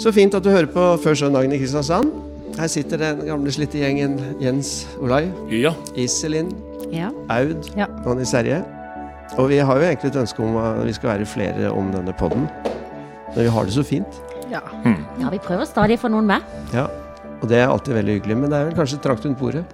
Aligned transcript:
Så 0.00 0.12
fint 0.16 0.34
at 0.36 0.44
du 0.44 0.50
hører 0.52 0.68
på 0.72 0.84
Før 1.02 1.16
søndagen 1.18 1.52
i 1.52 1.58
Kristiansand. 1.60 2.12
Her 2.58 2.68
sitter 2.72 3.00
den 3.00 3.20
gamle 3.28 3.52
slitte 3.54 3.78
gjengen 3.80 4.16
Jens 4.42 4.86
Olai, 5.00 5.26
Ja. 5.52 5.72
Iselin, 5.96 6.50
Ja. 6.92 7.10
Aud 7.30 7.68
Ja. 7.76 7.86
og 8.06 8.16
Nils 8.16 8.30
Terje. 8.32 8.64
Og 9.38 9.48
vi 9.48 9.58
har 9.58 9.76
jo 9.76 9.82
egentlig 9.86 10.10
et 10.10 10.16
ønske 10.16 10.40
om 10.42 10.56
at 10.56 10.84
vi 10.86 10.92
skal 10.92 11.10
være 11.18 11.26
flere 11.26 11.70
om 11.72 11.92
denne 11.92 12.12
podden. 12.18 12.48
Men 13.36 13.44
vi 13.44 13.48
har 13.48 13.64
det 13.64 13.72
så 13.74 13.84
fint. 13.84 14.06
ja. 14.50 14.60
Ja, 15.20 15.30
vi 15.30 15.38
prøver 15.38 15.64
stadig 15.66 15.98
å 15.98 16.00
få 16.00 16.10
noen 16.10 16.26
med. 16.26 16.42
Ja. 16.72 16.88
Og 17.42 17.48
det 17.48 17.58
er 17.58 17.68
alltid 17.68 17.94
veldig 17.94 18.20
hyggelig. 18.20 18.36
Men 18.36 18.50
det 18.50 18.58
er 18.58 18.64
vel 18.70 18.74
kanskje 18.74 19.00
trangt 19.02 19.24
rundt 19.24 19.38
bordet 19.38 19.64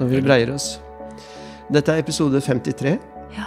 når 0.00 0.08
vi 0.08 0.20
breier 0.20 0.52
oss. 0.54 0.80
Dette 1.70 1.88
er 1.92 1.98
episode 2.02 2.40
53. 2.40 2.98
Ja. 3.36 3.44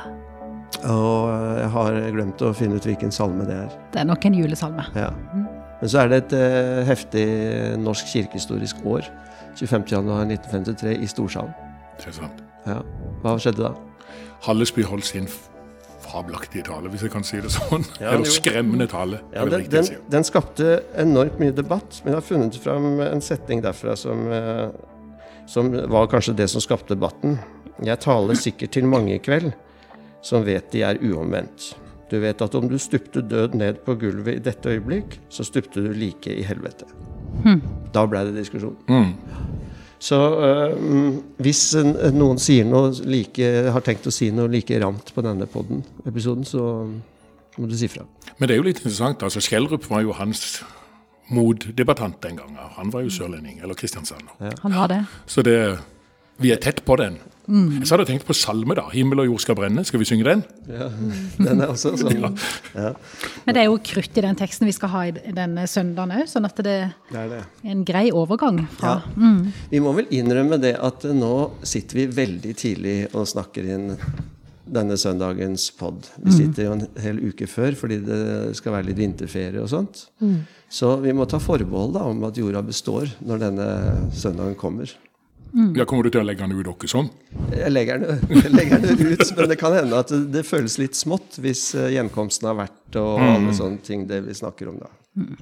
Og 0.90 1.60
jeg 1.60 1.70
har 1.70 1.92
glemt 2.14 2.38
å 2.42 2.54
finne 2.56 2.76
ut 2.76 2.84
hvilken 2.86 3.12
salme 3.12 3.46
det 3.46 3.54
er. 3.56 3.70
Det 3.92 4.00
er 4.02 4.06
nok 4.06 4.26
en 4.26 4.34
julesalme. 4.34 4.86
Ja. 4.96 5.10
Men 5.82 5.92
så 5.92 6.04
er 6.04 6.12
det 6.12 6.20
et 6.26 6.38
eh, 6.38 6.84
heftig 6.88 7.26
norsk 7.82 8.10
kirkehistorisk 8.14 8.82
år. 8.86 9.10
25.1.1953 9.58 10.96
i 11.02 11.10
Storsalen. 11.10 11.54
Sant. 12.02 12.42
Ja. 12.68 12.82
Hva 13.24 13.38
skjedde 13.42 13.64
da? 13.66 13.74
Hallesby 14.46 14.86
holdt 14.86 15.08
sin 15.08 15.30
fabelaktige 16.08 16.68
tale, 16.68 16.92
hvis 16.94 17.04
jeg 17.08 17.14
kan 17.14 17.26
si 17.26 17.40
det 17.44 17.52
sånn. 17.54 17.86
Ja, 18.00 18.14
Eller 18.14 18.30
skremmende 18.32 18.88
tale. 18.92 19.22
Ja, 19.34 19.46
den, 19.50 19.66
den, 19.72 19.90
den 20.14 20.28
skapte 20.28 20.82
enormt 21.00 21.40
mye 21.42 21.56
debatt, 21.56 22.02
men 22.04 22.14
jeg 22.14 22.20
har 22.20 22.28
funnet 22.28 22.60
fram 22.64 23.02
en 23.04 23.24
setning 23.24 23.64
derfra 23.66 23.98
som, 24.00 24.28
eh, 24.32 24.68
som 25.50 25.74
var 25.92 26.10
kanskje 26.12 26.38
det 26.38 26.50
som 26.54 26.64
skapte 26.64 26.96
debatten. 26.96 27.40
Jeg 27.86 28.02
taler 28.06 28.40
sikkert 28.40 28.74
til 28.78 28.88
mange 28.90 29.18
i 29.18 29.22
kveld 29.24 29.52
som 30.26 30.46
vet 30.48 30.72
de 30.74 30.82
er 30.86 31.02
uomvendt. 31.04 31.74
Du 32.12 32.18
vet 32.24 32.42
at 32.42 32.56
om 32.56 32.68
du 32.70 32.78
stupte 32.80 33.22
død 33.22 33.58
ned 33.60 33.82
på 33.86 33.98
gulvet 34.00 34.40
i 34.40 34.44
dette 34.44 34.72
øyeblikk, 34.72 35.20
så 35.30 35.44
stupte 35.48 35.84
du 35.84 35.92
like 35.92 36.32
i 36.32 36.46
helvete. 36.48 36.88
Da 37.94 38.06
ble 38.08 38.24
det 38.30 38.38
diskusjon. 38.38 38.78
Mm. 38.88 39.14
Så 40.00 40.18
øh, 40.46 41.18
hvis 41.42 41.62
noen 42.14 42.40
sier 42.42 42.68
noe 42.70 42.94
like, 43.10 43.48
har 43.74 43.84
tenkt 43.86 44.08
å 44.08 44.14
si 44.14 44.30
noe 44.32 44.50
like 44.52 44.78
ramt 44.82 45.12
på 45.14 45.24
denne 45.26 45.48
podden, 45.50 45.84
episoden, 46.06 46.46
så 46.46 46.64
må 47.58 47.70
du 47.70 47.76
si 47.78 47.90
fra. 47.90 48.06
Men 48.38 48.48
det 48.48 48.56
er 48.56 48.62
jo 48.62 48.68
litt 48.68 48.82
interessant. 48.84 49.24
altså 49.26 49.42
Skjellerup 49.42 49.88
var 49.90 50.06
jo 50.06 50.14
hans 50.16 50.62
motdebattant 51.34 52.22
den 52.24 52.38
gangen. 52.40 52.60
Han 52.78 52.94
var 52.94 53.04
jo 53.04 53.12
sørlending, 53.12 53.60
eller 53.64 53.78
kristiansander. 53.78 54.54
Han 54.62 54.78
var 54.78 54.92
det. 54.94 55.02
Så 55.26 55.44
det, 55.44 55.58
vi 56.38 56.54
er 56.54 56.62
tett 56.62 56.84
på 56.86 56.96
den. 57.02 57.18
Jeg 57.48 57.88
hadde 57.88 58.06
tenkt 58.10 58.26
på 58.28 58.36
salme, 58.36 58.76
da. 58.76 58.84
'Himmel 58.92 59.22
og 59.24 59.26
jord 59.30 59.40
skal 59.40 59.56
brenne'. 59.56 59.86
Skal 59.88 60.02
vi 60.02 60.06
synge 60.10 60.26
den? 60.28 60.44
Ja, 60.68 60.90
den 61.46 61.62
er 61.64 61.72
også 61.72 61.94
sånn. 61.96 62.36
Ja, 62.76 62.92
Men 63.46 63.56
det 63.56 63.62
er 63.62 63.70
jo 63.70 63.78
krutt 63.80 64.18
i 64.20 64.24
den 64.26 64.36
teksten 64.36 64.68
vi 64.68 64.74
skal 64.76 64.90
ha 64.92 65.04
i 65.08 65.14
denne 65.16 65.64
søndagen 65.72 66.12
òg, 66.20 66.28
sånn 66.28 66.46
at 66.50 66.60
det 66.60 66.78
det 67.12 67.20
er 67.22 67.30
det. 67.32 67.42
en 67.64 67.86
grei 67.88 68.10
overgang 68.12 68.66
fra 68.78 68.98
Ja. 69.16 69.42
Vi 69.72 69.80
må 69.80 69.94
vel 69.96 70.10
innrømme 70.12 70.60
det 70.60 70.76
at 70.76 71.04
nå 71.08 71.52
sitter 71.64 72.02
vi 72.02 72.08
veldig 72.20 72.56
tidlig 72.60 72.98
og 73.14 73.28
snakker 73.32 73.64
inn 73.64 73.96
denne 74.68 74.98
søndagens 75.00 75.70
pod. 75.80 76.10
Vi 76.20 76.32
sitter 76.36 76.66
jo 76.68 76.72
en 76.76 76.88
hel 77.00 77.22
uke 77.30 77.48
før 77.48 77.72
fordi 77.80 78.02
det 78.04 78.56
skal 78.60 78.74
være 78.76 78.90
litt 78.90 79.00
vinterferie 79.00 79.62
og 79.64 79.70
sånt. 79.72 80.10
Så 80.68 80.98
vi 81.00 81.14
må 81.16 81.24
ta 81.32 81.40
forbehold 81.40 81.94
da 81.96 82.04
om 82.04 82.26
at 82.28 82.36
jorda 82.36 82.60
består 82.68 83.08
når 83.24 83.40
denne 83.46 83.68
søndagen 84.12 84.58
kommer. 84.60 84.92
Ja, 85.78 85.86
Kommer 85.88 86.08
du 86.08 86.12
til 86.14 86.22
å 86.22 86.28
legge 86.28 86.46
den 86.46 86.58
ut 86.58 86.66
dere 86.68 86.90
sånn? 86.92 87.10
Jeg 87.54 87.72
legger 87.72 88.02
den, 88.04 88.24
jeg 88.44 88.54
legger 88.54 88.84
den 88.84 89.14
ut, 89.14 89.24
men 89.38 89.52
det 89.52 89.58
kan 89.60 89.76
hende 89.76 90.02
at 90.04 90.12
det, 90.34 90.44
føles 90.48 90.78
litt 90.82 90.98
smått 90.98 91.40
hvis 91.44 91.70
eh, 91.78 91.92
gjenkomsten 91.96 92.50
har 92.50 92.58
vært 92.60 93.00
og 93.00 93.24
alle 93.24 93.56
sånne 93.58 93.82
ting 93.86 94.06
det 94.10 94.22
vi 94.28 94.36
snakker 94.38 94.72
om 94.72 94.82
da. 94.82 94.92
Mm. 95.18 95.34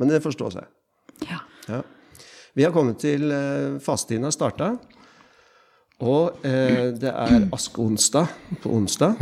Men 0.00 0.10
det 0.10 0.22
forstår 0.24 0.56
seg. 0.56 0.72
Ja. 1.28 1.42
Ja. 1.68 1.82
Vi 2.54 2.66
har 2.66 2.74
kommet 2.74 3.00
til 3.02 3.30
eh, 3.34 3.80
fastetiden 3.82 4.28
har 4.28 4.34
starta. 4.34 4.74
Og 6.04 6.44
eh, 6.46 6.90
det 6.98 7.10
er 7.10 7.48
askeonsdag 7.54 8.30
på 8.62 8.72
onsdag. 8.74 9.20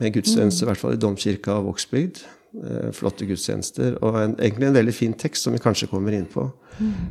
Med 0.00 0.14
gudstjeneste, 0.14 0.64
i 0.64 0.70
hvert 0.70 0.80
fall 0.80 0.96
i 0.96 1.00
domkirka 1.00 1.58
og 1.60 1.70
Vågsbygd. 1.70 2.22
Eh, 2.52 2.88
flotte 2.92 3.26
gudstjenester. 3.26 3.96
Og 4.04 4.18
en, 4.20 4.34
egentlig 4.38 4.68
en 4.68 4.74
veldig 4.76 4.94
fin 4.94 5.14
tekst 5.16 5.46
som 5.46 5.54
vi 5.54 5.62
kanskje 5.62 5.88
kommer 5.90 6.14
inn 6.16 6.26
på. 6.28 6.48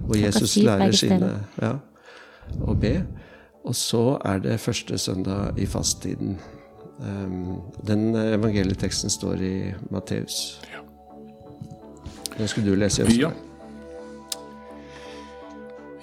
Hvor 0.06 0.18
Jesus 0.18 0.58
lærer 0.62 0.94
sine 0.98 1.32
ja, 1.62 1.76
å 2.62 2.76
be. 2.78 3.02
Og 3.64 3.76
så 3.78 4.18
er 4.26 4.42
det 4.42 4.60
første 4.60 4.98
søndag 4.98 5.58
i 5.58 5.66
fastetiden. 5.70 6.38
Um, 7.02 7.62
den 7.88 8.16
evangelieteksten 8.16 9.10
står 9.10 9.42
i 9.42 9.54
Matteus. 9.90 10.62
Ja. 10.74 10.82
Den 12.38 12.48
skulle 12.48 12.72
du 12.72 12.76
lese, 12.76 13.04
Jens. 13.04 13.18
Ja. 13.18 13.32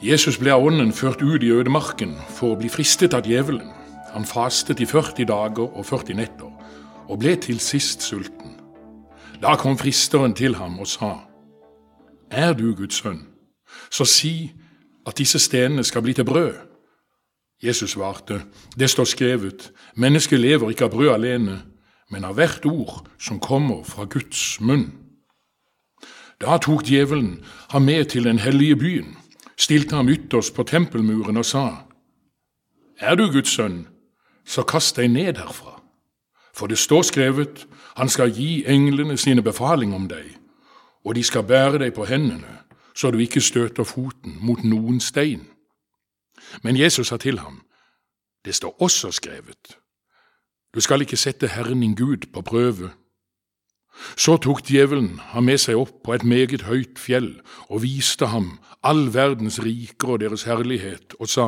Jesus 0.02 0.38
ble 0.38 0.52
av 0.54 0.62
ånden 0.62 0.92
ført 0.94 1.22
ut 1.22 1.42
i 1.42 1.50
ødemarken 1.50 2.14
for 2.30 2.54
å 2.54 2.58
bli 2.60 2.70
fristet 2.70 3.14
av 3.18 3.26
djevelen. 3.26 3.72
Han 4.12 4.26
fastet 4.26 4.80
i 4.80 4.86
40 4.86 5.26
dager 5.26 5.66
og 5.66 5.86
40 5.86 6.18
netter, 6.20 6.52
og 7.08 7.18
ble 7.18 7.34
til 7.42 7.58
sist 7.62 8.06
sulten. 8.06 8.54
Da 9.42 9.56
kom 9.58 9.78
fristeren 9.78 10.34
til 10.38 10.54
ham 10.58 10.78
og 10.78 10.86
sa, 10.86 11.16
Er 12.30 12.52
du 12.52 12.74
Guds 12.74 13.00
sønn, 13.02 13.26
så 13.90 14.04
si 14.04 14.52
at 15.08 15.18
disse 15.18 15.38
stenene 15.40 15.84
skal 15.84 16.02
bli 16.04 16.12
til 16.12 16.24
brød. 16.24 16.54
Jesus 17.62 17.90
svarte, 17.90 18.42
Det 18.78 18.90
står 18.90 19.04
skrevet, 19.04 19.72
mennesket 19.96 20.40
lever 20.40 20.70
ikke 20.70 20.84
av 20.84 20.90
brød 20.90 21.14
alene, 21.14 21.62
men 22.10 22.24
av 22.24 22.34
hvert 22.34 22.66
ord 22.66 23.08
som 23.18 23.40
kommer 23.40 23.84
fra 23.84 24.04
Guds 24.04 24.60
munn. 24.60 24.92
Da 26.40 26.58
tok 26.58 26.84
djevelen 26.86 27.44
ham 27.70 27.82
med 27.82 28.04
til 28.04 28.24
den 28.24 28.38
hellige 28.38 28.76
byen, 28.76 29.16
stilte 29.56 29.96
ham 29.96 30.08
ytterst 30.08 30.54
på 30.54 30.62
tempelmuren 30.62 31.36
og 31.36 31.44
sa, 31.44 31.68
Er 33.00 33.14
du 33.14 33.26
Guds 33.32 33.50
sønn, 33.54 33.86
så 34.46 34.62
kast 34.62 34.96
deg 34.96 35.10
ned 35.10 35.36
herfra. 35.36 35.80
For 36.54 36.66
det 36.66 36.78
står 36.78 37.02
skrevet, 37.02 37.66
han 37.96 38.08
skal 38.08 38.30
gi 38.30 38.64
englene 38.66 39.16
sine 39.16 39.42
befaling 39.42 39.94
om 39.94 40.08
deg, 40.08 40.36
og 41.04 41.14
de 41.14 41.22
skal 41.22 41.42
bære 41.42 41.78
deg 41.78 41.94
på 41.94 42.04
hendene, 42.04 42.57
så 42.98 43.10
du 43.10 43.18
ikke 43.22 43.40
støter 43.40 43.86
foten 43.86 44.38
mot 44.42 44.64
noen 44.64 45.00
stein. 45.00 45.46
Men 46.62 46.76
Jesus 46.76 47.08
sa 47.08 47.16
til 47.16 47.38
ham, 47.38 47.62
Det 48.44 48.54
står 48.54 48.82
også 48.82 49.10
skrevet, 49.10 49.78
Du 50.74 50.80
skal 50.80 51.00
ikke 51.00 51.16
sette 51.16 51.48
Herren 51.48 51.80
din 51.80 51.94
Gud 51.94 52.32
på 52.32 52.42
prøve. 52.42 52.90
Så 54.16 54.36
tok 54.36 54.62
djevelen 54.68 55.18
ham 55.18 55.44
med 55.44 55.58
seg 55.58 55.76
opp 55.76 56.02
på 56.04 56.14
et 56.14 56.24
meget 56.24 56.62
høyt 56.62 56.98
fjell 56.98 57.40
og 57.68 57.82
viste 57.82 58.26
ham 58.26 58.58
all 58.82 59.14
verdens 59.14 59.58
riker 59.58 60.08
og 60.08 60.20
deres 60.20 60.42
herlighet, 60.42 61.14
og 61.18 61.28
sa, 61.28 61.46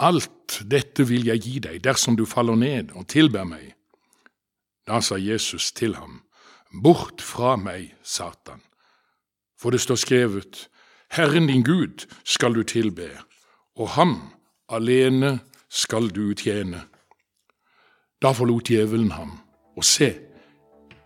Alt 0.00 0.62
dette 0.70 1.06
vil 1.08 1.26
jeg 1.26 1.40
gi 1.40 1.58
deg 1.58 1.84
dersom 1.84 2.16
du 2.16 2.26
faller 2.26 2.56
ned 2.56 2.90
og 2.92 3.06
tilber 3.08 3.44
meg. 3.44 3.74
Da 4.86 5.00
sa 5.00 5.16
Jesus 5.16 5.72
til 5.72 5.94
ham, 5.94 6.22
Bort 6.82 7.22
fra 7.22 7.56
meg, 7.56 7.94
Satan, 8.02 8.60
for 9.62 9.70
det 9.70 9.80
står 9.80 9.94
skrevet, 9.94 10.68
Herren 11.14 11.46
din 11.46 11.62
Gud 11.62 12.06
skal 12.24 12.54
du 12.54 12.62
tilbe, 12.66 13.06
og 13.78 13.94
ham 13.94 14.16
alene 14.68 15.38
skal 15.70 16.10
du 16.10 16.32
tjene. 16.34 16.80
Da 18.22 18.32
forlot 18.34 18.72
djevelen 18.72 19.12
ham, 19.14 19.36
og 19.76 19.84
se, 19.86 20.14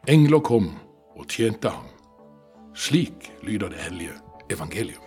Engler 0.08 0.40
kom 0.40 0.70
og 1.16 1.26
tjente 1.28 1.68
ham. 1.68 1.88
Slik 2.76 3.32
lyder 3.42 3.68
det 3.68 3.78
hellige 3.82 4.14
evangelium. 4.50 5.02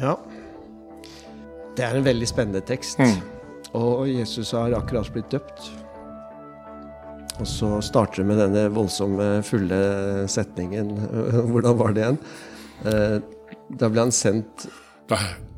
Ja. 0.00 0.14
Det 1.76 1.84
er 1.84 1.96
en 1.96 2.04
veldig 2.04 2.28
spennende 2.28 2.60
tekst. 2.60 3.00
Og 3.72 4.08
Jesus 4.08 4.50
har 4.50 4.76
akkurat 4.78 5.10
blitt 5.12 5.32
døpt. 5.32 5.72
Og 7.40 7.46
så 7.46 7.68
starter 7.84 8.22
du 8.22 8.28
med 8.30 8.38
denne 8.40 8.66
voldsomme, 8.72 9.42
fulle 9.44 9.80
setningen. 10.32 10.94
Hvordan 11.52 11.76
var 11.80 11.92
det 11.96 12.04
igjen? 12.06 12.20
Eh, 12.86 13.18
Da 13.80 13.88
ble 13.90 14.04
han 14.06 14.12
sendt 14.14 14.68
Da, 15.10 15.16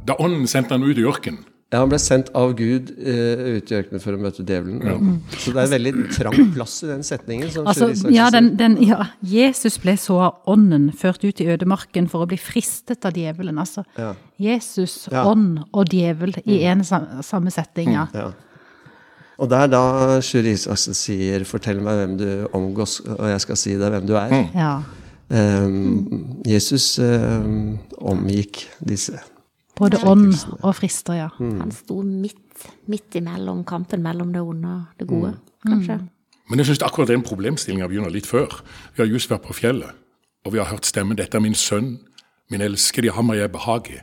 da 0.09 0.15
ånden 0.25 0.47
sendte 0.49 0.75
han 0.77 0.83
ut 0.87 0.97
i 0.99 1.05
ørkenen. 1.05 1.45
Ja, 1.69 1.83
han 1.83 1.91
ble 1.93 1.99
sendt 2.01 2.31
av 2.33 2.55
Gud 2.57 2.89
uh, 2.97 3.57
ut 3.59 3.69
i 3.69 3.75
ørkenen 3.77 4.01
for 4.01 4.17
å 4.17 4.21
møte 4.21 4.41
djevelen. 4.41 5.19
Så 5.37 5.53
det 5.53 5.59
er 5.61 5.67
en 5.67 5.73
veldig 5.75 5.93
trang 6.17 6.39
plass 6.55 6.79
i 6.87 6.89
den 6.89 7.03
setningen. 7.05 7.51
Som 7.53 7.67
Altså, 7.69 7.91
ja, 8.09 8.31
den, 8.33 8.55
den, 8.57 8.79
ja, 8.89 9.03
Jesus 9.21 9.77
ble 9.83 9.93
så 10.01 10.17
av 10.31 10.49
ånden 10.49 10.87
ført 10.97 11.21
ut 11.29 11.43
i 11.45 11.49
ødemarken 11.53 12.09
for 12.09 12.25
å 12.25 12.29
bli 12.31 12.39
fristet 12.41 13.05
av 13.05 13.13
djevelen. 13.21 13.61
Altså, 13.61 13.85
Ja. 14.01 14.15
Jesus, 14.41 15.11
Ja. 15.13 15.27
Mm. 15.27 15.29
ånd 15.35 15.65
og 15.77 15.93
djevel 15.93 16.33
i 16.49 16.63
en 16.73 16.81
sam- 16.89 17.21
samme 17.21 17.53
setning. 17.53 17.93
Ja. 17.93 18.07
Ja. 18.17 18.31
Og 19.39 19.51
det 19.51 19.59
er 19.59 19.71
da 19.71 19.83
Sjur 20.25 20.47
Isaksen 20.51 20.97
sier 20.99 21.45
'fortell 21.47 21.81
meg 21.83 22.01
hvem 22.01 22.15
du 22.19 22.29
omgås, 22.53 22.99
og 23.01 23.29
jeg 23.31 23.41
skal 23.41 23.57
si 23.57 23.77
deg 23.79 23.93
hvem 23.95 24.07
du 24.07 24.17
er'. 24.19 24.49
Ja. 24.55 24.83
Um, 25.31 26.41
Jesus 26.47 26.99
um, 26.99 27.79
omgikk 28.01 28.65
disse. 28.81 29.19
Både 29.77 30.01
ånd 30.03 30.33
og 30.63 30.75
frister, 30.75 31.15
ja. 31.15 31.29
Mm. 31.39 31.61
Han 31.61 31.71
sto 31.71 32.01
midt, 32.03 32.67
midt 32.87 33.15
imellom 33.15 33.63
kampen 33.65 34.03
mellom 34.03 34.33
det 34.33 34.43
onde 34.43 34.69
og 34.69 34.99
det 34.99 35.07
gode, 35.09 35.35
kanskje. 35.67 36.01
Men 36.49 36.59
jeg 36.59 36.67
syns 36.67 36.83
akkurat 36.83 37.13
den 37.13 37.23
problemstillinga 37.23 37.87
begynner 37.87 38.11
litt 38.11 38.27
før. 38.27 38.63
Vi 38.97 39.05
har 39.05 39.13
just 39.13 39.31
vært 39.31 39.45
på 39.47 39.55
fjellet, 39.55 39.93
og 40.47 40.53
vi 40.53 40.59
har 40.59 40.73
hørt 40.73 40.87
stemmen 40.87 41.17
'Dette 41.17 41.37
er 41.37 41.45
min 41.45 41.55
sønn, 41.55 41.99
min 42.51 42.61
elskede, 42.61 43.07
i 43.07 43.15
ham 43.15 43.29
har 43.29 43.37
jeg 43.37 43.53
behag 43.53 43.91
i'. 43.91 44.03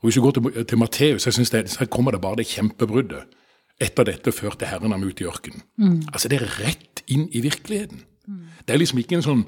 Og 0.00 0.08
Hvis 0.08 0.16
vi 0.16 0.20
går 0.20 0.30
til, 0.30 0.64
til 0.64 0.78
Matteus, 0.78 1.22
så 1.22 1.86
kommer 1.90 2.10
det 2.10 2.20
bare 2.20 2.36
det 2.36 2.46
kjempebruddet. 2.46 3.24
Etter 3.82 4.06
dette 4.06 4.32
førte 4.32 4.68
Herren 4.70 4.94
ham 4.94 5.02
ut 5.02 5.20
i 5.20 5.26
ørkenen. 5.26 5.64
Mm. 5.76 6.02
Altså, 6.12 6.30
det 6.30 6.40
er 6.40 6.58
rett 6.60 7.02
inn 7.10 7.26
i 7.32 7.42
virkeligheten. 7.42 8.04
Mm. 8.26 8.44
Det 8.66 8.74
er 8.74 8.80
liksom 8.80 9.00
ikke 9.02 9.18
en 9.18 9.26
sånn 9.26 9.46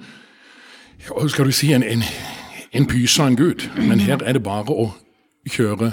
hva 1.06 1.26
skal 1.28 1.49
du 1.49 1.55
si, 1.55 1.70
en, 1.76 1.84
en, 1.84 2.02
en 2.73 2.87
pyse 2.88 3.20
av 3.23 3.31
en 3.31 3.38
gud. 3.38 3.67
Men 3.76 4.00
her 4.00 4.23
er 4.25 4.38
det 4.38 4.43
bare 4.44 4.73
å 4.73 4.88
kjøre. 5.52 5.93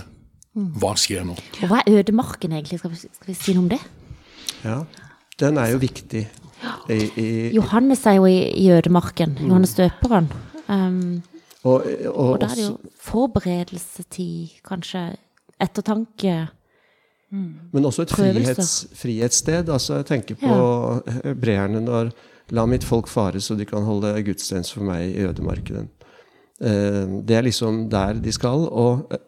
Hva 0.54 0.94
skjer 1.00 1.26
nå? 1.26 1.36
Og 1.36 1.70
Hva 1.72 1.82
er 1.82 2.00
ødemarken 2.00 2.54
egentlig? 2.54 2.78
Skal 2.80 2.94
vi, 2.94 3.00
skal 3.02 3.30
vi 3.32 3.36
si 3.38 3.56
noe 3.56 3.66
om 3.66 3.70
det? 3.72 3.80
Ja, 4.64 4.84
den 5.42 5.58
er 5.58 5.74
jo 5.74 5.80
viktig. 5.82 6.28
I, 6.94 6.98
i, 7.20 7.28
Johannes 7.56 8.06
er 8.08 8.20
jo 8.20 8.28
i, 8.30 8.38
i 8.62 8.68
ødemarken. 8.72 9.34
Mm. 9.40 9.48
Johannes 9.50 9.74
døperen. 9.80 10.30
Um, 10.68 11.24
og, 11.64 11.84
og, 11.84 12.14
og, 12.14 12.36
da 12.42 12.52
er 12.52 12.60
det 12.60 12.68
jo 12.68 12.76
forberedelsestid, 13.02 14.60
kanskje. 14.68 15.08
Ettertanke. 15.64 16.36
Mm. 17.34 17.50
Men 17.74 17.90
også 17.90 18.06
et 18.06 18.14
frihets, 18.14 18.74
frihetssted. 18.94 19.70
Altså, 19.74 19.98
jeg 20.02 20.10
tenker 20.12 20.38
på 20.38 20.54
ja. 20.54 21.18
hebreerne 21.24 21.82
når 21.82 22.14
La 22.54 22.66
mitt 22.68 22.84
folk 22.84 23.08
fare, 23.08 23.40
så 23.42 23.56
de 23.56 23.66
kan 23.66 23.86
holde 23.88 24.12
gudstjeneste 24.28 24.76
for 24.76 24.86
meg 24.86 25.16
i 25.16 25.24
ødemarkeden. 25.26 25.88
Eh, 26.62 27.04
det 27.26 27.38
er 27.38 27.46
liksom 27.48 27.88
der 27.90 28.20
de 28.22 28.34
skal. 28.36 28.68
Og 28.70 29.08
eh, 29.12 29.22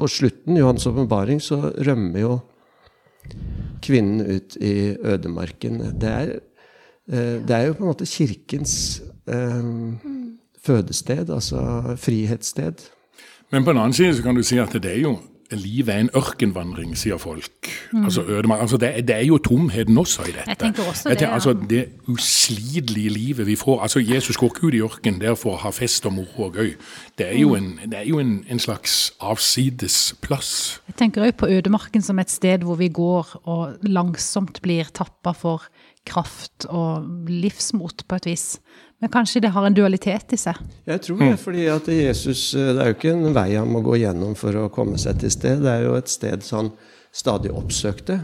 på 0.00 0.08
slutten, 0.08 0.56
Johans 0.56 0.86
åpenbaring, 0.88 1.42
så 1.42 1.70
rømmer 1.86 2.20
jo 2.20 2.38
kvinnen 3.84 4.24
ut 4.24 4.56
i 4.56 4.96
ødemarken. 4.96 5.82
Det 6.00 6.10
er, 6.10 6.32
eh, 7.12 7.36
det 7.46 7.56
er 7.56 7.68
jo 7.68 7.76
på 7.76 7.84
en 7.84 7.92
måte 7.92 8.08
kirkens 8.08 9.02
fødested, 10.60 11.28
altså 11.30 11.60
frihetssted. 11.96 12.80
Men 13.52 13.62
på 13.64 13.70
en 13.70 13.78
annen 13.78 13.94
side 13.94 14.16
så 14.16 14.24
kan 14.24 14.34
du 14.34 14.42
si 14.42 14.58
at 14.58 14.72
det 14.74 14.90
er 14.90 15.04
jo 15.04 15.12
livet 15.56 15.94
er 15.94 16.04
en 16.04 16.10
ørkenvandring, 16.16 16.92
sier 16.98 17.18
folk. 17.18 17.70
Mm. 17.92 18.04
Altså, 18.04 18.22
altså 18.54 18.76
det, 18.76 18.90
det, 19.08 19.16
er 19.16 19.24
jo 19.26 19.38
tomheten 19.38 19.98
også 19.98 20.22
i 20.22 20.32
dette. 20.34 20.48
Jeg 20.48 20.58
tenker 20.58 20.88
også 20.88 21.08
det, 21.08 21.18
tenker, 21.18 21.34
altså, 21.34 21.52
det 21.70 21.84
uslidelige 22.08 23.10
livet 23.10 23.46
vi 23.46 23.56
får. 23.56 23.82
altså 23.82 24.00
Jesus 24.00 24.36
går 24.36 24.46
ikke 24.46 24.66
ut 24.66 24.74
i 24.74 24.82
ørkenen 24.82 25.20
der 25.20 25.34
for 25.34 25.56
å 25.56 25.62
ha 25.64 25.72
fest 25.74 26.06
og 26.06 26.14
moro 26.18 26.48
og 26.48 26.58
gøy. 26.60 26.74
Det 27.18 27.26
er 27.28 27.38
jo 27.40 27.54
mm. 27.54 27.56
en, 27.56 27.90
det 27.90 27.98
er 27.98 28.08
jo 28.08 28.18
en, 28.22 28.44
en 28.48 28.62
slags 28.62 29.12
avsidesplass. 29.20 30.80
Jeg 30.88 30.98
tenker 31.02 31.26
òg 31.26 31.36
på 31.40 31.50
ødemarken 31.50 32.02
som 32.02 32.18
et 32.22 32.30
sted 32.30 32.66
hvor 32.66 32.80
vi 32.80 32.88
går 32.88 33.40
og 33.44 33.80
langsomt 33.82 34.62
blir 34.62 34.92
tappa 34.94 35.34
for 35.36 35.66
kraft 36.06 36.66
og 36.68 37.06
livsmot 37.28 38.06
på 38.08 38.20
et 38.20 38.30
vis. 38.32 38.46
Men 39.00 39.12
kanskje 39.12 39.40
det 39.40 39.52
har 39.54 39.64
en 39.64 39.76
dualitet 39.76 40.34
i 40.36 40.38
seg? 40.40 40.58
Jeg 40.88 41.00
tror 41.06 41.22
det. 41.22 41.36
fordi 41.40 41.66
at 41.72 41.86
Jesus, 41.88 42.54
eh, 42.54 42.74
Det 42.74 42.82
er 42.82 42.90
jo 42.90 42.98
ikke 42.98 43.14
en 43.14 43.34
vei 43.34 43.54
han 43.56 43.68
må 43.72 43.80
gå 43.80 43.96
gjennom 43.96 44.36
for 44.36 44.52
å 44.52 44.68
komme 44.68 44.98
seg 44.98 45.20
til 45.20 45.30
sted. 45.30 45.62
Det 45.64 45.72
er 45.72 45.86
jo 45.86 45.96
et 45.96 46.08
sted 46.08 46.44
som 46.44 46.58
han 46.58 46.72
stadig 47.12 47.50
oppsøkte. 47.50 48.20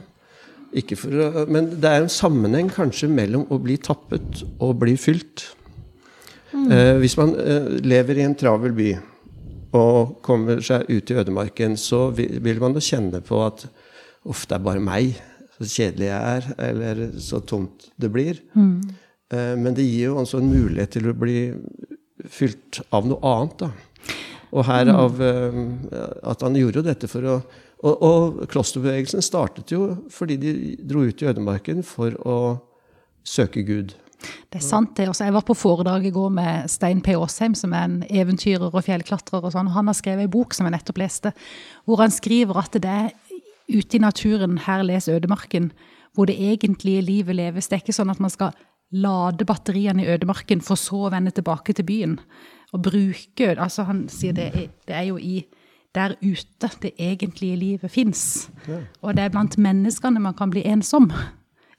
Å, 0.77 1.47
men 1.49 1.71
det 1.81 1.89
er 1.89 2.03
en 2.03 2.13
sammenheng 2.13 2.69
kanskje 2.69 3.09
mellom 3.09 3.47
å 3.49 3.59
bli 3.63 3.79
tappet 3.81 4.43
og 4.61 4.77
bli 4.83 4.97
fylt. 5.01 5.47
Mm. 6.53 6.67
Eh, 6.73 6.97
hvis 7.01 7.17
man 7.17 7.33
eh, 7.41 7.71
lever 7.81 8.21
i 8.21 8.27
en 8.27 8.37
travel 8.37 8.77
by 8.77 8.91
og 9.77 10.21
kommer 10.25 10.61
seg 10.65 10.85
ut 10.89 11.11
i 11.11 11.17
ødemarken, 11.17 11.77
så 11.81 12.11
vil, 12.17 12.39
vil 12.45 12.61
man 12.61 12.77
jo 12.77 12.85
kjenne 12.85 13.23
på 13.25 13.41
at 13.45 13.67
uff, 14.27 14.45
det 14.49 14.59
er 14.59 14.65
bare 14.65 14.85
meg. 14.85 15.17
Så 15.57 15.69
kjedelig 15.73 16.11
jeg 16.11 16.37
er, 16.37 16.47
eller 16.69 17.03
så 17.25 17.41
tomt 17.41 17.89
det 17.97 18.13
blir. 18.13 18.41
Mm. 18.53 19.06
Eh, 19.33 19.55
men 19.59 19.75
det 19.75 19.87
gir 19.87 20.13
jo 20.13 20.21
altså 20.23 20.41
en 20.41 20.51
mulighet 20.53 20.97
til 20.97 21.11
å 21.11 21.17
bli 21.17 21.41
fylt 22.31 22.81
av 22.95 23.09
noe 23.09 23.21
annet. 23.35 23.67
da. 23.67 24.17
Og 24.55 24.67
her 24.69 24.89
mm. 24.89 24.97
av 24.97 25.23
eh, 25.23 25.63
at 26.33 26.45
han 26.47 26.59
gjorde 26.59 26.83
jo 26.83 26.89
dette 26.91 27.11
for 27.11 27.31
å 27.35 27.39
og, 27.85 28.03
og, 28.03 28.39
klosterbevegelsen 28.49 29.21
startet 29.25 29.73
jo 29.75 29.83
fordi 30.13 30.39
de 30.41 30.53
dro 30.81 31.03
ut 31.05 31.23
i 31.23 31.29
ødemarken 31.29 31.83
for 31.85 32.15
å 32.25 32.37
søke 33.27 33.65
Gud. 33.67 33.93
Det 34.49 34.63
er 34.63 34.65
sant, 34.65 34.95
det. 34.97 35.11
Også. 35.11 35.27
Jeg 35.27 35.35
var 35.37 35.45
på 35.47 35.55
foredrag 35.55 36.07
i 36.09 36.13
går 36.15 36.31
med 36.33 36.71
Stein 36.73 37.03
P. 37.05 37.13
Aasheim, 37.19 37.55
som 37.59 37.75
er 37.77 37.85
en 37.85 37.99
eventyrer 38.09 38.73
og 38.73 38.87
fjellklatrer. 38.87 39.45
og 39.45 39.53
sånn. 39.53 39.69
Han 39.75 39.91
har 39.91 39.99
skrevet 39.99 40.25
en 40.25 40.33
bok 40.33 40.57
som 40.57 40.67
jeg 40.67 40.75
nettopp 40.75 41.03
leste, 41.03 41.35
hvor 41.85 42.01
han 42.01 42.15
skriver 42.15 42.63
at 42.63 42.81
det 42.81 42.95
er 42.95 43.13
ute 43.69 43.99
i 43.99 44.03
naturen, 44.03 44.57
her 44.65 44.83
les 44.87 45.11
ødemarken, 45.13 45.69
hvor 46.17 46.31
det 46.31 46.39
egentlige 46.41 47.05
livet 47.05 47.37
leves. 47.37 47.69
Det 47.69 47.77
er 47.77 47.85
ikke 47.85 47.99
sånn 47.99 48.15
at 48.15 48.23
man 48.23 48.33
skal 48.33 48.57
lade 48.93 49.45
batteriene 49.45 50.05
i 50.05 50.11
ødemarken 50.15 50.63
for 50.65 50.79
så 50.79 51.07
å 51.07 51.13
vende 51.15 51.35
tilbake 51.35 51.75
til 51.77 51.87
byen. 51.87 52.19
Og 52.75 52.83
bruke 52.83 53.55
altså 53.55 53.87
Han 53.87 54.07
sier 54.13 54.35
det 54.37 54.51
er, 54.55 54.69
det 54.87 54.95
er 54.95 55.09
jo 55.11 55.19
i 55.19 55.47
der 55.97 56.15
ute 56.21 56.71
det 56.83 56.93
egentlige 57.01 57.57
livet 57.57 57.91
fins. 57.91 58.51
Ja. 58.69 58.83
Og 59.01 59.17
det 59.17 59.25
er 59.25 59.33
blant 59.33 59.57
menneskene 59.59 60.21
man 60.21 60.37
kan 60.37 60.53
bli 60.53 60.63
ensom. 60.69 61.09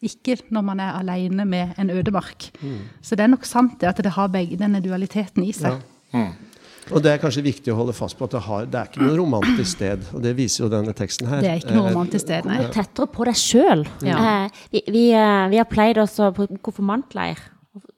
Ikke 0.02 0.38
når 0.50 0.62
man 0.66 0.80
er 0.82 0.98
alene 0.98 1.46
med 1.46 1.78
en 1.78 1.90
ødemark. 1.90 2.50
Mm. 2.62 2.90
Så 3.02 3.16
det 3.16 3.26
er 3.26 3.34
nok 3.34 3.46
sant 3.46 3.80
det 3.82 3.90
at 3.90 4.02
det 4.04 4.16
har 4.18 4.34
begge 4.34 4.58
denne 4.58 4.82
dualiteten 4.82 5.46
i 5.46 5.54
seg. 5.54 5.82
Ja. 6.14 6.18
Mm. 6.18 6.47
Og 6.92 7.04
det 7.04 7.14
er 7.14 7.20
kanskje 7.22 7.44
viktig 7.46 7.74
å 7.74 7.78
holde 7.80 7.96
fast 7.96 8.18
på 8.18 8.28
at 8.28 8.36
det, 8.38 8.42
har, 8.46 8.70
det 8.72 8.80
er 8.80 8.90
ikke 8.92 9.04
noe 9.04 9.18
romantisk 9.20 9.70
sted. 9.76 10.08
Og 10.16 10.24
det 10.24 10.34
viser 10.38 10.66
jo 10.66 10.72
denne 10.72 10.94
teksten 10.98 11.30
her. 11.30 11.44
Det 11.44 11.52
er 11.52 11.62
ikke 11.62 11.76
noe 11.76 11.92
romantisk 11.92 12.26
sted, 12.26 12.48
nei. 12.48 12.62
Tettere 12.74 13.10
på 13.12 13.28
deg 13.28 13.40
sjøl. 13.42 13.86
Ja. 14.08 14.18
Eh, 14.18 14.64
vi, 14.74 14.84
vi, 14.88 15.04
eh, 15.18 15.46
vi, 15.54 15.60
har 15.62 15.70
pleid 15.70 16.00
oss 16.02 16.18
på 16.38 16.48
konfirmantleir. 16.66 17.42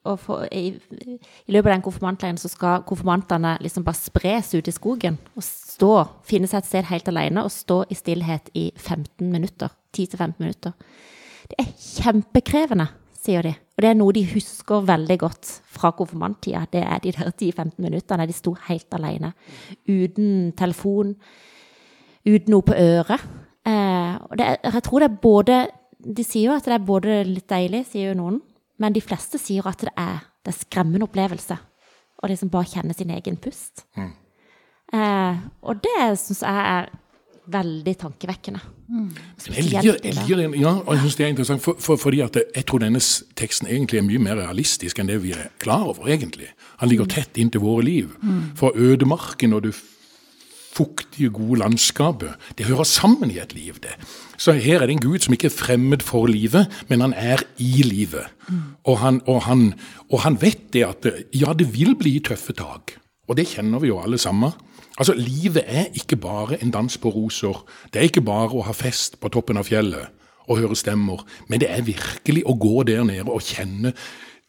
Og 0.08 0.16
for, 0.20 0.44
i, 0.52 0.74
i, 0.76 1.18
løpet 1.52 1.68
av 1.68 1.74
den 1.74 1.84
konfirmantleiren 1.84 2.40
så 2.40 2.50
skal 2.52 2.84
konfirmantene 2.88 3.56
liksom 3.64 3.84
bare 3.86 4.00
spres 4.00 4.52
ut 4.56 4.68
i 4.68 4.74
skogen. 4.74 5.20
Og 5.36 5.44
stå, 5.46 5.92
finne 6.26 6.50
seg 6.50 6.62
et 6.62 6.70
sted 6.70 6.90
helt 6.90 7.08
alene 7.12 7.44
og 7.46 7.54
stå 7.54 7.82
i 7.88 7.98
stillhet 7.98 8.50
i 8.58 8.70
15 8.76 9.28
minutter. 9.30 9.72
10-15 9.96 10.34
minutter. 10.38 10.74
Det 11.50 11.58
er 11.58 11.70
kjempekrevende 11.74 12.86
sier 13.20 13.44
de. 13.44 13.52
Og 13.76 13.84
det 13.84 13.90
er 13.90 13.98
noe 13.98 14.14
de 14.16 14.24
husker 14.32 14.86
veldig 14.88 15.16
godt 15.20 15.50
fra 15.68 15.92
konfirmanttida. 15.96 16.64
Det 16.72 16.82
er 16.82 17.02
de 17.04 17.12
der 17.16 17.30
10-15 17.30 17.76
minuttene 17.80 18.26
de 18.28 18.36
sto 18.36 18.54
helt 18.66 18.96
alene. 18.96 19.32
Uten 19.88 20.52
telefon, 20.58 21.14
uten 22.26 22.52
noe 22.52 22.66
på 22.66 22.76
øret. 22.76 23.26
Eh, 23.66 24.14
og 24.26 24.38
det, 24.40 24.46
jeg 24.64 24.82
tror 24.86 25.02
det 25.02 25.10
er 25.10 25.20
både 25.20 25.56
De 26.00 26.24
sier 26.24 26.48
jo 26.48 26.54
at 26.56 26.64
det 26.64 26.72
er 26.72 26.84
både 26.88 27.18
litt 27.28 27.44
deilig, 27.52 27.82
sier 27.90 28.14
jo 28.14 28.16
noen, 28.16 28.38
men 28.80 28.94
de 28.96 29.02
fleste 29.04 29.36
sier 29.36 29.66
at 29.68 29.82
det 29.84 29.92
er, 30.00 30.22
det 30.40 30.54
er 30.54 30.56
skremmende 30.56 31.04
opplevelse. 31.04 31.58
Og 32.22 32.30
liksom 32.32 32.48
bare 32.48 32.70
kjenne 32.70 32.96
sin 32.96 33.12
egen 33.12 33.36
pust. 33.36 33.84
Mm. 34.00 34.14
Eh, 34.96 35.42
og 35.60 35.82
det 35.84 35.98
syns 36.22 36.40
jeg 36.40 36.64
er 36.72 36.88
veldig 37.52 37.94
tankevekkende. 38.00 38.60
Mm. 38.90 39.10
Jeg 39.46 39.64
liker, 39.66 39.98
jeg 40.04 40.16
liker 40.16 40.42
den, 40.42 40.56
ja, 40.60 40.72
og 40.80 40.94
jeg 40.94 41.04
synes 41.04 41.16
det 41.18 41.24
er 41.26 41.32
interessant, 41.34 41.62
for, 41.62 41.78
for, 41.78 42.00
fordi 42.00 42.20
at 42.24 42.36
jeg 42.40 42.66
tror 42.66 42.82
denne 42.82 43.02
teksten 43.38 43.68
egentlig 43.70 44.00
er 44.00 44.08
mye 44.08 44.22
mer 44.22 44.40
realistisk 44.40 44.98
enn 44.98 45.10
det 45.10 45.20
vi 45.22 45.34
er 45.36 45.50
klar 45.62 45.86
over. 45.92 46.08
egentlig. 46.08 46.50
Han 46.82 46.90
ligger 46.90 47.06
mm. 47.08 47.14
tett 47.14 47.40
inntil 47.40 47.64
våre 47.64 47.86
liv. 47.86 48.12
Mm. 48.22 48.42
Fra 48.58 48.72
ødemarken 48.74 49.52
og 49.52 49.64
det 49.68 49.74
fuktige, 50.70 51.30
gode 51.34 51.58
landskapet, 51.60 52.34
det 52.58 52.66
hører 52.66 52.86
sammen 52.86 53.30
i 53.30 53.38
et 53.42 53.54
liv. 53.54 53.74
det. 53.82 53.94
Så 54.38 54.52
her 54.52 54.80
er 54.80 54.86
det 54.86 54.96
en 54.96 55.02
Gud 55.02 55.18
som 55.18 55.34
ikke 55.34 55.50
er 55.50 55.56
fremmed 55.56 56.02
for 56.06 56.26
livet, 56.26 56.70
men 56.88 57.00
han 57.00 57.12
er 57.12 57.42
i 57.58 57.82
livet. 57.82 58.30
Mm. 58.48 58.62
Og, 58.84 58.98
han, 58.98 59.20
og, 59.26 59.42
han, 59.42 59.74
og 60.10 60.20
han 60.20 60.40
vet 60.40 60.72
det 60.72 60.86
at 60.86 61.06
ja, 61.34 61.52
det 61.52 61.74
vil 61.74 61.96
bli 61.98 62.18
tøffe 62.20 62.52
tak. 62.52 62.96
Og 63.28 63.36
det 63.36 63.46
kjenner 63.46 63.78
vi 63.78 63.90
jo 63.90 64.00
alle 64.02 64.18
sammen. 64.18 64.52
Altså, 65.00 65.14
Livet 65.16 65.64
er 65.64 65.86
ikke 65.96 66.16
bare 66.20 66.60
en 66.60 66.70
dans 66.70 66.98
på 67.00 67.08
roser. 67.08 67.64
Det 67.88 68.00
er 68.00 68.10
ikke 68.10 68.24
bare 68.26 68.52
å 68.52 68.66
ha 68.68 68.74
fest 68.76 69.16
på 69.20 69.30
toppen 69.32 69.56
av 69.56 69.64
fjellet 69.70 70.12
og 70.50 70.58
høre 70.58 70.76
stemmer. 70.76 71.22
Men 71.48 71.62
det 71.62 71.70
er 71.72 71.86
virkelig 71.86 72.42
å 72.44 72.56
gå 72.58 72.82
der 72.88 73.06
nede 73.08 73.30
og 73.30 73.40
kjenne 73.46 73.94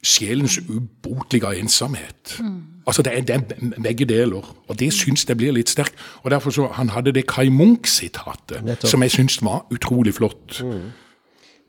sjelens 0.03 0.57
ubotelige 0.65 1.53
ensomhet. 1.61 2.35
Mm. 2.41 2.83
Altså, 2.87 3.05
det 3.05 3.13
er, 3.13 3.21
det 3.21 3.35
er, 3.35 3.81
begge 3.83 4.05
deler. 4.09 4.47
Og 4.67 4.79
det 4.79 4.89
syns 4.97 5.23
jeg 5.29 5.37
blir 5.37 5.53
litt 5.55 5.69
sterkt. 5.69 5.95
Og 6.25 6.31
derfor 6.33 6.51
så, 6.51 6.67
Han 6.73 6.89
hadde 6.89 7.13
det 7.15 7.27
Kai 7.29 7.49
Munch-sitatet, 7.49 8.87
som 8.89 9.01
jeg 9.05 9.11
syns 9.11 9.39
var 9.45 9.65
utrolig 9.71 10.17
flott. 10.17 10.61
Mm. 10.65 10.89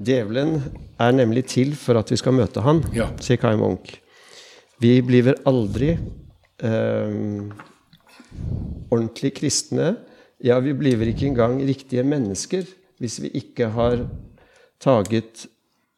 Djevelen 0.03 0.62
er 0.99 1.12
nemlig 1.12 1.45
til 1.45 1.77
for 1.77 2.01
at 2.01 2.11
vi 2.11 2.17
skal 2.17 2.35
møte 2.35 2.65
han, 2.65 2.83
ja. 2.97 3.12
sier 3.21 3.39
Kai 3.39 3.55
Munch. 3.61 4.01
Vi 4.83 4.97
blir 5.07 5.37
aldri 5.47 5.93
um, 6.65 7.53
ordentlig 8.93 9.35
kristne, 9.39 9.97
ja, 10.43 10.59
vi 10.59 10.75
blir 10.75 10.99
vel 11.01 11.12
ikke 11.12 11.29
engang 11.31 11.61
riktige 11.67 12.05
mennesker 12.07 12.67
hvis 13.03 13.21
vi 13.23 13.33
ikke 13.39 13.71
har 13.75 14.05
taget 14.83 15.47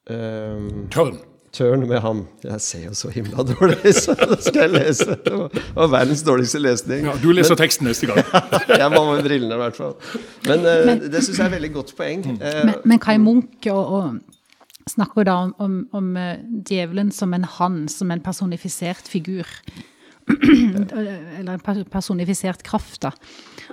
um, 0.09 0.89
Tørn. 0.93 1.17
Tørn 1.55 1.85
med 1.87 2.01
ham. 2.03 2.25
Jeg 2.43 2.61
ser 2.61 2.85
jo 2.89 2.95
så 2.99 3.09
himla 3.15 3.45
dårlig, 3.47 3.93
så 3.95 4.17
da 4.19 4.37
skal 4.43 4.65
jeg 4.65 4.73
lese. 4.73 5.17
Det 5.23 5.35
var 5.77 5.91
verdens 5.93 6.25
dårligste 6.27 6.59
lesning. 6.59 7.07
Ja, 7.07 7.15
du 7.23 7.29
leser 7.31 7.55
men, 7.55 7.61
teksten 7.61 7.87
neste 7.87 8.09
gang. 8.11 8.25
jeg 8.83 8.89
må 8.91 9.05
med 9.13 9.23
brillene, 9.23 9.55
i 9.55 9.61
hvert 9.63 9.79
fall. 9.79 9.95
Men, 10.49 10.67
uh, 10.67 10.81
men 10.89 11.05
det 11.13 11.23
syns 11.23 11.39
jeg 11.39 11.45
er 11.45 11.53
et 11.53 11.57
veldig 11.59 11.73
godt 11.77 11.95
poeng. 11.97 12.25
Uh, 12.41 12.49
men, 12.65 12.75
men 12.85 13.03
Kai 13.05 13.17
Munch 13.23 13.69
og, 13.71 13.85
og 14.01 14.35
snakker 14.91 15.29
da 15.29 15.37
om, 15.47 15.55
om, 15.63 15.77
om 15.97 16.17
eh, 16.21 16.39
djevelen 16.69 17.13
som 17.15 17.35
en 17.35 17.47
han, 17.57 17.85
som 17.89 18.11
en 18.11 18.23
personifisert 18.25 19.09
figur. 19.09 19.49
Eller 20.45 21.55
en 21.55 21.85
personifisert 21.91 22.63
kraft, 22.67 23.03
da. 23.03 23.13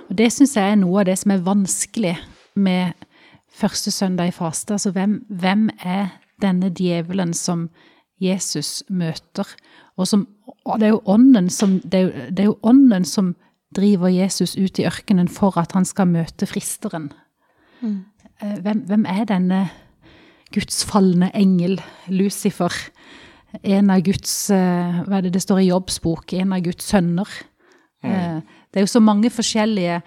Og 0.08 0.16
det 0.18 0.30
syns 0.32 0.56
jeg 0.56 0.74
er 0.74 0.80
noe 0.80 1.02
av 1.02 1.08
det 1.10 1.18
som 1.20 1.34
er 1.34 1.44
vanskelig 1.46 2.16
med 2.54 3.06
første 3.52 3.92
søndag 3.92 4.32
i 4.32 4.34
faste. 4.36 4.74
Altså 4.76 4.92
hvem, 4.94 5.20
hvem 5.28 5.68
er 5.84 6.14
denne 6.42 6.72
djevelen 6.72 7.34
som 7.36 7.68
Jesus 8.22 8.82
møter? 8.88 9.48
Og, 9.96 10.08
som, 10.08 10.26
og 10.64 10.80
det, 10.80 10.92
er 10.92 11.48
som, 11.52 11.78
det 11.84 11.98
er 11.98 12.06
jo, 12.06 12.28
det 12.30 12.44
er 12.44 12.50
jo 12.50 12.58
ånden 12.62 13.04
som 13.08 13.34
driver 13.76 14.12
Jesus 14.12 14.56
ut 14.56 14.78
i 14.78 14.86
ørkenen 14.88 15.28
for 15.32 15.56
at 15.60 15.72
han 15.76 15.84
skal 15.88 16.10
møte 16.10 16.48
fristeren. 16.48 17.10
Mm. 17.80 18.04
Eh, 18.42 18.58
hvem, 18.64 18.84
hvem, 18.88 19.06
er 19.08 19.24
denne 19.28 19.62
gudsfalne 20.52 21.30
engel, 21.36 21.80
Lucifer? 22.08 22.72
En 23.60 23.92
av 23.92 24.00
Guds 24.00 24.32
eh, 24.50 25.00
Hva 25.04 25.18
er 25.18 25.26
det 25.26 25.34
det 25.36 25.44
står 25.44 25.60
i 25.60 25.68
Jobbs 25.68 26.00
bok? 26.04 26.32
En 26.32 26.54
av 26.56 26.62
Guds 26.64 26.88
sønner. 26.88 27.28
Mm. 28.02 28.40
Det 28.72 28.80
er 28.80 28.82
jo 28.82 28.90
så 28.90 29.00
mange 29.04 29.30
forskjellige 29.30 30.00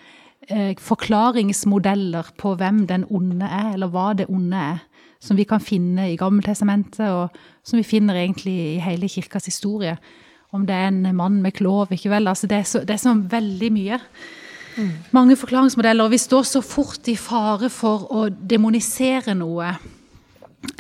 forklaringsmodeller 0.83 2.33
på 2.37 2.51
hvem 2.59 2.81
den 2.89 3.05
onde 3.07 3.47
er, 3.47 3.69
eller 3.71 3.87
hva 3.93 4.09
det 4.19 4.25
onde 4.27 4.59
er, 4.59 4.81
som 5.23 5.39
vi 5.39 5.45
kan 5.47 5.63
finne 5.63 6.09
i 6.11 6.17
Gammeltestamentet, 6.19 7.07
og 7.07 7.31
som 7.63 7.79
vi 7.79 7.87
finner 7.87 8.19
egentlig 8.19 8.53
i 8.75 8.83
hele 8.83 9.07
kirkas 9.09 9.47
historie 9.47 9.95
om 10.55 10.65
det 10.65 10.75
er 10.75 10.89
en 10.89 11.15
mann 11.15 11.41
med 11.43 11.55
klov, 11.57 11.91
ikke 11.91 12.11
vel. 12.13 12.29
Altså 12.31 12.47
det, 12.47 12.61
er 12.61 12.67
så, 12.69 12.81
det 12.85 12.95
er 12.95 13.01
så 13.01 13.13
veldig 13.13 13.71
mye. 13.75 13.99
Mm. 14.75 14.91
Mange 15.15 15.37
forklaringsmodeller. 15.39 16.07
Og 16.07 16.13
vi 16.15 16.21
står 16.21 16.47
så 16.47 16.61
fort 16.63 17.07
i 17.11 17.17
fare 17.19 17.69
for 17.73 18.07
å 18.11 18.25
demonisere 18.29 19.35
noe. 19.37 19.73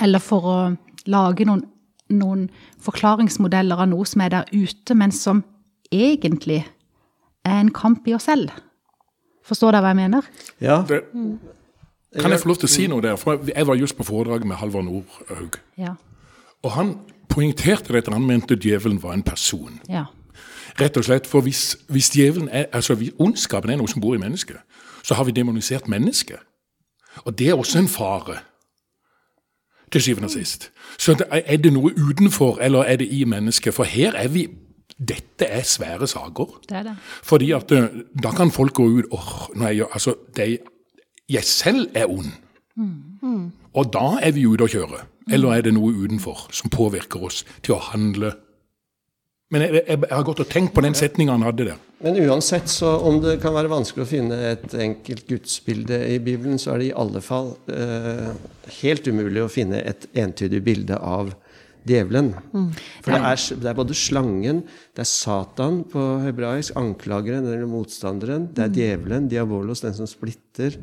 Eller 0.01 0.23
for 0.23 0.51
å 0.51 0.57
lage 1.11 1.47
noen, 1.47 1.63
noen 2.13 2.47
forklaringsmodeller 2.85 3.81
av 3.81 3.89
noe 3.91 4.05
som 4.05 4.21
er 4.21 4.33
der 4.33 4.49
ute, 4.53 4.95
men 4.97 5.13
som 5.15 5.43
egentlig 5.93 6.63
er 7.45 7.59
en 7.59 7.73
kamp 7.73 8.07
i 8.07 8.15
oss 8.17 8.27
selv. 8.29 8.53
Forstår 9.45 9.75
dere 9.75 9.85
hva 9.85 9.93
jeg 9.93 10.01
mener? 10.01 10.29
Ja. 10.61 10.81
Det, 10.89 11.03
kan 12.17 12.31
jeg 12.31 12.41
få 12.41 12.49
lov 12.49 12.61
til 12.61 12.69
å 12.69 12.73
si 12.73 12.87
noe 12.89 13.03
der? 13.03 13.17
For 13.21 13.41
Jeg 13.49 13.67
var 13.67 13.77
just 13.77 13.97
på 13.97 14.05
foredrag 14.07 14.45
med 14.47 14.57
Halvor 14.57 14.85
Nordhaug. 14.85 15.59
Ja. 15.77 15.95
Og 16.63 16.71
han 16.73 16.95
poengterte 17.29 17.93
dette. 17.93 18.13
Han 18.13 18.25
mente 18.25 18.57
djevelen 18.57 19.01
var 19.03 19.13
en 19.13 19.23
person. 19.23 19.79
Ja. 19.89 20.07
Rett 20.79 20.97
og 20.97 21.05
slett, 21.07 21.27
for 21.27 21.45
hvis, 21.45 21.77
hvis 21.87 22.09
djevelen 22.11 22.49
er, 22.51 22.65
altså 22.73 22.97
ondskapen 23.19 23.71
er 23.71 23.79
noe 23.79 23.91
som 23.91 24.01
bor 24.03 24.15
i 24.15 24.19
mennesket, 24.19 24.57
så 25.05 25.15
har 25.15 25.27
vi 25.27 25.35
demonisert 25.35 25.87
mennesket. 25.87 26.41
Og 27.23 27.37
det 27.37 27.49
er 27.49 27.55
også 27.55 27.79
en 27.79 27.87
fare. 27.87 28.41
Til 29.91 30.01
syvende 30.01 30.25
og 30.25 30.31
sist. 30.31 30.69
Så 30.99 31.15
er 31.29 31.57
det 31.57 31.73
noe 31.73 31.91
utenfor, 31.93 32.57
eller 32.61 32.83
er 32.83 32.95
det 33.01 33.07
i 33.11 33.23
mennesket? 33.23 33.73
For 33.73 33.83
her 33.83 34.15
er 34.15 34.27
vi 34.27 34.47
Dette 34.95 35.43
er 35.51 35.63
svære 35.67 36.07
saker. 36.07 36.61
Det 36.69 36.77
er 36.77 36.83
det. 36.83 36.93
Fordi 37.23 37.49
at 37.51 37.71
eh, 37.75 37.87
da 38.23 38.31
kan 38.31 38.51
folk 38.51 38.73
gå 38.73 38.85
ut 38.87 39.09
åh, 39.11 39.49
nei, 39.59 39.81
altså, 39.81 40.13
de, 40.37 40.57
jeg 41.29 41.43
selv 41.43 41.89
er 41.93 42.05
ond. 42.07 42.31
Mm. 42.75 42.93
Mm. 43.21 43.51
Og 43.73 43.93
da 43.93 44.05
er 44.23 44.31
vi 44.31 44.45
ute 44.47 44.63
å 44.63 44.71
kjøre. 44.71 45.01
Eller 45.31 45.57
er 45.57 45.65
det 45.65 45.73
noe 45.75 45.91
utenfor 45.91 46.45
som 46.53 46.71
påvirker 46.71 47.27
oss 47.27 47.43
til 47.65 47.75
å 47.75 47.81
handle? 47.91 48.31
Men 49.53 49.61
jeg, 49.61 49.75
jeg, 49.77 49.99
jeg 50.01 50.15
har 50.15 50.25
gått 50.25 50.41
og 50.41 50.49
tenkt 50.49 50.73
på 50.73 50.81
den 50.81 50.95
setninga 50.97 51.35
han 51.35 51.45
hadde 51.45 51.67
der. 51.67 51.81
Men 52.05 52.17
uansett, 52.25 52.67
så 52.69 52.95
om 53.07 53.19
det 53.23 53.37
kan 53.43 53.53
være 53.55 53.71
vanskelig 53.71 54.03
å 54.03 54.09
finne 54.09 54.37
et 54.49 54.73
enkelt 54.73 55.27
gudsbilde 55.29 55.99
i 56.11 56.17
Bibelen, 56.23 56.57
så 56.61 56.73
er 56.73 56.81
det 56.81 56.87
i 56.89 56.95
alle 56.97 57.21
fall 57.23 57.53
eh, 57.71 58.31
helt 58.81 59.07
umulig 59.07 59.43
å 59.43 59.51
finne 59.51 59.83
et 59.85 60.07
entydig 60.17 60.63
bilde 60.65 60.97
av 60.97 61.31
djevelen. 61.85 62.31
Mm. 62.51 62.71
For 63.05 63.13
det 63.13 63.19
er, 63.21 63.43
det 63.61 63.69
er, 63.69 63.77
både 63.77 63.97
slangen, 63.97 64.63
det 64.97 65.05
er 65.05 65.09
Satan 65.09 65.83
på 65.91 66.03
hebraisk, 66.23 66.73
anklageren 66.81 67.45
eller 67.45 67.69
motstanderen, 67.69 68.49
det 68.49 68.65
er 68.65 68.71
mm. 68.73 68.79
djevelen, 68.81 69.29
diabolos, 69.31 69.85
den 69.85 69.95
som 69.97 70.09
splitter. 70.09 70.79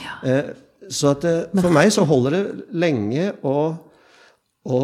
Ja. 0.00 0.16
Eh, 0.24 0.54
så 0.88 1.12
det, 1.20 1.34
for 1.58 1.74
meg 1.74 1.90
så 1.92 2.06
holder 2.06 2.36
det 2.36 2.42
lenge 2.78 3.30
å, 3.44 3.56
å 4.70 4.80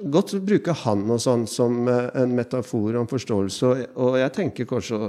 godt 0.00 0.36
bruke 0.46 0.74
han 0.84 1.04
og 1.10 1.20
sånn 1.22 1.46
som 1.50 1.88
eh, 1.90 2.08
en 2.22 2.36
metafor 2.36 2.96
om 3.00 3.08
forståelse. 3.10 3.72
Og 4.02 4.18
jeg 4.20 4.34
tenker 4.36 4.68
kanskje 4.68 5.00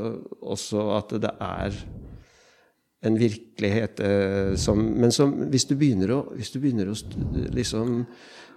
også 0.42 0.90
at 0.98 1.16
det 1.24 1.34
er 1.44 1.78
en 3.08 3.20
virkelighet 3.20 4.02
eh, 4.04 4.56
som 4.60 4.82
Men 4.82 5.14
som, 5.14 5.34
hvis 5.52 5.68
du 5.70 5.76
begynner 5.78 6.16
å, 6.16 6.24
hvis 6.36 6.52
du 6.52 6.60
begynner 6.60 6.92
å 6.92 6.98
liksom 7.54 8.04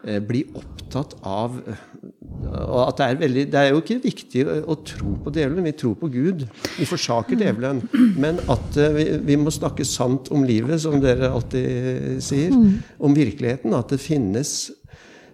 Eh, 0.00 0.16
bli 0.24 0.40
opptatt 0.56 1.12
av 1.28 1.58
og 1.60 2.78
at 2.86 2.96
det 2.96 3.04
er, 3.04 3.16
veldig, 3.20 3.42
det 3.52 3.58
er 3.60 3.66
jo 3.68 3.80
ikke 3.82 3.98
viktig 4.00 4.44
å 4.64 4.76
tro 4.86 5.10
på 5.20 5.32
djevelen. 5.34 5.66
Vi 5.68 5.74
tror 5.76 5.98
på 6.00 6.08
Gud. 6.08 6.46
Vi 6.78 6.86
forsaker 6.88 7.36
djevelen. 7.36 7.82
Men 8.16 8.40
at 8.48 8.78
eh, 8.80 8.94
vi, 8.96 9.04
vi, 9.28 9.36
må 9.36 9.52
snakke 9.52 9.84
sant 9.84 10.30
om 10.32 10.46
livet, 10.48 10.80
som 10.80 10.96
dere 11.02 11.28
alltid 11.28 12.16
sier. 12.24 12.56
Om 12.96 13.16
virkeligheten. 13.16 13.76
At 13.76 13.92
det 13.92 14.00
finnes, 14.00 14.70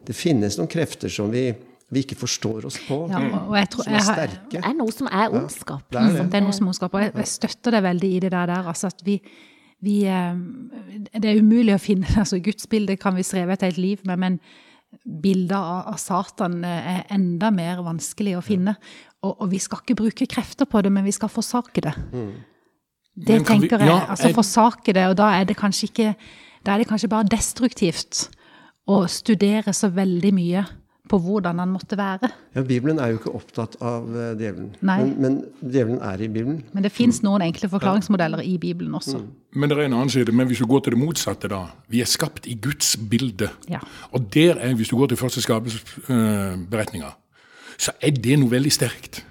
det 0.07 0.17
finnes 0.17 0.59
noen 0.59 0.71
krefter 0.71 1.13
som 1.13 1.33
vi, 1.33 1.49
vi 1.93 2.05
ikke 2.05 2.19
forstår 2.21 2.69
oss 2.71 2.79
på. 2.87 3.03
Ja, 3.11 3.65
tror, 3.73 3.87
som 3.87 3.99
er 3.99 4.07
sterke. 4.07 4.55
Det 4.55 4.63
er 4.63 4.79
noe 4.79 4.95
som 4.95 5.11
er 5.11 5.35
ondskap. 5.35 5.85
Ja, 5.91 5.99
det, 5.99 6.07
er 6.07 6.17
det. 6.17 6.31
det, 6.33 6.41
er 6.41 6.47
noe 6.47 6.57
som 6.57 6.67
er 6.67 6.75
ondskap. 6.75 6.97
Og 6.97 7.05
jeg, 7.05 7.13
jeg 7.19 7.33
støtter 7.35 7.77
deg 7.79 7.87
veldig 7.87 8.15
i 8.15 8.25
det 8.27 8.33
der. 8.37 8.57
altså 8.57 8.93
at 8.93 9.07
vi 9.07 9.21
vi, 9.85 10.07
eh, 10.09 10.37
det 11.13 11.29
er 11.29 11.43
umulig 11.43 11.75
å 11.75 11.83
finne 11.83 12.09
altså 12.23 12.41
Gudsbildet 12.43 13.01
kan 13.03 13.17
vi 13.17 13.27
streve 13.27 13.59
et 13.59 13.81
liv 13.81 14.01
med, 14.09 14.23
men 14.23 14.39
bilder 15.05 15.59
av, 15.91 15.97
Satan 16.01 16.63
er 16.65 17.03
enda 17.13 17.51
mer 17.53 17.83
vanskelig 17.85 18.37
å 18.39 18.45
finne. 18.45 18.77
Og, 19.21 19.35
og, 19.35 19.49
vi 19.53 19.59
skal 19.61 19.83
ikke 19.83 19.99
bruke 19.99 20.29
krefter 20.31 20.69
på 20.71 20.81
det, 20.81 20.93
men 20.95 21.05
vi 21.05 21.13
skal 21.13 21.29
forsake 21.29 21.83
det. 21.85 21.93
Mm. 22.15 22.31
Det 23.27 23.41
tenker 23.49 23.81
vi, 23.81 23.89
ja, 23.89 23.99
jeg. 23.99 24.09
Altså 24.15 24.31
forsake 24.37 24.95
det, 24.97 25.05
og 25.11 25.17
da 25.19 25.31
er 25.39 25.47
det 25.49 25.57
kanskje 25.57 25.89
ikke 25.91 26.11
Da 26.67 26.75
er 26.75 26.83
det 26.83 26.89
kanskje 26.91 27.09
bare 27.09 27.29
destruktivt 27.31 28.25
å 28.87 29.03
studere 29.11 29.75
så 29.75 29.91
veldig 29.93 30.33
mye 30.35 30.65
på 31.07 31.19
hvordan 31.23 31.61
han 31.63 31.71
måtte 31.71 31.97
være. 31.99 32.31
Ja, 32.57 32.63
Bibelen 32.67 32.99
er 32.99 33.13
jo 33.13 33.21
ikke 33.21 33.35
opptatt 33.39 33.77
av 33.85 34.09
uh, 34.11 34.33
djevelen, 34.39 34.73
men, 34.81 35.13
men, 35.23 35.37
djevelen 35.61 36.01
er 36.03 36.23
i 36.23 36.29
Bibelen. 36.29 36.65
Men 36.75 36.87
det 36.87 36.91
fins 36.95 37.21
noen 37.23 37.45
enkle 37.47 37.71
forklaringsmodeller 37.71 38.43
i 38.43 38.57
Bibelen 38.63 38.95
også. 38.99 39.21
Mm. 39.23 39.29
Men 39.57 39.71
det 39.71 39.79
er 39.79 39.85
en 39.87 39.97
annen 40.01 40.13
side. 40.13 40.35
Men 40.35 40.51
hvis 40.51 40.61
du 40.63 40.67
går 40.69 40.83
til 40.85 40.97
det 40.97 41.01
motsatte, 41.01 41.49
da. 41.53 41.63
Vi 41.93 42.03
er 42.03 42.11
skapt 42.11 42.49
i 42.51 42.57
Guds 42.63 42.97
bilde. 43.11 43.53
Ja. 43.71 43.81
Og 44.11 44.27
der 44.35 44.59
er, 44.59 44.75
hvis 44.75 44.91
du 44.91 44.99
går 44.99 45.13
til 45.13 45.21
første 45.21 45.45
skapelsesberetninga, 45.47 47.15
uh, 47.15 47.41
så 47.79 47.95
er 48.01 48.19
det 48.19 48.39
noe 48.41 48.51
veldig 48.51 48.75
sterkt. 48.75 49.23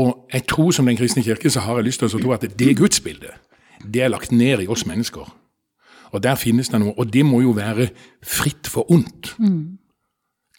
Og 0.00 0.26
jeg 0.32 0.46
tror 0.50 0.72
som 0.74 0.86
Den 0.86 0.96
kristne 0.98 1.22
kirke 1.22 1.50
så 1.50 1.60
har 1.60 1.78
jeg 1.78 1.90
lyst 1.90 2.02
til 2.02 2.08
å 2.08 2.22
tro 2.22 2.32
at 2.34 2.46
det 2.58 2.76
gudsbildet, 2.78 3.36
det 3.84 4.02
er 4.02 4.10
lagt 4.10 4.32
ned 4.32 4.64
i 4.64 4.70
oss 4.70 4.86
mennesker. 4.88 5.28
Og 6.14 6.22
der 6.22 6.38
finnes 6.38 6.70
det 6.70 6.78
noe. 6.80 6.94
Og 6.94 7.10
det 7.10 7.24
må 7.26 7.42
jo 7.42 7.56
være 7.56 7.88
fritt 8.22 8.70
for 8.70 8.86
ondt. 8.94 9.34
Mm 9.42 9.78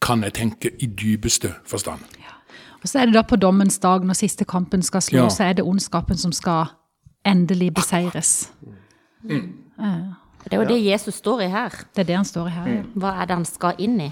kan 0.06 0.24
jeg 0.24 0.36
tenke, 0.38 0.72
i 0.80 0.86
dypeste 0.86 1.52
forstand. 1.66 2.04
Ja. 2.20 2.34
Og 2.82 2.90
Så 2.90 3.00
er 3.00 3.10
det 3.10 3.16
da 3.18 3.24
på 3.26 3.36
dommens 3.36 3.80
dag, 3.82 4.06
når 4.06 4.14
siste 4.20 4.46
kampen 4.46 4.84
skal 4.86 5.02
slå, 5.02 5.24
ja. 5.26 5.30
så 5.30 5.44
er 5.44 5.58
det 5.58 5.66
ondskapen 5.66 6.18
som 6.18 6.34
skal 6.36 6.76
endelig 7.26 7.74
beseires. 7.74 8.52
Mm. 9.24 9.50
Ja. 9.80 9.96
Det 10.46 10.54
er 10.54 10.62
jo 10.62 10.68
det 10.70 10.84
Jesus 10.86 11.16
står 11.24 11.48
i 11.48 11.50
her. 11.50 11.74
Det 11.96 12.04
er 12.04 12.12
det 12.12 12.16
han 12.16 12.26
står 12.26 12.48
i 12.48 12.54
her. 12.54 12.68
Mm. 12.68 12.92
Hva 13.02 13.16
er 13.22 13.26
det 13.26 13.38
han 13.40 13.48
skal 13.50 13.82
inn 13.82 13.98
i? 14.02 14.12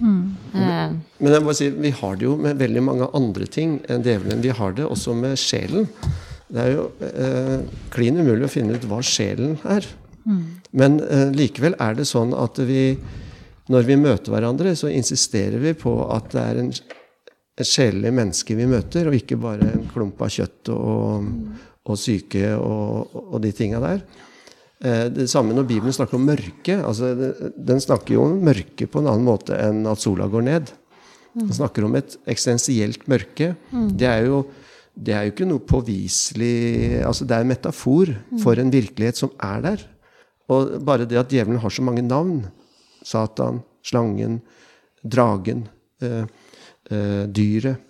Mm. 0.00 0.34
Men, 0.52 0.96
men 1.20 1.32
jeg 1.32 1.42
må 1.44 1.54
si, 1.56 1.68
vi 1.70 1.92
har 1.94 2.16
det 2.18 2.26
jo 2.26 2.34
med 2.36 2.58
veldig 2.58 2.82
mange 2.82 3.06
andre 3.14 3.46
ting 3.46 3.78
enn 3.88 4.02
djevelen. 4.02 4.42
Vi 4.42 4.50
har 4.58 4.74
det 4.76 4.84
også 4.84 5.14
med 5.14 5.38
sjelen. 5.38 5.86
Det 6.50 6.64
er 6.64 6.74
jo 6.74 6.88
eh, 7.06 7.62
klin 7.94 8.18
umulig 8.18 8.48
å 8.48 8.50
finne 8.50 8.74
ut 8.74 8.90
hva 8.90 8.98
sjelen 9.06 9.54
er. 9.70 9.86
Mm. 10.26 10.42
Men 10.76 10.98
eh, 11.06 11.30
likevel 11.36 11.78
er 11.82 11.96
det 11.98 12.08
sånn 12.10 12.34
at 12.36 12.58
vi 12.66 12.96
når 13.72 13.86
vi 13.88 13.96
møter 13.98 14.30
hverandre, 14.30 14.76
så 14.78 14.90
insisterer 14.92 15.58
vi 15.62 15.72
på 15.78 15.96
at 16.14 16.28
det 16.34 16.42
er 16.42 16.60
en, 16.60 16.68
et 16.70 17.66
sjelelig 17.66 18.12
menneske 18.14 18.54
vi 18.54 18.68
møter, 18.70 19.08
og 19.08 19.16
ikke 19.18 19.38
bare 19.42 19.72
en 19.72 19.88
klump 19.90 20.22
av 20.22 20.30
kjøtt 20.30 20.70
og, 20.74 21.26
og 21.82 21.98
syke 21.98 22.52
og, 22.54 23.16
og 23.24 23.40
de 23.42 23.50
tinga 23.56 23.82
der. 23.82 24.04
Eh, 24.84 25.06
det 25.10 25.26
samme 25.32 25.56
når 25.56 25.66
Bibelen 25.66 25.96
snakker 25.96 26.18
om 26.18 26.28
mørke. 26.28 26.78
Altså, 26.78 27.10
den 27.56 27.82
snakker 27.82 28.14
jo 28.14 28.28
om 28.28 28.38
mørke 28.46 28.86
på 28.86 29.02
en 29.02 29.10
annen 29.10 29.26
måte 29.26 29.58
enn 29.58 29.82
at 29.90 30.02
sola 30.02 30.28
går 30.30 30.46
ned. 30.46 30.70
Den 31.36 31.52
snakker 31.52 31.84
om 31.84 31.98
et 31.98 32.14
eksistensielt 32.24 33.02
mørke. 33.10 33.54
Det 33.98 34.08
er 34.08 34.30
jo 34.30 34.46
det 34.96 35.12
er 35.12 35.26
jo 35.26 35.32
ikke 35.34 35.44
noe 35.44 35.60
påviselig 35.60 37.02
altså 37.04 37.26
Det 37.28 37.34
er 37.36 37.42
en 37.44 37.50
metafor 37.50 38.14
for 38.40 38.56
en 38.56 38.70
virkelighet 38.72 39.18
som 39.20 39.28
er 39.44 39.60
der. 39.66 39.82
Og 40.52 40.76
bare 40.86 41.08
det 41.08 41.18
at 41.18 41.32
djevelen 41.32 41.60
har 41.62 41.72
så 41.74 41.82
mange 41.82 42.04
navn, 42.06 42.44
Satan, 43.06 43.62
slangen, 43.86 44.40
dragen, 45.02 45.66
eh, 46.02 46.24
eh, 46.90 47.24
dyret. 47.26 47.82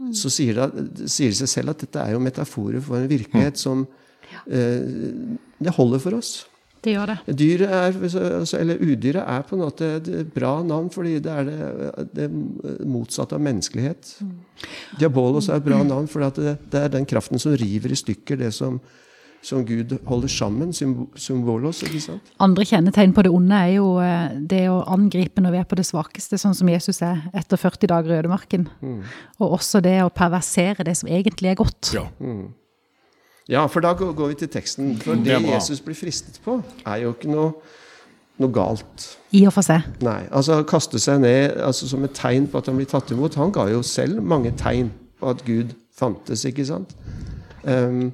Mm. 0.00 0.12
Så 0.16 0.30
sier 0.32 0.56
det, 0.56 1.08
sier 1.12 1.32
det, 1.32 1.40
seg 1.42 1.50
selv 1.50 1.74
at 1.74 1.82
dette 1.84 2.00
er 2.00 2.14
jo 2.14 2.22
metaforer 2.24 2.80
for 2.80 2.96
en 2.96 3.10
virkelighet 3.10 3.58
mm. 3.58 3.60
som 3.60 3.82
eh, 4.48 5.26
Det 5.60 5.74
holder 5.76 6.00
for 6.00 6.16
oss. 6.16 6.30
Det 6.80 6.94
gjør 6.94 7.10
det. 7.10 7.34
Dyret 7.36 7.72
er, 7.76 7.96
altså, 8.38 8.56
eller 8.56 8.80
udyret 8.80 9.20
er 9.20 9.42
på 9.44 9.56
en 9.56 9.64
måte 9.66 9.88
et 9.98 10.30
bra 10.32 10.54
navn, 10.64 10.88
fordi 10.92 11.18
det 11.20 11.34
er 11.34 11.50
det, 11.50 12.06
det 12.16 12.28
motsatte 12.88 13.36
av 13.36 13.44
menneskelighet. 13.44 14.14
Mm. 14.24 14.30
Diabolos 15.02 15.50
er 15.50 15.60
et 15.60 15.66
bra 15.66 15.82
navn, 15.84 16.08
for 16.08 16.24
det, 16.24 16.56
det, 16.72 16.80
er 16.80 16.94
den 16.94 17.04
kraften 17.08 17.42
som 17.42 17.52
river 17.60 17.92
i 17.92 18.00
stykker 18.00 18.40
det 18.40 18.54
som, 18.56 18.80
som 19.42 19.64
Gud 19.64 19.96
holder 20.06 20.28
sammen. 20.28 20.72
Symbolos. 20.72 21.82
ikke 21.82 22.00
sant? 22.04 22.32
Andre 22.40 22.64
kjennetegn 22.68 23.14
på 23.16 23.24
det 23.24 23.32
onde 23.32 23.56
er 23.56 23.72
jo 23.78 23.94
eh, 24.04 24.36
det 24.36 24.66
å 24.68 24.82
angripe 24.92 25.40
når 25.40 25.54
vi 25.54 25.60
er 25.62 25.68
på 25.68 25.78
det 25.80 25.86
svakeste, 25.88 26.38
sånn 26.40 26.56
som 26.56 26.68
Jesus 26.68 27.00
er 27.06 27.24
etter 27.32 27.60
40 27.60 27.92
dager 27.92 28.14
i 28.14 28.18
ødemarken. 28.20 28.68
Mm. 28.84 29.02
Og 29.40 29.58
også 29.58 29.80
det 29.84 29.98
å 30.04 30.12
perversere 30.12 30.84
det 30.86 30.96
som 31.00 31.08
egentlig 31.08 31.54
er 31.54 31.60
godt. 31.60 31.92
Ja. 31.96 32.06
Mm. 32.20 32.50
Ja, 33.50 33.64
for 33.66 33.82
da 33.82 33.94
går 33.98 34.28
vi 34.30 34.40
til 34.44 34.52
teksten. 34.52 34.94
For 35.00 35.18
det, 35.18 35.40
det 35.40 35.54
Jesus 35.54 35.80
blir 35.82 35.96
fristet 35.98 36.38
på, 36.44 36.60
er 36.86 37.00
jo 37.02 37.16
ikke 37.16 37.32
noe, 37.32 37.50
noe 38.38 38.54
galt. 38.54 39.08
I 39.34 39.46
og 39.48 39.56
for 39.56 39.66
seg. 39.66 39.88
Nei. 40.04 40.22
altså 40.30 40.60
Kaste 40.68 41.00
seg 41.02 41.24
ned 41.24 41.56
altså, 41.58 41.88
som 41.90 42.04
et 42.06 42.14
tegn 42.14 42.46
på 42.50 42.60
at 42.60 42.70
han 42.70 42.78
blir 42.78 42.88
tatt 42.90 43.10
imot. 43.10 43.40
Han 43.40 43.54
ga 43.56 43.66
jo 43.72 43.82
selv 43.86 44.22
mange 44.22 44.52
tegn 44.60 44.92
på 45.18 45.32
at 45.32 45.42
Gud 45.48 45.74
fantes, 45.96 46.44
ikke 46.46 46.68
sant? 46.68 46.94
Um, 47.64 48.12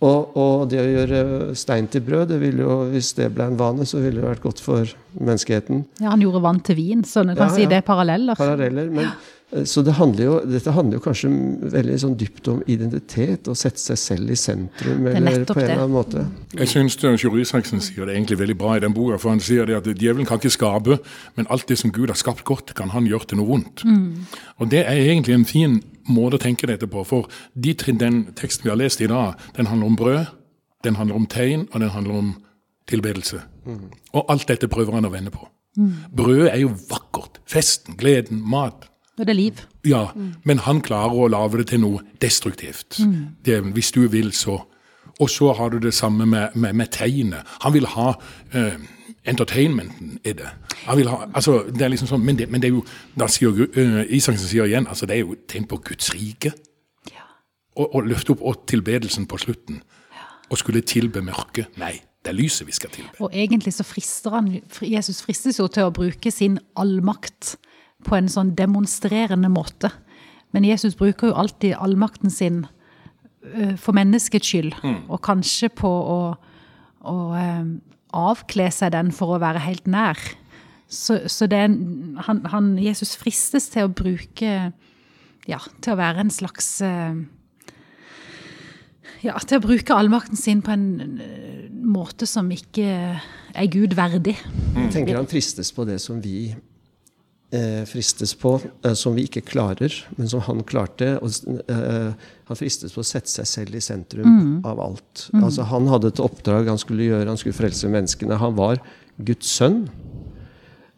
og, 0.00 0.36
og, 0.36 0.68
det 0.72 0.80
å 0.80 0.86
gjøre 0.88 1.22
stein 1.58 1.88
til 1.92 2.04
brød, 2.06 2.30
det 2.32 2.38
ville 2.40 2.64
jo, 2.64 2.76
hvis 2.92 3.12
det 3.18 3.28
ble 3.36 3.50
en 3.50 3.58
vane, 3.60 3.84
så 3.88 4.00
ville 4.00 4.22
det 4.22 4.30
vært 4.30 4.46
godt 4.46 4.62
for 4.64 4.94
menneskeheten. 5.18 5.84
Ja, 6.00 6.14
Han 6.14 6.24
gjorde 6.24 6.40
vann 6.46 6.62
til 6.64 6.78
vin, 6.78 7.04
så 7.04 7.26
du 7.26 7.34
kan 7.34 7.50
ja, 7.50 7.56
si 7.58 7.68
det 7.68 7.82
er 7.82 7.86
paralleller. 7.86 8.38
Paralleller, 8.40 8.88
men 8.94 9.12
Eh, 9.52 9.64
så 9.64 9.82
det 9.82 9.94
handler 9.98 10.24
jo, 10.24 10.34
dette 10.46 10.72
handler 10.74 10.98
jo 10.98 11.04
kanskje 11.04 11.30
veldig 11.74 11.98
sånn 12.04 12.16
dypt 12.18 12.50
om 12.52 12.62
identitet, 12.70 13.50
å 13.50 13.56
sette 13.58 13.82
seg 13.82 14.00
selv 14.00 14.34
i 14.34 14.38
sentrum. 14.38 15.06
eller 15.10 15.44
på 15.44 15.58
en 15.58 15.64
eller 15.64 15.84
annen 15.84 15.94
måte. 15.96 16.26
Jeg 16.54 16.70
syns 16.70 16.98
Sjur 17.00 17.38
Isaksen 17.38 17.82
sier 17.82 18.06
det 18.06 18.16
egentlig 18.16 18.38
veldig 18.38 18.58
bra 18.58 18.76
i 18.76 18.84
den 18.84 18.94
boka. 18.94 19.18
For 19.18 19.30
han 19.34 19.40
sier 19.40 19.66
det 19.66 19.80
at 19.80 19.90
djevelen 19.90 20.26
kan 20.26 20.38
ikke 20.38 20.54
skape, 20.54 21.00
men 21.36 21.50
alt 21.50 21.66
det 21.68 21.78
som 21.78 21.92
Gud 21.92 22.08
har 22.08 22.18
skapt 22.18 22.44
godt, 22.44 22.74
kan 22.74 22.90
han 22.94 23.06
gjøre 23.06 23.32
til 23.32 23.40
noe 23.40 23.50
vondt. 23.50 23.84
Mm. 23.84 24.26
Og 24.60 24.70
det 24.70 24.84
er 24.86 25.00
egentlig 25.00 25.34
en 25.34 25.48
fin 25.48 25.80
måte 26.12 26.38
å 26.38 26.42
tenke 26.42 26.68
dette 26.70 26.88
på. 26.90 27.04
For 27.08 27.30
de, 27.54 27.74
den 27.74 28.22
teksten 28.38 28.66
vi 28.66 28.72
har 28.72 28.80
lest 28.80 29.00
i 29.00 29.08
dag, 29.10 29.40
den 29.56 29.70
handler 29.70 29.92
om 29.92 29.98
brød, 29.98 30.36
den 30.84 30.96
handler 30.96 31.20
om 31.20 31.26
tegn, 31.30 31.66
og 31.72 31.80
den 31.80 31.92
handler 31.94 32.20
om 32.20 32.30
tilbedelse. 32.90 33.42
Mm. 33.66 33.88
Og 34.12 34.32
alt 34.32 34.48
dette 34.48 34.68
prøver 34.70 34.96
han 34.98 35.08
å 35.08 35.12
vende 35.12 35.32
på. 35.34 35.48
Mm. 35.78 35.92
Brødet 36.16 36.50
er 36.52 36.62
jo 36.64 36.72
vakkert. 36.90 37.40
Festen, 37.48 37.96
gleden, 38.00 38.42
mat. 38.42 38.88
Og 39.18 39.26
det 39.26 39.34
er 39.34 39.38
liv. 39.38 39.60
Ja, 39.86 40.06
mm. 40.14 40.30
men 40.48 40.62
han 40.64 40.80
klarer 40.84 41.16
å 41.16 41.28
lage 41.30 41.60
det 41.60 41.70
til 41.72 41.82
noe 41.84 42.04
destruktivt. 42.22 43.00
Mm. 43.04 43.36
Det, 43.44 43.60
hvis 43.76 43.92
du 43.96 44.06
vil, 44.08 44.32
så. 44.32 44.62
Og 45.20 45.28
så 45.30 45.52
har 45.52 45.70
du 45.70 45.78
det 45.82 45.92
samme 45.94 46.26
med, 46.26 46.56
med, 46.56 46.74
med 46.74 46.92
tegnet. 46.96 47.46
Han 47.64 47.76
vil 47.76 47.86
ha 47.92 48.14
uh, 48.16 48.88
entertainmenten 49.24 50.18
i 50.24 50.32
det. 50.32 50.48
Ha, 50.86 50.96
altså, 51.34 51.60
det 51.68 51.84
er 51.84 51.92
liksom 51.92 52.08
sånn, 52.08 52.24
men 52.24 52.38
det, 52.38 52.48
men 52.50 52.62
det 52.62 52.70
er 52.70 52.76
jo 52.78 52.84
da 53.18 53.28
sier 53.30 53.52
uh, 53.52 54.02
Isaksen 54.08 54.48
sier 54.48 54.68
igjen, 54.68 54.88
altså 54.88 55.08
det 55.08 55.18
er 55.18 55.24
jo 55.24 55.36
tegn 55.50 55.68
på 55.68 55.80
Guds 55.90 56.12
rike. 56.14 56.54
Ja. 57.12 57.26
Å 57.76 58.04
løfte 58.06 58.34
opp 58.34 58.44
og 58.46 58.64
tilbedelsen 58.70 59.28
på 59.30 59.40
slutten. 59.42 59.82
Ja. 60.16 60.28
Og 60.48 60.62
skulle 60.62 60.84
tilbe 60.86 61.24
mørket. 61.24 61.76
Nei. 61.80 61.98
Det 62.20 62.34
er 62.34 62.36
lyset 62.36 62.66
vi 62.68 62.74
skal 62.76 62.90
tilbe. 62.92 63.14
Og 63.24 63.32
egentlig 63.32 63.72
så 63.72 63.84
frister 63.86 64.34
han, 64.34 64.50
Jesus 64.84 65.22
fristes 65.24 65.56
jo 65.56 65.64
til 65.72 65.86
å 65.88 65.92
bruke 65.96 66.28
sin 66.28 66.58
allmakt 66.76 67.54
på 68.04 68.16
en 68.18 68.28
sånn 68.28 68.50
demonstrerende 68.58 69.48
måte. 69.48 69.88
Men 70.52 70.66
Jesus 70.68 70.98
bruker 71.00 71.30
jo 71.30 71.38
alltid 71.40 71.78
allmakten 71.80 72.28
sin 72.28 72.66
for 73.80 73.96
menneskets 73.96 74.50
skyld, 74.52 74.74
mm. 74.84 74.98
og 75.08 75.22
kanskje 75.24 75.70
på 75.72 75.88
å, 75.88 76.18
å 77.08 77.14
avkle 78.16 78.70
seg 78.74 78.94
den 78.94 79.10
for 79.14 79.36
å 79.36 79.42
være 79.42 79.62
helt 79.64 79.86
nær. 79.90 80.20
Så, 80.90 81.20
så 81.30 81.46
en, 81.54 81.76
han, 82.26 82.42
han, 82.50 82.72
Jesus 82.82 83.14
fristes 83.18 83.68
til 83.70 83.86
å 83.86 83.92
bruke 83.94 84.72
Ja, 85.48 85.60
til 85.80 85.94
å 85.94 85.98
være 85.98 86.24
en 86.24 86.32
slags 86.34 86.80
ja, 89.24 89.36
til 89.44 89.58
å 89.58 89.64
bruke 89.64 89.96
allmakten 89.96 90.38
sin 90.38 90.62
på 90.64 90.74
en 90.74 91.20
måte 91.90 92.28
som 92.28 92.48
ikke 92.52 92.88
er 93.54 93.70
Gud 93.72 93.96
verdig. 93.98 94.36
Jeg 94.76 94.92
tenker 94.94 95.18
han 95.18 95.28
fristes 95.30 95.72
på 95.74 95.84
det 95.88 95.98
som 96.02 96.20
vi 96.22 96.50
eh, 96.52 96.58
fristes 97.86 98.34
på, 98.38 98.60
eh, 98.84 98.92
som 98.94 99.16
vi 99.16 99.24
ikke 99.26 99.42
klarer, 99.42 99.94
men 100.16 100.28
som 100.30 100.42
han 100.46 100.62
klarte. 100.62 101.16
Og, 101.18 101.32
eh, 101.66 102.12
han 102.50 102.58
fristes 102.58 102.94
på 102.94 103.02
å 103.02 103.06
sette 103.06 103.30
seg 103.32 103.48
selv 103.48 103.78
i 103.78 103.82
sentrum 103.82 104.26
mm. 104.26 104.52
av 104.66 104.82
alt. 104.84 105.26
Mm. 105.32 105.44
Altså, 105.44 105.66
han 105.70 105.88
hadde 105.90 106.12
et 106.12 106.22
oppdrag 106.22 106.70
han 106.70 106.78
skulle 106.78 107.08
gjøre, 107.08 107.28
han 107.30 107.40
skulle 107.40 107.58
frelse 107.58 107.90
menneskene. 107.90 108.38
Han 108.38 108.54
var 108.58 108.82
Guds 109.18 109.50
sønn. 109.58 109.84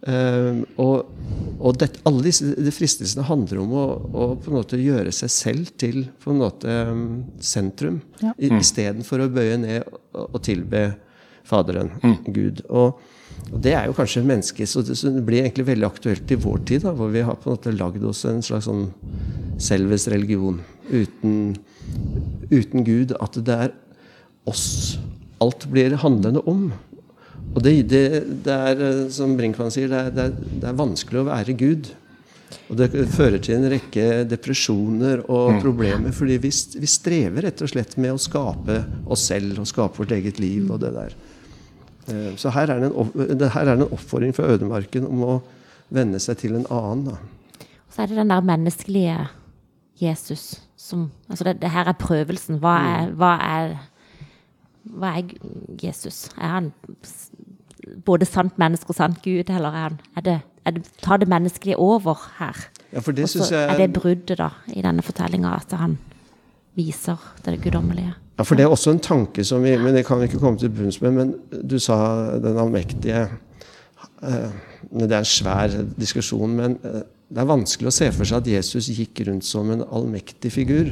Uh, 0.02 0.64
og, 0.82 1.12
og 1.62 1.76
det, 1.78 1.92
alle 2.08 2.24
disse 2.24 2.48
de 2.58 2.72
fristelsene 2.74 3.22
handler 3.22 3.60
om 3.62 3.74
å, 3.78 3.84
å, 4.02 4.24
på 4.34 4.50
en 4.50 4.56
måte 4.56 4.80
gjøre 4.80 5.12
seg 5.14 5.30
selv 5.30 5.68
til 5.78 6.00
på 6.18 6.32
en 6.32 6.40
måte 6.40 6.74
um, 6.88 7.04
sentrum, 7.38 8.00
ja. 8.18 8.32
mm. 8.34 8.56
istedenfor 8.58 9.22
å 9.22 9.28
bøye 9.30 9.60
ned 9.62 9.86
og, 9.86 10.24
og 10.24 10.40
tilbe 10.42 10.82
Faderen, 11.46 11.92
mm. 12.02 12.16
Gud. 12.34 12.64
Og, 12.70 12.98
og 13.50 13.58
Det 13.60 13.72
er 13.76 13.88
jo 13.88 13.96
kanskje 13.96 14.22
mennesket, 14.24 14.68
så 14.70 14.80
det, 14.86 14.96
så 14.96 15.10
det, 15.12 15.24
blir 15.26 15.42
egentlig 15.42 15.66
veldig 15.68 15.88
aktuelt 15.88 16.30
i 16.30 16.38
vår 16.40 16.62
tid, 16.68 16.84
da, 16.86 16.92
hvor 16.96 17.10
vi 17.12 17.24
har 17.26 17.36
på 17.36 17.50
en 17.50 17.56
måte 17.56 17.74
lagd 17.74 18.04
oss 18.08 18.22
en 18.28 18.40
slags 18.44 18.68
sånn 18.68 18.86
selves 19.60 20.06
religion 20.12 20.60
uten, 20.88 21.56
uten 22.52 22.86
Gud. 22.86 23.12
At 23.20 23.36
det 23.36 23.58
er 23.66 23.74
oss 24.48 24.96
alt 25.42 25.66
blir 25.70 25.98
handlende 26.00 26.42
om. 26.48 26.70
Og 27.52 27.60
det, 27.64 27.74
det, 27.90 28.04
det 28.46 28.54
er, 28.54 28.84
som 29.12 29.34
Brinkmann 29.36 29.72
sier, 29.74 29.90
det 29.90 30.06
er, 30.06 30.30
det 30.32 30.70
er, 30.70 30.78
vanskelig 30.78 31.20
å 31.20 31.28
være 31.28 31.56
Gud. 31.58 31.90
Og 32.72 32.78
det 32.78 32.88
fører 33.12 33.40
til 33.42 33.58
en 33.58 33.68
rekke 33.72 34.06
depresjoner 34.28 35.24
og 35.26 35.58
mm. 35.58 35.60
problemer. 35.64 36.14
Fordi 36.16 36.38
vi, 36.40 36.52
vi 36.52 36.88
strever 36.88 37.48
rett 37.48 37.60
og 37.64 37.72
slett 37.72 37.98
med 38.00 38.14
å 38.14 38.22
skape 38.22 38.78
oss 39.12 39.26
selv 39.28 39.60
og 39.60 39.68
skape 39.68 40.00
vårt 40.00 40.14
eget 40.16 40.40
liv. 40.40 40.70
og 40.70 40.80
det 40.84 40.94
der. 40.96 41.16
Eh, 42.08 42.32
så 42.36 42.50
her 42.50 42.70
er, 42.72 42.82
det 42.82 42.90
en, 42.90 43.44
her 43.46 43.60
er 43.60 43.76
det 43.76 43.86
en 43.86 43.92
oppfordring 43.92 44.34
fra 44.34 44.48
ødemarken 44.54 45.06
om 45.06 45.22
å 45.26 45.36
venne 45.92 46.18
seg 46.22 46.40
til 46.42 46.56
en 46.58 46.66
annen. 46.72 47.12
Da. 47.12 47.66
Så 47.92 48.02
er 48.02 48.10
det 48.10 48.18
den 48.18 48.32
der 48.32 48.44
menneskelige 48.46 49.28
Jesus 50.00 50.62
som 50.82 51.10
Altså 51.30 51.44
det, 51.44 51.60
det 51.62 51.70
her 51.70 51.86
er 51.88 51.98
prøvelsen. 51.98 52.58
Hva 52.58 52.76
er, 52.82 53.08
mm. 53.08 53.16
hva 53.20 53.32
er, 53.46 53.74
hva 54.82 55.12
er 55.18 55.28
Jesus? 55.82 56.24
Er 56.36 56.56
han 56.56 56.72
både 58.04 58.26
sant 58.26 58.58
menneske 58.58 58.90
og 58.90 58.98
sant 58.98 59.22
Gud, 59.22 59.50
eller 59.50 59.70
er 59.70 59.84
han 59.86 60.00
er 60.16 60.26
det, 60.26 60.38
er 60.64 60.74
det, 60.76 60.82
Tar 61.02 61.22
det 61.22 61.28
menneskelige 61.30 61.78
over 61.78 62.18
her? 62.38 62.66
Ja, 62.92 62.98
for 62.98 63.12
det 63.12 63.24
Også, 63.24 63.46
jeg... 63.54 63.68
Er 63.70 63.78
det 63.78 63.92
bruddet 63.92 64.38
da, 64.38 64.50
i 64.74 64.82
denne 64.82 65.02
fortellinga, 65.02 65.54
at 65.54 65.78
han 65.78 65.98
viser 66.78 67.20
det 67.44 67.58
guddommelige? 67.62 68.14
Ja, 68.38 68.44
for 68.48 68.58
det 68.58 68.64
er 68.64 68.72
også 68.72 68.94
en 68.94 69.02
tanke 69.02 69.44
som 69.44 69.62
vi 69.62 69.76
Men 69.76 69.94
det 69.94 70.06
kan 70.06 70.18
vi 70.18 70.24
ikke 70.30 70.40
komme 70.40 70.58
til 70.58 70.72
bunns 70.72 71.00
med. 71.02 71.12
Men 71.12 71.34
du 71.50 71.78
sa 71.78 72.38
den 72.40 72.58
allmektige 72.58 73.28
eh, 74.22 74.52
Det 74.90 75.10
er 75.10 75.18
en 75.18 75.24
svær 75.24 75.74
diskusjon, 75.98 76.56
men 76.56 76.78
eh, 76.84 77.02
det 77.32 77.40
er 77.40 77.48
vanskelig 77.48 77.88
å 77.88 77.96
se 77.96 78.10
for 78.12 78.28
seg 78.28 78.42
at 78.42 78.48
Jesus 78.50 78.90
gikk 78.92 79.22
rundt 79.28 79.44
som 79.44 79.70
en 79.72 79.84
allmektig 79.84 80.50
figur. 80.52 80.90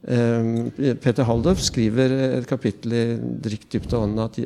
Eh, 0.00 0.94
Peter 1.02 1.26
Haldorf 1.26 1.60
skriver 1.64 2.14
et 2.38 2.46
kapittel 2.46 2.94
i 2.94 3.04
'Drikk 3.18 3.66
dypt 3.72 3.92
av 3.92 4.06
ånden' 4.06 4.24
at 4.24 4.38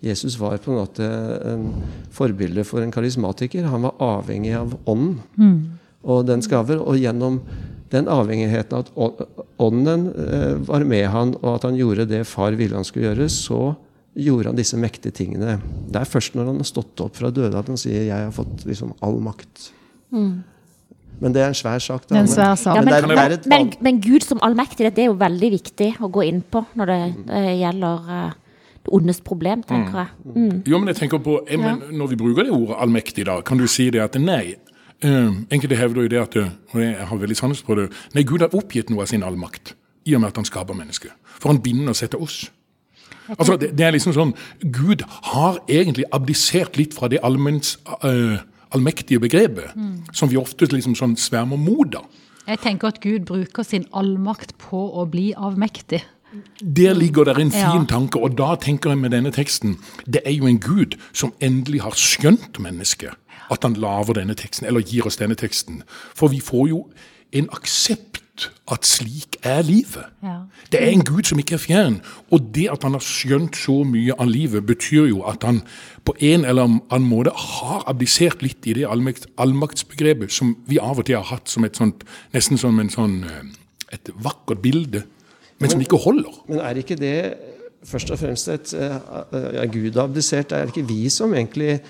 Jesus 0.00 0.38
var 0.38 0.56
på 0.58 0.70
en 0.72 0.78
måte 0.78 1.08
en 1.44 1.66
forbilde 2.10 2.64
for 2.64 2.80
en 2.80 2.92
karismatiker. 2.92 3.64
Han 3.64 3.82
var 3.82 3.98
avhengig 3.98 4.54
av 4.54 4.78
ånden 4.86 5.20
mm. 5.36 5.58
og 6.04 6.26
dens 6.26 6.48
gaver. 6.48 6.78
Og 6.78 6.96
gjennom 6.96 7.40
den 7.92 8.08
avhengigheten 8.10 8.78
av 8.78 8.90
at 9.06 9.40
ånden 9.62 10.06
eh, 10.12 10.54
var 10.68 10.84
med 10.88 11.08
han, 11.12 11.34
og 11.42 11.56
at 11.56 11.66
han 11.68 11.78
gjorde 11.78 12.08
det 12.10 12.24
far 12.28 12.56
ville 12.58 12.78
han 12.78 12.86
skulle 12.88 13.10
gjøre, 13.10 13.28
så 13.32 13.74
gjorde 14.18 14.50
han 14.50 14.58
disse 14.58 14.76
mektige 14.80 15.14
tingene. 15.16 15.58
Det 15.88 16.00
er 16.00 16.08
først 16.08 16.36
når 16.36 16.50
han 16.50 16.60
har 16.60 16.68
stått 16.68 17.00
opp 17.04 17.16
fra 17.16 17.32
døde 17.32 17.58
at 17.58 17.68
han 17.68 17.80
sier 17.80 18.08
'jeg 18.08 18.24
har 18.28 18.32
fått 18.32 18.66
liksom 18.68 18.94
all 19.00 19.20
makt'. 19.20 19.70
Mm. 20.12 20.42
Men 21.22 21.32
det 21.32 21.42
er 21.42 21.52
en 21.52 21.54
svær 21.54 21.78
sak. 21.78 22.08
Da. 22.08 22.18
En 22.18 22.28
svær 22.28 22.56
sak. 22.58 22.76
Ja, 22.76 22.82
men, 22.82 23.08
men, 23.08 23.38
men, 23.46 23.72
men, 23.80 24.00
Gud 24.02 24.24
som 24.26 24.40
allmektig, 24.42 24.90
det 24.96 25.04
er 25.04 25.10
jo 25.12 25.18
veldig 25.20 25.50
viktig 25.54 25.94
å 26.02 26.10
gå 26.10 26.24
inn 26.26 26.42
på 26.42 26.64
når 26.74 26.86
det, 26.90 27.00
uh, 27.30 27.52
gjelder 27.60 28.08
uh, 28.08 28.32
det 28.82 28.90
ondes 28.90 29.20
problem, 29.22 29.62
tenker 29.62 30.00
jeg. 30.02 30.34
Mm. 30.34 30.62
Jo, 30.66 30.80
men 30.82 30.90
jeg 30.90 30.96
tenker 31.04 31.22
på, 31.22 31.38
jeg, 31.46 31.76
Når 31.92 32.10
vi 32.10 32.16
bruker 32.16 32.48
det 32.48 32.50
ordet 32.50 32.80
allmektig, 32.82 33.26
da, 33.28 33.38
kan 33.46 33.60
du 33.60 33.68
si 33.70 33.86
det 33.94 34.02
at 34.02 34.18
nei, 34.18 34.56
enkelte 35.02 35.76
hevder 35.76 36.06
jo 36.06 36.10
det 36.12 36.20
at 36.20 36.36
og 36.38 36.80
jeg 36.80 37.06
har 37.08 37.18
veldig 37.18 37.36
sans 37.36 37.62
på 37.62 37.74
det, 37.78 37.88
nei, 38.14 38.22
Gud 38.22 38.44
har 38.44 38.54
oppgitt 38.54 38.90
noe 38.90 39.02
av 39.02 39.10
sin 39.10 39.24
allmakt 39.26 39.74
i 40.06 40.14
og 40.16 40.22
med 40.22 40.32
at 40.32 40.40
han 40.40 40.48
skaper 40.48 40.76
mennesket. 40.78 41.14
For 41.38 41.52
han 41.52 41.62
binder 41.62 41.94
og 41.94 41.98
setter 41.98 42.22
oss. 42.22 42.44
Altså, 43.30 43.56
det, 43.56 43.72
det, 43.78 43.86
er 43.86 43.94
liksom 43.94 44.14
sånn, 44.16 44.32
Gud 44.74 45.04
har 45.32 45.60
egentlig 45.70 46.08
abdisert 46.14 46.76
litt 46.78 46.94
fra 46.96 47.08
det 47.10 47.22
allmenns, 47.24 47.76
uh, 48.02 48.40
allmektige 48.74 49.22
begrepet, 49.22 49.76
mm. 49.76 50.14
som 50.16 50.30
vi 50.32 50.40
ofte 50.40 50.66
liksom 50.72 50.96
sånn 50.98 51.14
svermer 51.20 51.60
mot. 51.60 51.94
Jeg 52.48 52.58
tenker 52.64 52.90
at 52.90 52.98
Gud 53.04 53.28
bruker 53.28 53.66
sin 53.66 53.86
allmakt 53.94 54.56
på 54.60 54.82
å 54.98 55.06
bli 55.10 55.30
avmektig. 55.38 56.02
Der 56.58 56.96
ligger 56.96 57.28
det 57.28 57.36
en 57.36 57.50
fin 57.52 57.60
Ja. 57.60 57.84
tanke, 57.84 58.18
og 58.18 58.36
da 58.38 58.54
tenker 58.56 58.90
jeg 58.90 58.98
med 58.98 59.10
denne 59.10 59.30
teksten 59.30 59.76
Det 60.08 60.22
er 60.24 60.32
jo 60.32 60.46
en 60.46 60.58
Gud 60.58 60.96
som 61.12 61.34
endelig 61.40 61.82
har 61.82 61.92
skjønt 61.92 62.58
mennesket. 62.58 63.10
At 63.52 63.66
han 63.66 63.76
lager 63.76 64.16
denne 64.16 64.36
teksten, 64.38 64.66
eller 64.66 64.80
gir 64.80 65.06
oss 65.06 65.20
denne 65.20 65.36
teksten. 65.36 65.82
For 66.16 66.32
vi 66.32 66.40
får 66.40 66.68
jo 66.72 66.86
en 67.36 67.48
aksept 67.52 68.22
at 68.72 68.86
slik 68.88 69.36
er 69.44 69.60
livet. 69.66 70.08
Ja. 70.24 70.36
Det 70.72 70.80
er 70.80 70.92
en 70.94 71.04
Gud 71.04 71.26
som 71.28 71.38
ikke 71.38 71.56
er 71.58 71.62
fjern. 71.62 71.98
Og 72.32 72.48
det 72.54 72.68
at 72.72 72.84
han 72.86 72.96
har 72.96 73.04
skjønt 73.04 73.58
så 73.58 73.82
mye 73.86 74.16
av 74.16 74.30
livet, 74.30 74.64
betyr 74.66 75.10
jo 75.10 75.22
at 75.28 75.44
han 75.46 75.60
på 76.06 76.14
en 76.32 76.46
eller 76.48 76.64
annen 76.64 77.08
måte 77.08 77.34
har 77.36 77.84
abdisert 77.90 78.42
litt 78.42 78.66
i 78.66 78.76
det 78.78 78.86
allmakt, 78.88 79.28
allmaktsbegrepet 79.42 80.32
som 80.32 80.56
vi 80.70 80.80
av 80.80 81.02
og 81.02 81.08
til 81.08 81.20
har 81.20 81.28
hatt 81.28 81.52
som 81.52 81.66
et 81.68 81.78
sånt, 81.78 82.06
nesten 82.34 82.60
som 82.60 82.80
en 82.80 82.92
sånn, 82.92 83.20
eh, 83.28 83.42
et 83.92 84.12
vakkert 84.24 84.62
bilde, 84.64 85.04
men 85.60 85.70
som 85.70 85.82
ikke 85.84 86.00
holder. 86.00 86.40
Men 86.48 86.64
er 86.64 86.80
ikke 86.80 86.98
det 86.98 87.16
først 87.86 88.10
og 88.14 88.18
fremst 88.18 88.48
et 88.48 88.72
eh, 88.78 88.96
ja, 89.58 89.66
Gud 89.66 89.92
har 89.98 90.08
abdisert? 90.08 90.52
Er 90.52 90.66
det 90.66 90.74
ikke 90.74 90.88
vi 90.88 91.04
som 91.12 91.34
egentlig 91.34 91.82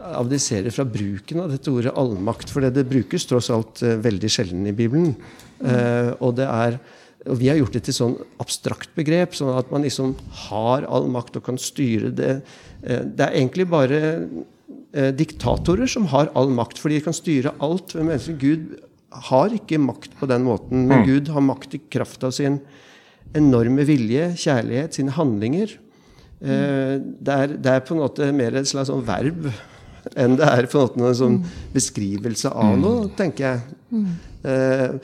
abdiserer 0.00 0.72
fra 0.74 0.84
bruken 0.88 1.42
av 1.42 1.52
dette 1.52 1.70
ordet 1.72 1.94
allmakt? 1.98 2.50
For 2.52 2.64
det, 2.64 2.74
det 2.78 2.88
brukes 2.90 3.26
tross 3.28 3.50
alt 3.54 3.82
eh, 3.84 3.98
veldig 4.02 4.30
sjelden 4.32 4.66
i 4.68 4.74
Bibelen. 4.76 5.14
Eh, 5.62 6.12
og 6.18 6.36
det 6.40 6.48
er 6.48 6.80
og 7.22 7.36
Vi 7.38 7.46
har 7.46 7.54
gjort 7.54 7.76
det 7.76 7.84
til 7.86 7.94
sånn 7.94 8.14
abstrakt 8.42 8.96
begrep, 8.98 9.36
sånn 9.38 9.52
at 9.54 9.68
man 9.70 9.84
liksom 9.86 10.16
har 10.48 10.82
all 10.90 11.04
makt 11.06 11.36
og 11.38 11.44
kan 11.46 11.60
styre 11.60 12.08
det. 12.18 12.32
Eh, 12.82 13.04
det 13.06 13.28
er 13.28 13.36
egentlig 13.36 13.68
bare 13.70 14.00
diktatorer 14.92 15.88
som 15.88 16.08
har 16.10 16.32
all 16.36 16.50
makt, 16.52 16.76
for 16.82 16.90
de 16.90 16.98
kan 17.00 17.14
styre 17.14 17.54
alt. 17.62 17.94
Men 17.94 18.10
mennesker, 18.10 18.34
Gud 18.42 18.74
har 19.30 19.54
ikke 19.54 19.78
makt 19.80 20.18
på 20.18 20.26
den 20.28 20.42
måten, 20.44 20.82
men 20.90 21.06
Gud 21.06 21.30
har 21.32 21.46
makt 21.46 21.78
i 21.78 21.80
kraft 21.94 22.26
av 22.26 22.34
sin 22.34 22.58
enorme 23.38 23.86
vilje, 23.88 24.32
kjærlighet, 24.42 24.98
sine 24.98 25.14
handlinger. 25.16 25.78
Det, 26.42 27.32
er, 27.38 27.54
det 27.54 27.72
er 27.72 27.86
på 27.86 27.94
en 27.94 28.02
måte 28.02 28.28
mer 28.36 28.58
et 28.58 28.68
slags 28.68 28.90
sånn 28.90 29.06
verb 29.06 29.46
enn 30.16 30.36
det 30.36 30.46
er 30.48 30.66
på 30.66 30.78
en 30.80 30.86
måte 30.88 31.08
en 31.08 31.14
sånn 31.18 31.40
beskrivelse 31.74 32.50
av 32.52 32.78
noe, 32.80 33.08
tenker 33.18 33.44
jeg. 33.44 34.06
Eh, 34.44 34.94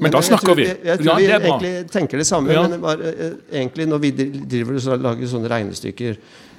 Men 0.00 0.10
da 0.10 0.18
jeg 0.18 0.28
snakker 0.32 0.46
tror, 0.50 0.56
vi. 0.58 0.64
Jeg, 0.66 0.78
jeg 0.84 0.98
tror 0.98 1.06
Ja, 1.06 1.14
vi 1.16 1.26
det 1.26 1.34
er 1.34 1.40
bra. 1.44 1.48
egentlig 1.58 1.90
tenker 1.90 2.18
det 2.18 2.26
samme, 2.26 2.52
Ja. 2.52 2.66
men 2.68 2.80
bare, 2.82 3.02
eh, 3.14 3.32
egentlig 3.52 3.86
når 3.88 4.00
vi 4.00 4.10
driver 4.50 4.74
og 4.94 5.02
lager 5.02 5.26
sånne 5.30 5.48
regnestykker, 5.50 6.16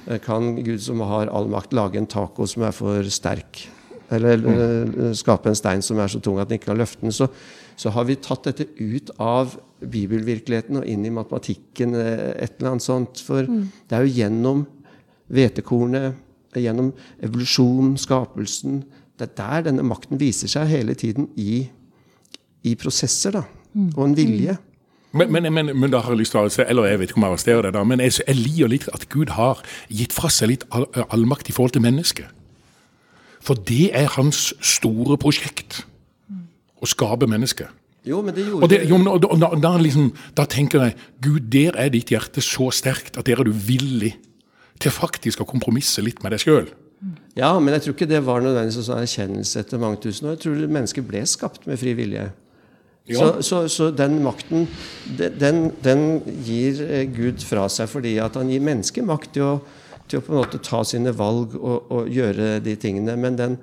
eh, 0.08 0.18
kan 0.20 0.56
Gud 0.64 0.80
som 0.82 1.00
har 1.02 1.28
all 1.28 1.48
makt, 1.48 1.74
lage 1.74 1.96
en 1.98 2.08
taco 2.08 2.46
som 2.48 2.64
er 2.64 2.72
for 2.72 3.04
sterk? 3.04 3.68
Eller 4.12 4.36
eh, 4.38 5.14
skape 5.14 5.48
en 5.48 5.56
stein 5.56 5.82
som 5.82 5.98
er 6.00 6.08
så 6.08 6.22
tung 6.22 6.40
at 6.40 6.48
den 6.48 6.60
ikke 6.60 6.68
kan 6.72 6.78
løfte 6.78 7.02
den? 7.02 7.12
Så, 7.12 7.28
så 7.76 7.90
har 7.92 8.06
vi 8.06 8.16
tatt 8.16 8.44
dette 8.44 8.68
ut 8.80 9.10
av 9.20 9.58
bibelvirkeligheten 9.82 10.78
og 10.78 10.86
inn 10.88 11.06
i 11.06 11.10
matematikken, 11.10 11.96
eh, 11.96 12.44
et 12.44 12.54
eller 12.60 12.72
annet 12.76 12.84
sånt. 12.86 13.20
For 13.20 13.44
det 13.44 13.92
er 13.92 14.06
jo 14.06 14.14
gjennom 14.14 14.66
hvetekornet, 15.32 16.14
gjennom 16.64 16.94
evolusjon, 17.24 17.96
skapelsen 17.98 18.84
Det 19.20 19.30
er 19.30 19.36
der 19.38 19.68
denne 19.70 19.84
makten 19.84 20.20
viser 20.20 20.52
seg 20.52 20.68
hele 20.68 20.94
tiden 20.94 21.30
i, 21.40 21.70
i 22.64 22.76
prosesser, 22.76 23.32
da. 23.32 23.44
Og 23.96 24.02
en 24.06 24.16
vilje. 24.18 24.58
Men, 25.16 25.32
men, 25.32 25.48
men, 25.54 25.72
men 25.80 25.92
da 25.92 26.02
har 26.04 26.12
jeg 26.12 26.20
lyst 26.26 26.34
til 26.36 26.44
å 26.44 26.52
se, 26.52 26.66
eller 26.68 26.90
jeg 26.90 27.00
vet 27.00 27.12
ikke 27.12 27.22
om 27.22 27.26
jeg 27.26 27.32
arresterer 27.36 27.68
det, 27.68 27.72
da, 27.78 27.84
men 27.88 28.04
jeg, 28.04 28.18
jeg 28.20 28.36
liker 28.36 28.72
litt 28.74 28.88
at 28.92 29.08
Gud 29.14 29.32
har 29.38 29.62
gitt 29.88 30.16
fra 30.16 30.32
seg 30.34 30.52
litt 30.52 30.66
all, 30.76 30.90
allmakt 31.08 31.48
i 31.48 31.56
forhold 31.56 31.78
til 31.78 31.86
mennesket. 31.86 32.28
For 33.46 33.56
det 33.70 33.94
er 33.96 34.12
hans 34.18 34.50
store 34.60 35.16
prosjekt. 35.22 35.84
Å 36.84 36.90
skape 36.90 37.30
mennesket. 37.32 37.72
Jo, 38.06 38.20
men 38.22 38.36
det 38.36 38.44
Og, 38.44 38.52
gjorde 38.52 38.70
det, 38.74 38.82
jo, 38.90 39.00
og, 39.00 39.24
og 39.32 39.40
da, 39.42 39.50
da, 39.58 39.72
liksom, 39.82 40.12
da 40.38 40.46
tenker 40.50 40.84
jeg 40.84 40.98
Gud, 41.24 41.48
der 41.54 41.78
er 41.80 41.90
ditt 41.94 42.12
hjerte 42.14 42.44
så 42.44 42.68
sterkt 42.76 43.18
at 43.18 43.26
der 43.26 43.40
er 43.42 43.48
du 43.48 43.54
villig 43.56 44.14
til 44.82 44.94
faktisk 44.94 45.44
å 45.44 45.48
kompromisse 45.50 46.04
litt 46.04 46.22
med 46.24 46.36
deg 46.36 46.44
sjøl. 46.44 46.72
Ja, 47.36 47.52
men 47.60 47.76
jeg 47.76 47.84
tror 47.84 47.96
ikke 47.98 48.08
det 48.08 48.24
var 48.26 48.44
nødvendigvis 48.44 48.80
en 48.80 48.88
sånn 48.88 49.04
erkjennelse 49.04 49.62
etter 49.62 49.82
mange 49.82 50.00
tusen 50.06 50.30
år. 50.30 50.38
Jeg 50.38 50.46
tror 50.46 50.62
mennesket 50.78 51.08
ble 51.08 51.22
skapt 51.28 51.68
med 51.68 51.80
fri 51.82 51.94
vilje. 51.98 52.30
Ja. 53.06 53.20
Så, 53.20 53.28
så, 53.46 53.58
så 53.70 53.90
den 53.94 54.18
makten, 54.26 54.66
den, 55.20 55.68
den 55.86 56.06
gir 56.46 56.80
eh, 56.88 57.04
Gud 57.14 57.44
fra 57.46 57.68
seg 57.70 57.92
fordi 57.92 58.16
at 58.24 58.40
han 58.40 58.50
gir 58.50 58.64
mennesket 58.66 59.06
makt 59.06 59.36
til 59.36 59.46
å, 59.46 59.52
til 60.10 60.18
å 60.18 60.26
på 60.26 60.34
en 60.34 60.40
måte 60.40 60.62
ta 60.66 60.80
sine 60.88 61.14
valg 61.14 61.54
og, 61.60 61.92
og 61.94 62.10
gjøre 62.10 62.56
de 62.66 62.74
tingene. 62.82 63.14
Men 63.22 63.38
den 63.38 63.60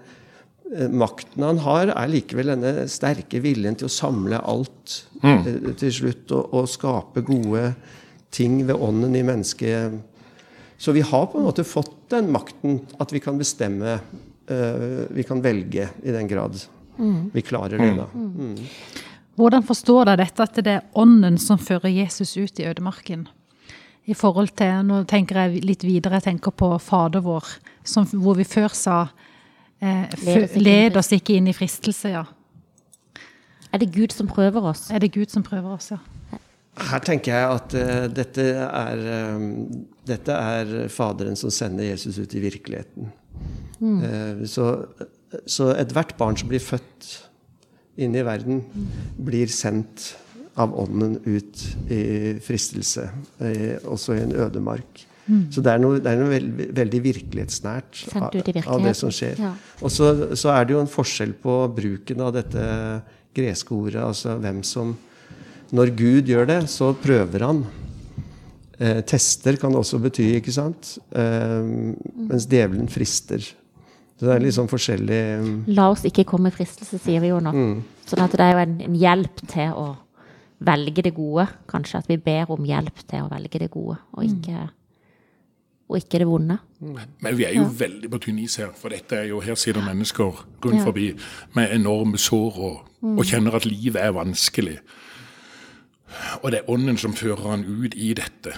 eh, 0.70 0.86
makten 0.86 1.42
han 1.48 1.58
har, 1.64 1.90
er 1.90 2.12
likevel 2.12 2.52
denne 2.52 2.86
sterke 2.92 3.42
viljen 3.42 3.80
til 3.80 3.90
å 3.90 3.96
samle 3.96 4.38
alt 4.38 5.00
mm. 5.24 5.74
til 5.80 5.96
slutt 5.96 6.36
og, 6.38 6.54
og 6.60 6.70
skape 6.70 7.26
gode 7.26 7.72
ting 8.32 8.60
ved 8.68 8.78
ånden 8.78 9.18
i 9.18 9.26
mennesket. 9.26 9.98
Så 10.82 10.92
vi 10.92 11.00
har 11.06 11.26
på 11.30 11.38
en 11.38 11.44
måte 11.46 11.62
fått 11.62 11.92
den 12.10 12.32
makten 12.34 12.80
at 12.98 13.12
vi 13.14 13.20
kan 13.22 13.36
bestemme, 13.38 14.00
eh, 14.50 15.04
vi 15.14 15.22
kan 15.22 15.42
velge 15.42 15.84
i 16.02 16.10
den 16.10 16.26
grad 16.28 16.58
vi 17.32 17.42
klarer 17.42 17.78
det. 17.78 17.92
da. 17.96 18.06
Hvordan 19.38 19.62
forstår 19.62 20.10
dere 20.10 20.24
dette 20.24 20.42
at 20.42 20.58
det 20.58 20.74
er 20.74 20.82
ånden 20.98 21.38
som 21.38 21.58
fører 21.58 21.88
Jesus 21.88 22.34
ut 22.36 22.58
i 22.60 22.66
ødemarken? 22.66 23.28
I 24.04 24.14
forhold 24.18 24.56
til, 24.58 24.82
Nå 24.82 25.04
tenker 25.06 25.38
jeg 25.38 25.62
litt 25.62 25.84
videre, 25.86 26.18
jeg 26.18 26.32
tenker 26.32 26.50
på 26.50 26.72
Fader 26.82 27.22
vår, 27.22 27.46
som, 27.84 28.06
hvor 28.18 28.34
vi 28.34 28.44
før 28.44 28.74
sa 28.74 28.96
eh, 29.78 30.10
Led 30.18 30.26
oss 30.26 30.34
ikke 30.34 30.58
inn 30.58 30.66
i 30.66 30.66
Led 30.66 30.98
oss 30.98 31.12
ikke 31.14 31.36
inn 31.38 31.46
i 31.46 31.54
fristelse, 31.54 32.10
ja. 32.10 32.24
Er 33.72 33.78
det 33.78 33.92
Gud 33.94 34.10
som 34.12 34.26
prøver 34.26 34.66
oss? 34.74 34.90
Er 34.90 34.98
det 34.98 35.12
Gud 35.14 35.30
som 35.30 35.46
prøver 35.46 35.78
oss, 35.78 35.92
ja? 35.94 36.02
Her 36.72 37.02
tenker 37.04 37.34
jeg 37.34 37.48
at 37.56 37.74
uh, 37.76 38.06
dette, 38.08 38.46
er, 38.64 39.02
um, 39.36 39.50
dette 40.08 40.36
er 40.36 40.70
Faderen 40.92 41.36
som 41.36 41.52
sender 41.52 41.90
Jesus 41.90 42.16
ut 42.22 42.32
i 42.38 42.40
virkeligheten. 42.46 43.10
Eh, 43.82 44.44
så, 44.46 44.66
så 45.46 45.72
ethvert 45.74 46.16
barn 46.18 46.36
som 46.38 46.50
blir 46.50 46.62
født 46.62 47.08
inn 48.02 48.14
i 48.16 48.24
verden, 48.24 48.62
blir 49.18 49.50
sendt 49.52 50.12
av 50.60 50.74
Ånden 50.76 51.16
ut 51.24 51.62
i 51.92 52.02
fristelse, 52.44 53.08
eh, 53.42 53.80
også 53.88 54.16
i 54.16 54.22
en 54.26 54.36
ødemark. 54.36 55.06
Så 55.54 55.62
det 55.62 55.70
er 55.70 55.78
noe, 55.78 56.00
det 56.02 56.10
er 56.10 56.18
noe 56.18 56.32
veldig, 56.32 56.64
veldig 56.76 57.00
virkelighetsnært 57.04 58.00
av, 58.18 58.34
av 58.66 58.82
det 58.82 58.92
som 58.98 59.12
skjer. 59.14 59.38
ja. 59.38 59.52
Og 59.80 59.92
så, 59.94 60.08
så 60.36 60.50
er 60.50 60.66
det 60.66 60.74
jo 60.74 60.80
en 60.82 60.90
forskjell 60.90 61.36
på 61.40 61.54
bruken 61.72 62.24
av 62.26 62.32
dette 62.34 62.64
greske 63.32 63.72
ordet, 63.72 64.02
altså 64.02 64.34
hvem 64.42 64.60
som 64.66 64.96
Når 65.72 65.92
Gud 65.96 66.28
gjør 66.28 66.48
det, 66.50 66.60
så 66.68 66.90
prøver 67.00 67.46
han. 67.46 67.62
Eh, 68.82 69.00
tester 69.08 69.56
kan 69.60 69.72
det 69.72 69.80
også 69.80 70.00
bety, 70.02 70.26
ikke 70.40 70.52
sant? 70.52 70.96
Eh, 71.16 71.64
mens 72.28 72.46
djevelen 72.50 72.90
frister. 72.92 73.40
Så 74.18 74.28
det 74.28 74.34
er 74.36 74.42
litt 74.44 74.54
sånn 74.54 74.70
forskjellig 74.70 75.20
La 75.74 75.88
oss 75.90 76.04
ikke 76.06 76.24
komme 76.28 76.52
i 76.52 76.54
fristelse, 76.54 76.98
sier 77.02 77.22
vi 77.24 77.32
jo 77.32 77.40
nå. 77.42 77.52
Mm. 77.56 77.80
Sånn 78.06 78.22
at 78.22 78.36
det 78.38 78.44
er 78.44 78.52
jo 78.54 78.60
en, 78.66 78.76
en 78.84 78.98
hjelp 79.00 79.40
til 79.50 79.72
å 79.74 79.86
velge 80.62 81.02
det 81.08 81.14
gode. 81.16 81.48
Kanskje 81.70 82.02
at 82.02 82.10
vi 82.10 82.20
ber 82.22 82.52
om 82.54 82.68
hjelp 82.68 83.02
til 83.08 83.24
å 83.24 83.30
velge 83.32 83.62
det 83.64 83.70
gode, 83.72 83.96
og 84.14 84.26
ikke, 84.28 84.66
og 85.90 85.98
ikke 85.98 86.20
det 86.22 86.28
vonde. 86.28 86.58
Men 86.82 87.38
vi 87.38 87.46
er 87.48 87.56
jo 87.56 87.64
veldig 87.66 88.10
på 88.12 88.20
tynn 88.26 88.38
is 88.44 88.58
her, 88.60 88.70
for 88.78 88.94
dette 88.94 89.18
er 89.24 89.30
jo, 89.32 89.40
her 89.42 89.58
sitter 89.58 89.82
mennesker 89.88 90.44
rundt 90.62 90.78
Ja. 90.78 90.84
forbi 90.86 91.08
med 91.56 91.74
enorme 91.74 92.18
sår 92.18 92.60
og, 92.68 92.76
og 93.02 93.24
kjenner 93.26 93.56
at 93.58 93.66
livet 93.66 94.02
er 94.02 94.14
vanskelig. 94.14 94.78
Og 96.42 96.52
det 96.52 96.62
er 96.62 96.70
ånden 96.70 97.00
som 97.00 97.16
fører 97.16 97.50
han 97.50 97.66
ut 97.68 97.96
i 97.96 98.12
dette. 98.18 98.56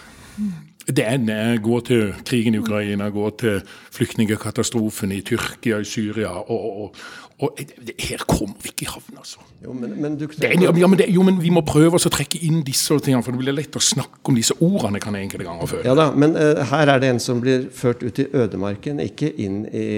Det 0.84 1.00
er, 1.00 1.16
det 1.16 1.34
er 1.34 1.60
gå 1.64 1.78
til 1.80 2.10
krigen 2.28 2.54
i 2.54 2.60
Ukraina, 2.60 3.08
gå 3.08 3.28
til 3.40 3.60
flyktningkatastrofen 3.94 5.14
i 5.16 5.22
Tyrkia, 5.24 5.78
i 5.80 5.86
Syria 5.88 6.28
og, 6.28 6.50
og, 6.50 6.98
og, 7.40 7.62
Her 7.98 8.24
kommer 8.28 8.60
vi 8.62 8.68
ikke 8.74 8.84
i 8.84 8.90
havn, 8.90 9.16
altså. 9.16 9.40
Jo, 9.64 9.72
men, 9.72 9.94
men 10.02 10.18
du 10.18 10.26
Det 10.26 10.50
ja, 10.60 10.86
men 10.86 10.98
det, 10.98 11.08
jo, 11.08 11.22
men 11.22 11.40
vi 11.42 11.50
må 11.54 11.62
prøve 11.64 11.96
oss 11.96 12.06
å 12.06 12.12
trekke 12.12 12.42
inn 12.44 12.60
disse 12.66 12.98
tingene, 13.00 13.24
for 13.24 13.32
det 13.32 13.40
blir 13.40 13.56
lett 13.56 13.78
å 13.78 13.82
snakke 13.82 14.28
om 14.28 14.36
disse 14.36 14.58
ordene 14.60 15.00
kan 15.00 15.16
jeg 15.16 15.30
enkelte 15.30 15.48
ganger 15.48 15.72
føle. 15.72 15.86
Ja 15.88 15.96
da, 15.96 16.10
men 16.12 16.36
uh, 16.36 16.60
her 16.68 16.92
er 16.92 17.00
det 17.00 17.14
en 17.14 17.22
som 17.22 17.40
blir 17.40 17.70
ført 17.72 18.04
ut 18.04 18.20
i 18.20 18.28
ødemarken, 18.34 19.00
ikke 19.00 19.32
inn 19.40 19.64
i 19.72 19.88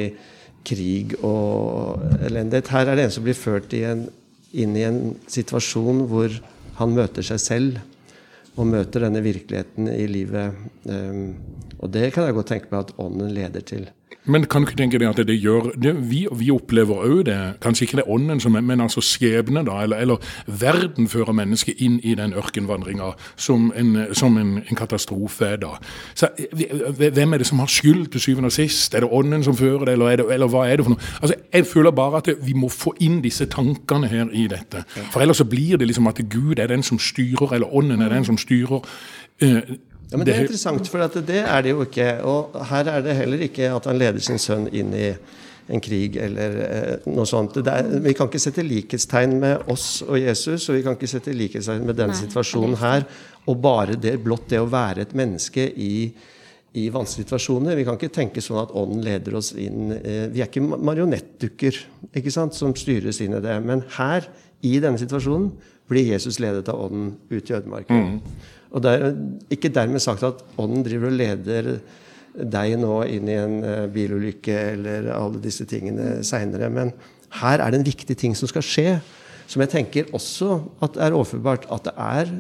krig 0.67 1.17
og 1.25 2.05
elendighet. 2.27 2.71
Her 2.71 2.93
er 2.93 2.99
det 2.99 3.09
en 3.09 3.17
som 3.19 3.27
blir 3.27 3.39
ført 3.39 3.75
i 3.75 3.83
en, 3.91 4.07
inn 4.55 4.79
i 4.79 4.87
en 4.87 5.01
situasjon 5.31 6.07
hvor 6.11 6.39
han 6.79 6.97
møter 6.97 7.25
seg 7.25 7.41
selv 7.43 7.79
og 8.57 8.69
møter 8.71 9.05
denne 9.05 9.23
virkeligheten 9.25 9.89
i 9.93 10.07
livet. 10.09 10.57
Um, 10.89 11.37
og 11.81 11.93
det 11.93 12.11
kan 12.15 12.29
jeg 12.29 12.37
godt 12.37 12.53
tenke 12.53 12.73
meg 12.73 12.85
at 12.85 12.95
ånden 13.03 13.33
leder 13.37 13.65
til. 13.69 13.89
Men 14.27 14.47
kan 14.51 14.63
du 14.63 14.69
ikke 14.69 14.79
tenke 14.81 14.99
deg 15.01 15.09
at 15.11 15.21
det 15.29 15.37
gjør 15.39 15.71
det, 15.79 15.93
vi, 16.11 16.25
vi, 16.35 16.51
opplever 16.51 17.05
òg 17.07 17.25
det, 17.29 17.39
kanskje 17.63 17.87
ikke 17.87 18.01
det 18.01 18.07
ånden 18.11 18.41
som 18.43 18.57
er, 18.59 18.65
men 18.67 18.83
altså 18.83 19.03
skjebne, 19.05 19.63
da, 19.67 19.79
eller, 19.85 20.03
eller 20.03 20.33
verden 20.47 21.09
fører 21.11 21.35
mennesket 21.37 21.83
inn 21.83 21.99
i 22.03 22.17
den 22.19 22.35
ørkenvandringa 22.37 23.13
som 23.37 23.71
en, 23.77 23.93
som 24.17 24.39
en, 24.41 24.57
en 24.63 24.79
katastrofe 24.79 25.53
er 25.55 25.61
da. 25.63 25.77
Så 26.15 26.31
Hvem 26.97 27.33
er 27.33 27.43
det 27.43 27.47
som 27.47 27.63
har 27.63 27.71
skyld 27.71 28.07
til 28.13 28.21
syvende 28.21 28.51
og 28.51 28.57
sist? 28.57 28.95
Er 28.95 29.05
det 29.05 29.13
ånden 29.13 29.45
som 29.45 29.57
fører 29.57 29.87
det, 29.87 29.97
eller, 29.97 30.17
det, 30.17 30.29
eller 30.35 30.51
hva 30.51 30.67
er 30.67 30.81
det 30.81 30.87
for 30.87 30.97
noe? 30.97 31.13
Altså, 31.21 31.39
Jeg 31.53 31.67
føler 31.67 31.91
bare 31.91 32.23
at 32.23 32.31
vi 32.43 32.53
må 32.59 32.69
få 32.73 32.95
inn 33.01 33.21
disse 33.25 33.47
tankene 33.51 34.11
her 34.11 34.31
i 34.33 34.47
dette. 34.51 34.85
For 35.13 35.21
ellers 35.23 35.43
så 35.43 35.49
blir 35.49 35.77
det 35.77 35.87
liksom 35.87 36.07
at 36.11 36.21
Gud 36.31 36.59
er 36.59 36.67
den 36.67 36.83
som 36.83 36.99
styrer, 36.99 37.55
eller 37.55 37.75
ånden 37.75 38.03
er 38.03 38.13
den 38.13 38.25
som 38.25 38.39
styrer. 38.39 38.83
Uh, 39.43 39.61
ja, 40.11 40.17
men 40.17 40.27
Det 40.27 40.35
er 40.37 40.45
interessant, 40.45 40.87
for 40.89 41.03
det 41.27 41.41
er 41.43 41.65
det 41.65 41.73
jo 41.73 41.83
ikke. 41.83 42.07
Og 42.23 42.55
her 42.71 42.93
er 42.93 43.03
det 43.03 43.17
heller 43.19 43.43
ikke 43.49 43.73
at 43.75 43.89
han 43.91 43.99
leder 43.99 44.23
sin 44.23 44.39
sønn 44.39 44.69
inn 44.71 44.95
i 44.95 45.11
en 45.67 45.83
krig 45.83 46.15
eller 46.23 46.61
eh, 46.63 47.09
noe 47.11 47.27
sånt. 47.27 47.59
Er, 47.59 47.89
vi 48.05 48.15
kan 48.15 48.31
ikke 48.31 48.43
sette 48.43 48.63
likhetstegn 48.63 49.35
med 49.43 49.67
oss 49.73 50.05
og 50.07 50.19
Jesus, 50.21 50.69
og 50.69 50.79
vi 50.79 50.85
kan 50.87 50.95
ikke 50.95 51.11
sette 51.11 51.35
likhetstegn 51.35 51.87
med 51.89 51.99
denne 51.99 52.15
Nei, 52.15 52.23
situasjonen 52.23 52.79
her. 52.79 53.07
Og 53.51 53.59
bare 53.63 53.99
det, 53.99 54.17
blott 54.23 54.47
det 54.53 54.63
å 54.63 54.71
være 54.71 55.07
et 55.07 55.15
menneske 55.19 55.67
i, 55.75 56.09
i 56.79 56.89
vanskelige 56.95 57.27
situasjoner. 57.27 57.79
Vi 57.79 57.87
kan 57.89 57.99
ikke 57.99 58.15
tenke 58.15 58.45
sånn 58.45 58.63
at 58.63 58.75
ånden 58.79 59.03
leder 59.07 59.39
oss 59.39 59.53
inn 59.59 59.95
eh, 59.99 60.27
Vi 60.31 60.43
er 60.43 60.51
ikke 60.51 60.63
marionettdukker 60.63 61.83
ikke 62.17 62.35
sant, 62.35 62.55
som 62.55 62.75
styres 62.79 63.19
inn 63.25 63.35
i 63.39 63.43
det. 63.43 63.59
Men 63.67 63.83
her, 63.99 64.31
i 64.63 64.79
denne 64.83 65.03
situasjonen, 65.03 65.51
blir 65.87 66.15
Jesus 66.15 66.41
ledet 66.43 66.67
av 66.71 66.81
ånden 66.89 67.13
ut 67.31 67.51
i 67.51 67.55
ødemarken. 67.55 68.07
Mm. 68.07 68.55
Og 68.77 68.85
det 68.85 68.93
er 68.93 69.15
ikke 69.57 69.73
dermed 69.73 70.05
sagt 70.05 70.27
at 70.27 70.43
ånden 70.61 70.85
driver 70.85 71.09
og 71.09 71.17
leder 71.17 71.71
deg 72.37 72.75
nå 72.77 72.99
inn 73.09 73.31
i 73.33 73.39
en 73.41 73.55
uh, 73.65 73.87
bilulykke 73.89 74.57
eller 74.75 75.09
alle 75.17 75.41
disse 75.41 75.65
tingene 75.69 76.19
seinere. 76.27 76.69
Men 76.69 76.93
her 77.41 77.63
er 77.65 77.73
det 77.73 77.81
en 77.81 77.89
viktig 77.89 78.17
ting 78.21 78.37
som 78.37 78.51
skal 78.51 78.65
skje, 78.65 78.91
som 79.49 79.63
jeg 79.63 79.73
tenker 79.73 80.13
også 80.17 80.59
at 80.85 80.99
er 81.01 81.17
overførbart. 81.17 81.65
At 81.73 81.89
det 81.89 81.95
er, 81.97 82.33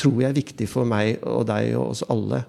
tror 0.00 0.22
jeg, 0.24 0.38
viktig 0.42 0.68
for 0.70 0.88
meg 0.88 1.22
og 1.22 1.46
deg 1.52 1.76
og 1.78 1.92
oss 1.94 2.02
alle 2.10 2.42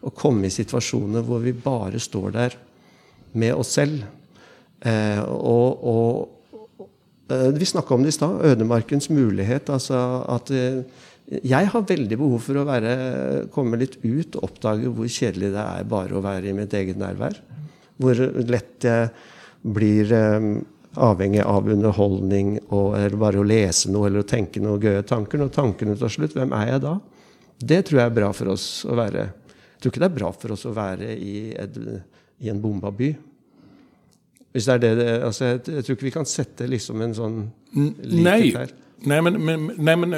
å 0.00 0.12
komme 0.16 0.48
i 0.48 0.54
situasjoner 0.54 1.24
hvor 1.26 1.42
vi 1.44 1.52
bare 1.54 2.00
står 2.00 2.34
der 2.34 2.56
med 3.38 3.54
oss 3.54 3.74
selv. 3.76 4.02
Eh, 4.80 5.20
og, 5.20 5.84
og 5.84 7.30
eh, 7.30 7.50
Vi 7.56 7.68
snakka 7.68 7.94
om 7.94 8.04
det 8.04 8.14
i 8.14 8.16
stad. 8.16 8.40
Ødemarkens 8.52 9.10
mulighet. 9.10 9.70
altså 9.70 10.24
at 10.28 10.50
eh, 10.50 10.82
jeg 11.30 11.68
har 11.70 11.86
veldig 11.86 12.16
behov 12.18 12.42
for 12.42 12.58
å 12.58 12.66
være, 12.66 12.94
komme 13.54 13.78
litt 13.78 14.00
ut 14.02 14.34
og 14.34 14.48
oppdage 14.48 14.90
hvor 14.90 15.06
kjedelig 15.06 15.52
det 15.54 15.62
er 15.62 15.86
bare 15.90 16.18
å 16.18 16.24
være 16.24 16.50
i 16.50 16.56
mitt 16.56 16.74
eget 16.74 16.98
nærvær. 16.98 17.38
Hvor 18.00 18.18
lett 18.48 18.86
jeg 18.86 19.12
blir 19.62 20.10
um, 20.16 20.50
avhengig 20.98 21.44
av 21.44 21.68
underholdning 21.70 22.56
og, 22.64 22.96
eller 22.98 23.16
bare 23.20 23.42
å 23.42 23.46
lese 23.46 23.92
noe 23.92 24.08
eller 24.08 24.24
å 24.24 24.28
tenke 24.28 24.62
noen 24.62 24.82
gøye 24.82 25.06
tanker. 25.06 25.38
Når 25.38 25.54
tankene 25.54 25.96
tar 26.00 26.10
slutt, 26.10 26.34
hvem 26.34 26.54
er 26.56 26.74
jeg 26.74 26.84
da? 26.88 26.96
Det 27.60 27.82
tror 27.86 28.02
jeg 28.02 28.10
er 28.10 28.18
bra 28.18 28.32
for 28.34 28.54
oss 28.56 28.66
å 28.88 28.98
være. 28.98 29.26
Jeg 29.70 29.84
tror 29.84 29.94
ikke 29.94 30.02
det 30.02 30.10
er 30.10 30.18
bra 30.18 30.34
for 30.34 30.56
oss 30.56 30.66
å 30.66 30.74
være 30.74 31.14
i, 31.14 31.34
et, 31.54 31.80
i 32.42 32.50
en 32.50 32.62
bomba 32.62 32.90
by. 32.90 33.14
Hvis 34.50 34.66
det 34.66 34.80
er 34.80 34.98
det, 34.98 35.10
altså 35.22 35.52
jeg, 35.52 35.62
jeg, 35.76 35.86
tror 35.86 35.96
ikke 35.96 36.08
vi 36.08 36.16
kan 36.16 36.26
sette 36.26 36.66
liksom 36.66 37.04
en 37.04 37.12
sånn 37.14 37.42
likhet 37.76 38.64
her. 38.64 38.78
Nei, 39.06 39.20
men, 39.24 39.38
men, 39.46 39.68
nei, 39.78 39.94
men 39.96 40.16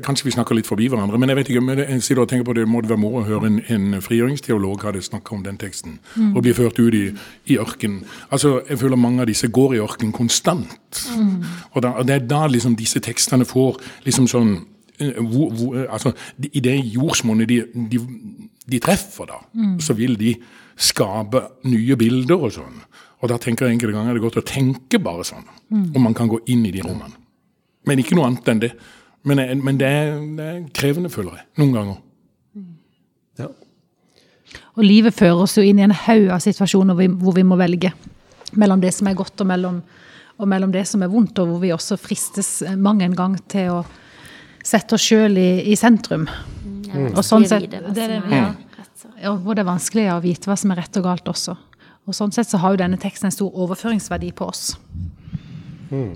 Kanskje 0.00 0.24
vi 0.24 0.32
snakker 0.34 0.56
litt 0.56 0.68
forbi 0.68 0.86
hverandre, 0.88 1.18
men 1.20 1.30
jeg 1.30 1.38
vet 1.38 1.50
ikke, 1.52 1.62
men 1.64 1.80
jeg 1.82 2.02
sitter 2.04 2.22
og 2.22 2.30
tenker 2.30 2.46
på 2.48 2.54
det 2.56 2.64
må 2.68 2.80
det 2.82 2.90
være 2.92 3.02
moro 3.02 3.20
å 3.20 3.26
høre 3.26 3.50
en, 3.50 3.58
en 3.72 3.98
frigjøringsteolog 4.04 4.84
hadde 4.86 5.02
snakka 5.04 5.34
om 5.36 5.42
den 5.44 5.58
teksten, 5.60 5.98
mm. 6.14 6.32
og 6.36 6.44
bli 6.46 6.54
ført 6.56 6.80
ut 6.80 6.96
i, 6.96 7.04
i 7.52 7.58
ørken. 7.60 8.00
Altså, 8.30 8.60
Jeg 8.68 8.80
føler 8.80 9.00
mange 9.00 9.24
av 9.24 9.30
disse 9.30 9.50
går 9.52 9.76
i 9.76 9.82
ørken 9.82 10.12
konstant. 10.16 11.02
Mm. 11.18 11.44
Og, 11.72 11.82
da, 11.82 11.94
og, 11.96 12.06
det 12.08 12.16
er 12.16 12.28
da 12.30 12.46
liksom 12.50 12.76
disse 12.78 13.02
tekstene 13.04 13.46
får 13.48 13.80
liksom 14.06 14.28
sånn 14.30 14.54
eh, 14.98 15.18
hvor, 15.18 15.52
hvor, 15.52 15.76
eh, 15.80 15.88
altså, 15.90 16.14
I 16.52 16.64
det 16.64 16.78
jordsmonnet 16.94 17.48
de, 17.48 17.62
de, 17.92 18.02
de, 18.66 18.82
treffer, 18.82 19.28
da, 19.30 19.42
mm. 19.52 19.78
så 19.82 19.96
vil 19.98 20.16
de 20.20 20.36
skape 20.78 21.42
nye 21.68 21.98
bilder 22.00 22.48
og 22.48 22.54
sånn. 22.54 22.80
Og 23.22 23.30
da 23.30 23.38
tenker 23.38 23.68
jeg 23.68 23.76
enkelte 23.76 23.94
ganger 23.94 24.14
er 24.14 24.18
det 24.18 24.24
godt 24.24 24.40
å 24.40 24.46
tenke 24.46 24.98
bare 25.02 25.26
sånn. 25.26 25.44
Mm. 25.70 25.90
Og 25.92 26.00
man 26.02 26.16
kan 26.18 26.30
gå 26.30 26.40
inn 26.50 26.64
i 26.66 26.74
de 26.74 26.82
rommene. 26.82 27.18
Men 27.86 28.02
ikke 28.02 28.16
noe 28.18 28.28
annet 28.30 28.50
enn 28.50 28.62
det. 28.62 28.72
Men, 29.22 29.38
eh, 29.38 29.54
men 29.56 29.78
det, 29.78 29.88
er, 29.88 30.14
det, 30.36 30.46
er, 30.46 30.62
krevende, 30.74 31.10
føler 31.12 31.38
jeg. 31.38 31.48
Noen 31.62 31.76
ganger. 31.76 32.00
Ja. 33.40 33.48
Og 34.76 34.84
livet 34.84 35.16
fører 35.16 35.44
oss 35.44 35.56
jo 35.56 35.64
inn 35.64 35.80
i 35.80 35.86
en 35.86 35.94
haug 35.94 36.30
av 36.34 36.42
situasjoner 36.44 36.96
hvor 36.96 37.04
vi, 37.04 37.10
hvor 37.24 37.36
vi, 37.36 37.44
må 37.46 37.58
velge 37.60 37.92
mellom 38.58 38.82
det 38.82 38.92
som 38.92 39.08
er 39.08 39.16
godt, 39.16 39.40
og 39.40 39.48
mellom, 39.48 39.78
og 40.36 40.48
mellom, 40.48 40.72
det 40.74 40.84
som 40.88 41.04
er 41.04 41.12
vondt, 41.12 41.38
og 41.40 41.48
hvor 41.48 41.62
vi 41.62 41.72
også 41.72 41.96
fristes 42.00 42.58
mang 42.76 43.00
en 43.04 43.16
gang 43.16 43.38
til 43.48 43.78
å 43.78 43.78
sette 44.62 44.98
oss 44.98 45.06
sjøl 45.06 45.38
i, 45.40 45.50
i, 45.72 45.76
sentrum. 45.78 46.26
Mm. 46.92 47.14
Og 47.14 47.22
sånn 47.24 47.46
sett, 47.48 47.70
det, 47.72 47.80
det, 47.96 48.08
ja, 48.28 48.50
ja, 49.22 49.32
hvor 49.32 49.56
det 49.56 49.64
er 49.64 49.70
vanskelig 49.70 50.10
å 50.12 50.20
vite 50.22 50.50
hva 50.50 50.58
som 50.60 50.74
er 50.74 50.82
rett 50.82 51.00
og 51.00 51.06
galt 51.06 51.32
også. 51.32 51.56
Og 52.04 52.16
sånn 52.16 52.34
sett 52.34 52.50
så 52.50 52.60
har 52.60 52.74
jo 52.74 52.82
denne 52.82 52.98
teksten 53.00 53.30
en 53.30 53.34
stor 53.34 53.56
overføringsverdi 53.64 54.32
på 54.36 54.50
oss. 54.50 54.74
Mm. 55.88 56.12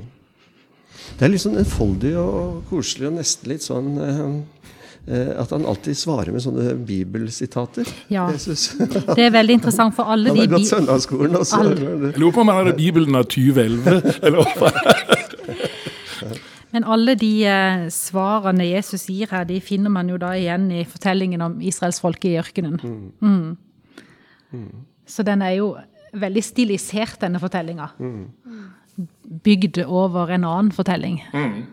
Det 1.17 1.25
er 1.25 1.33
litt 1.33 1.45
sånn 1.45 1.57
enfoldig 1.61 2.13
og 2.21 2.67
koselig 2.71 3.09
og 3.09 3.17
nesten 3.17 3.51
litt 3.53 3.65
sånn 3.65 3.89
eh, 4.05 4.21
eh, 5.07 5.33
at 5.41 5.53
han 5.55 5.65
alltid 5.69 5.97
svarer 5.97 6.35
med 6.35 6.45
sånne 6.45 6.75
bibelsitater. 6.89 7.89
Ja, 8.13 8.27
Det 8.29 9.25
er 9.25 9.33
veldig 9.35 9.57
interessant 9.61 9.97
for 9.97 10.13
alle 10.13 10.35
de 10.35 10.43
Han 10.43 10.43
har 10.45 10.59
gått 10.59 10.71
søndagsskolen 10.73 11.39
også. 11.41 11.63
Jeg 11.73 12.19
lurer 12.19 12.35
på 12.37 12.45
om 12.45 12.53
han 12.53 12.61
hadde 12.61 12.77
Bibelen 12.79 13.17
av 13.17 13.29
2011, 13.33 14.21
eller 14.27 14.45
Men 16.75 16.85
alle 16.85 17.15
de 17.17 17.33
eh, 17.49 17.87
svarene 17.95 18.67
Jesus 18.69 19.07
gir 19.09 19.31
her, 19.33 19.47
de 19.49 19.61
finner 19.65 19.93
man 19.93 20.11
jo 20.13 20.19
da 20.21 20.35
igjen 20.37 20.69
i 20.75 20.85
fortellingen 20.85 21.45
om 21.47 21.61
israelsfolket 21.65 22.33
i 22.35 22.39
ørkenen. 22.43 22.81
Mm. 22.83 23.13
Mm. 23.23 24.03
Mm. 24.53 24.73
Så 25.09 25.25
den 25.25 25.45
er 25.47 25.57
jo 25.57 25.71
veldig 26.17 26.43
stilisert, 26.45 27.17
denne 27.23 27.41
fortellinga. 27.41 27.95
Mm 27.97 28.27
bygd 29.45 29.83
over 29.85 30.31
en 30.33 30.47
annen 30.47 30.73
fortelling. 30.75 31.21
Mm. 31.33 31.65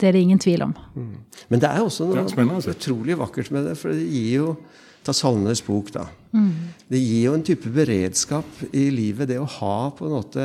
Det 0.00 0.08
er 0.08 0.16
det 0.16 0.22
ingen 0.26 0.40
tvil 0.42 0.64
om. 0.66 0.72
Mm. 0.96 1.16
Men 1.52 1.62
det 1.62 1.68
er 1.70 1.82
også 1.82 2.08
noe 2.08 2.24
ja, 2.24 2.62
utrolig 2.72 3.18
vakkert 3.20 3.52
med 3.54 3.68
det. 3.70 3.76
For 3.78 3.94
det 3.94 4.06
gir 4.06 4.32
jo 4.40 4.56
Ta 5.02 5.10
Salmenes 5.14 5.62
bok, 5.66 5.90
da. 5.94 6.04
Mm. 6.30 6.50
Det 6.90 6.98
gir 7.00 7.24
jo 7.26 7.32
en 7.34 7.46
type 7.46 7.70
beredskap 7.74 8.60
i 8.70 8.86
livet, 8.94 9.26
det 9.32 9.40
å 9.42 9.48
ha 9.58 9.78
på 9.96 10.06
en 10.06 10.14
måte 10.14 10.44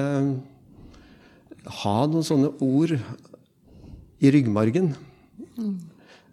Ha 1.84 1.98
noen 2.08 2.26
sånne 2.26 2.50
ord 2.64 2.96
i 4.18 4.32
ryggmargen. 4.34 4.94
Mm. 5.60 5.76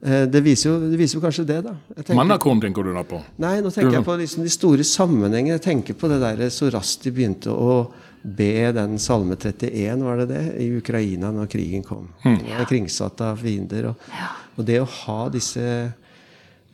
Eh, 0.05 0.25
det 0.31 0.41
viser, 0.45 0.71
jo, 0.71 0.91
det 0.93 0.99
viser, 1.01 1.19
jo, 1.19 1.25
kanskje 1.25 1.47
det, 1.49 1.59
da. 1.67 1.75
Mannakorn 2.17 2.63
tenker 2.63 2.87
du 2.87 2.93
da 2.95 3.03
på? 3.09 3.19
Nei, 3.43 3.59
nå 3.65 3.73
tenker 3.75 3.99
jeg 3.99 4.07
på 4.07 4.17
liksom 4.21 4.47
de 4.47 4.53
store 4.53 4.87
sammenhengene. 4.87 5.59
Jeg 5.59 5.65
tenker 5.65 5.99
på 5.99 6.09
det 6.13 6.21
der 6.23 6.47
så 6.55 6.71
raskt 6.73 7.05
de 7.05 7.13
begynte 7.17 7.53
å 7.53 7.81
be 8.25 8.73
den 8.73 8.97
Salme 8.99 9.37
31, 9.37 10.01
var 10.03 10.23
det 10.23 10.31
det, 10.33 10.45
i 10.65 10.71
Ukraina 10.79 11.29
når 11.35 11.51
krigen 11.53 11.85
kom. 11.85 12.09
Mm. 12.25 12.39
Ja. 12.49 12.65
Kringsatt 12.69 13.21
av 13.25 13.43
fiender. 13.45 13.91
Og, 13.91 14.09
ja. 14.09 14.31
og, 14.55 14.65
det 14.69 14.81
å 14.81 14.89
ha 14.89 15.19
disse 15.33 15.67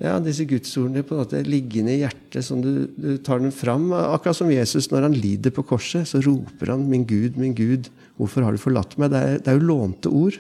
ja, 0.01 0.15
disse 0.25 0.47
gudsordene 0.49 1.03
på 1.05 1.13
en 1.13 1.21
måte 1.21 1.43
liggende 1.45 1.93
i 1.93 2.01
hjertet, 2.01 2.45
sånn 2.47 2.63
du, 2.65 2.73
du, 2.97 3.11
tar 3.21 3.43
dem 3.43 3.51
fram. 3.53 3.91
Akkurat 3.93 4.39
som 4.39 4.53
Jesus, 4.53 4.89
når 4.93 5.11
han 5.11 5.17
lider 5.19 5.53
på 5.53 5.67
korset, 5.75 6.09
så 6.09 6.23
roper 6.25 6.73
han 6.73 6.87
'Min 6.89 7.05
Gud, 7.05 7.37
min 7.37 7.53
Gud, 7.59 7.91
hvorfor 8.17 8.47
har 8.47 8.57
du 8.57 8.63
forlatt 8.63 8.97
meg?' 8.97 9.11
Det 9.13 9.21
er, 9.21 9.43
det 9.43 9.51
er 9.51 9.59
jo 9.59 9.69
lånte 9.69 10.09
ord 10.09 10.39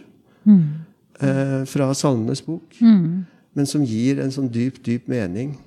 mm. 0.48 0.64
eh, 1.20 1.60
fra 1.68 1.90
Salmenes 1.92 2.40
bok, 2.46 2.78
mm. 2.80 3.26
men 3.58 3.68
som 3.68 3.84
gir 3.84 4.22
en 4.22 4.32
sånn 4.32 4.48
dyp, 4.48 4.80
dyp 4.86 5.10
mening. 5.10 5.58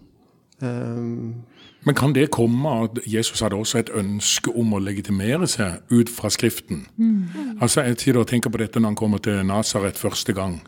Um, 0.63 1.43
men 1.83 1.95
kan 1.95 2.13
det 2.15 2.29
komme 2.31 2.73
at 2.85 2.99
Jesus 3.09 3.41
hadde 3.43 3.59
også 3.59 3.81
et 3.81 3.91
ønske 3.95 4.51
om 4.55 4.75
å 4.75 4.81
legitimere 4.83 5.47
seg 5.51 5.81
ut 5.91 6.11
fra 6.11 6.31
Skriften? 6.31 6.85
Mm. 6.97 7.57
Altså 7.61 7.83
Jeg 7.83 7.97
sitter 7.99 8.21
og 8.21 8.29
tenker 8.29 8.53
på 8.53 8.61
dette 8.61 8.79
når 8.79 8.93
han 8.93 8.99
kommer 8.99 9.23
til 9.23 9.43
Nasaret 9.45 9.99
første 9.99 10.33
gang. 10.33 10.61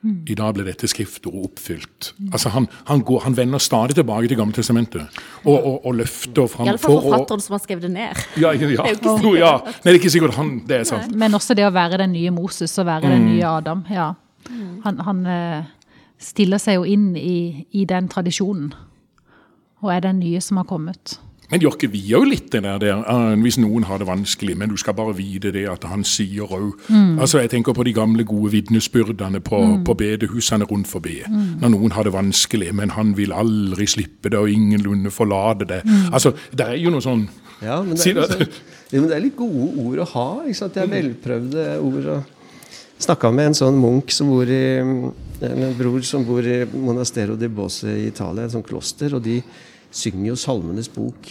Mm. 0.00 0.22
I 0.32 0.34
dag 0.34 0.54
ble 0.56 0.64
dette 0.64 0.88
skriftordet 0.88 1.42
oppfylt. 1.44 2.12
Mm. 2.16 2.30
Altså 2.32 2.52
han, 2.54 2.66
han, 2.88 3.02
går, 3.04 3.20
han, 3.26 3.36
vender 3.36 3.60
stadig 3.60 3.98
tilbake 3.98 4.30
til 4.30 4.38
Gammeltestamentet 4.38 5.18
og, 5.44 5.56
og, 5.56 5.74
og 5.86 5.98
løfter 5.98 6.48
fram 6.48 6.70
Iallfall 6.70 7.02
forfatteren 7.04 7.44
som 7.44 7.56
har 7.56 7.62
skrevet 7.64 7.84
det 7.84 7.90
ned. 7.92 8.22
Ja, 8.40 8.54
ja. 8.54 8.70
det 8.70 8.78
er 8.78 8.94
jo 8.94 9.18
ikke 9.18 9.34
ja. 9.36 9.52
Nei, 9.66 9.74
det 9.84 9.92
er 9.92 10.00
ikke 10.00 10.12
sikkert 10.14 10.38
han 10.40 10.54
det 10.68 10.78
er 10.78 10.88
sant. 10.88 11.12
Men 11.20 11.36
også 11.36 11.56
det 11.58 11.68
å 11.68 11.74
være 11.74 12.00
den 12.00 12.14
nye 12.16 12.32
Moses 12.32 12.78
og 12.80 12.88
være 12.88 13.12
den 13.12 13.26
mm. 13.26 13.30
nye 13.34 13.52
Adam. 13.60 13.84
ja. 13.92 14.12
Han, 14.84 15.02
han 15.04 15.18
eh, 15.28 15.68
stiller 16.20 16.58
seg 16.58 16.78
jo 16.78 16.86
inn 16.88 17.12
i, 17.16 17.66
i 17.76 17.84
den 17.88 18.08
tradisjonen 18.08 18.72
og 19.80 19.92
er 19.94 20.06
den 20.06 20.20
nye 20.22 20.40
som 20.44 20.60
har 20.60 20.68
kommet. 20.68 21.18
Men 21.50 21.64
gjør 21.64 21.74
ikke 21.74 21.90
vi 21.90 22.02
òg 22.14 22.28
litt 22.30 22.52
det 22.52 22.62
der, 22.62 23.00
uh, 23.02 23.34
hvis 23.42 23.58
noen 23.58 23.82
har 23.88 23.98
det 23.98 24.06
vanskelig, 24.06 24.54
men 24.58 24.70
du 24.70 24.76
skal 24.78 24.94
bare 24.94 25.16
vite 25.18 25.50
det 25.54 25.64
at 25.70 25.82
han 25.90 26.04
sier 26.06 26.46
òg 26.46 26.68
mm. 26.86 27.18
Altså, 27.18 27.40
Jeg 27.42 27.50
tenker 27.50 27.74
på 27.74 27.84
de 27.86 27.94
gamle, 27.96 28.24
gode 28.24 28.52
vitnesbyrdene 28.54 29.42
på, 29.42 29.58
mm. 29.58 29.84
på 29.84 29.96
bedehusene 29.98 30.68
rundt 30.70 30.86
forbi. 30.88 31.18
Mm. 31.26 31.58
Når 31.62 31.72
noen 31.74 31.96
har 31.96 32.06
det 32.06 32.14
vanskelig, 32.14 32.70
men 32.78 32.94
han 32.94 33.16
vil 33.18 33.34
aldri 33.34 33.88
slippe 33.90 34.30
det, 34.30 34.38
og 34.38 34.50
ingenlunde 34.50 35.10
forlate 35.10 35.66
det. 35.66 35.80
Mm. 35.84 36.12
Altså, 36.14 36.36
Det 36.52 36.68
er 36.68 36.78
jo 36.78 36.94
noe 36.94 37.02
sånn 37.02 37.26
Ja, 37.60 37.80
men 37.82 37.98
det 37.98 38.06
er, 38.06 38.20
liksom, 38.20 38.60
jo, 38.92 39.00
men 39.00 39.08
det 39.10 39.16
er 39.16 39.24
litt 39.26 39.36
gode 39.36 39.88
ord 39.88 40.04
å 40.04 40.06
ha. 40.14 40.28
Ikke 40.46 40.60
sant? 40.62 40.76
Det 40.78 40.84
er 40.84 40.94
velprøvde 40.94 41.66
ord. 41.82 42.06
å 42.14 42.20
snakka 43.00 43.32
med 43.34 43.50
en 43.50 43.58
sånn 43.58 43.80
munk 43.80 44.12
som 44.12 44.30
bor 44.30 44.48
i 44.48 44.62
en 45.40 45.74
bror 45.78 46.02
som 46.04 46.24
bor 46.24 46.44
i 46.44 46.62
Monastero 46.68 47.36
di 47.40 47.48
Bose 47.48 47.88
i 47.88 48.08
Italia, 48.10 48.44
et 48.44 48.52
sånt 48.52 48.66
kloster, 48.68 49.14
og 49.16 49.22
de 49.24 49.38
synger 49.90 50.26
jo 50.32 50.36
Salmenes 50.36 50.88
bok. 50.94 51.30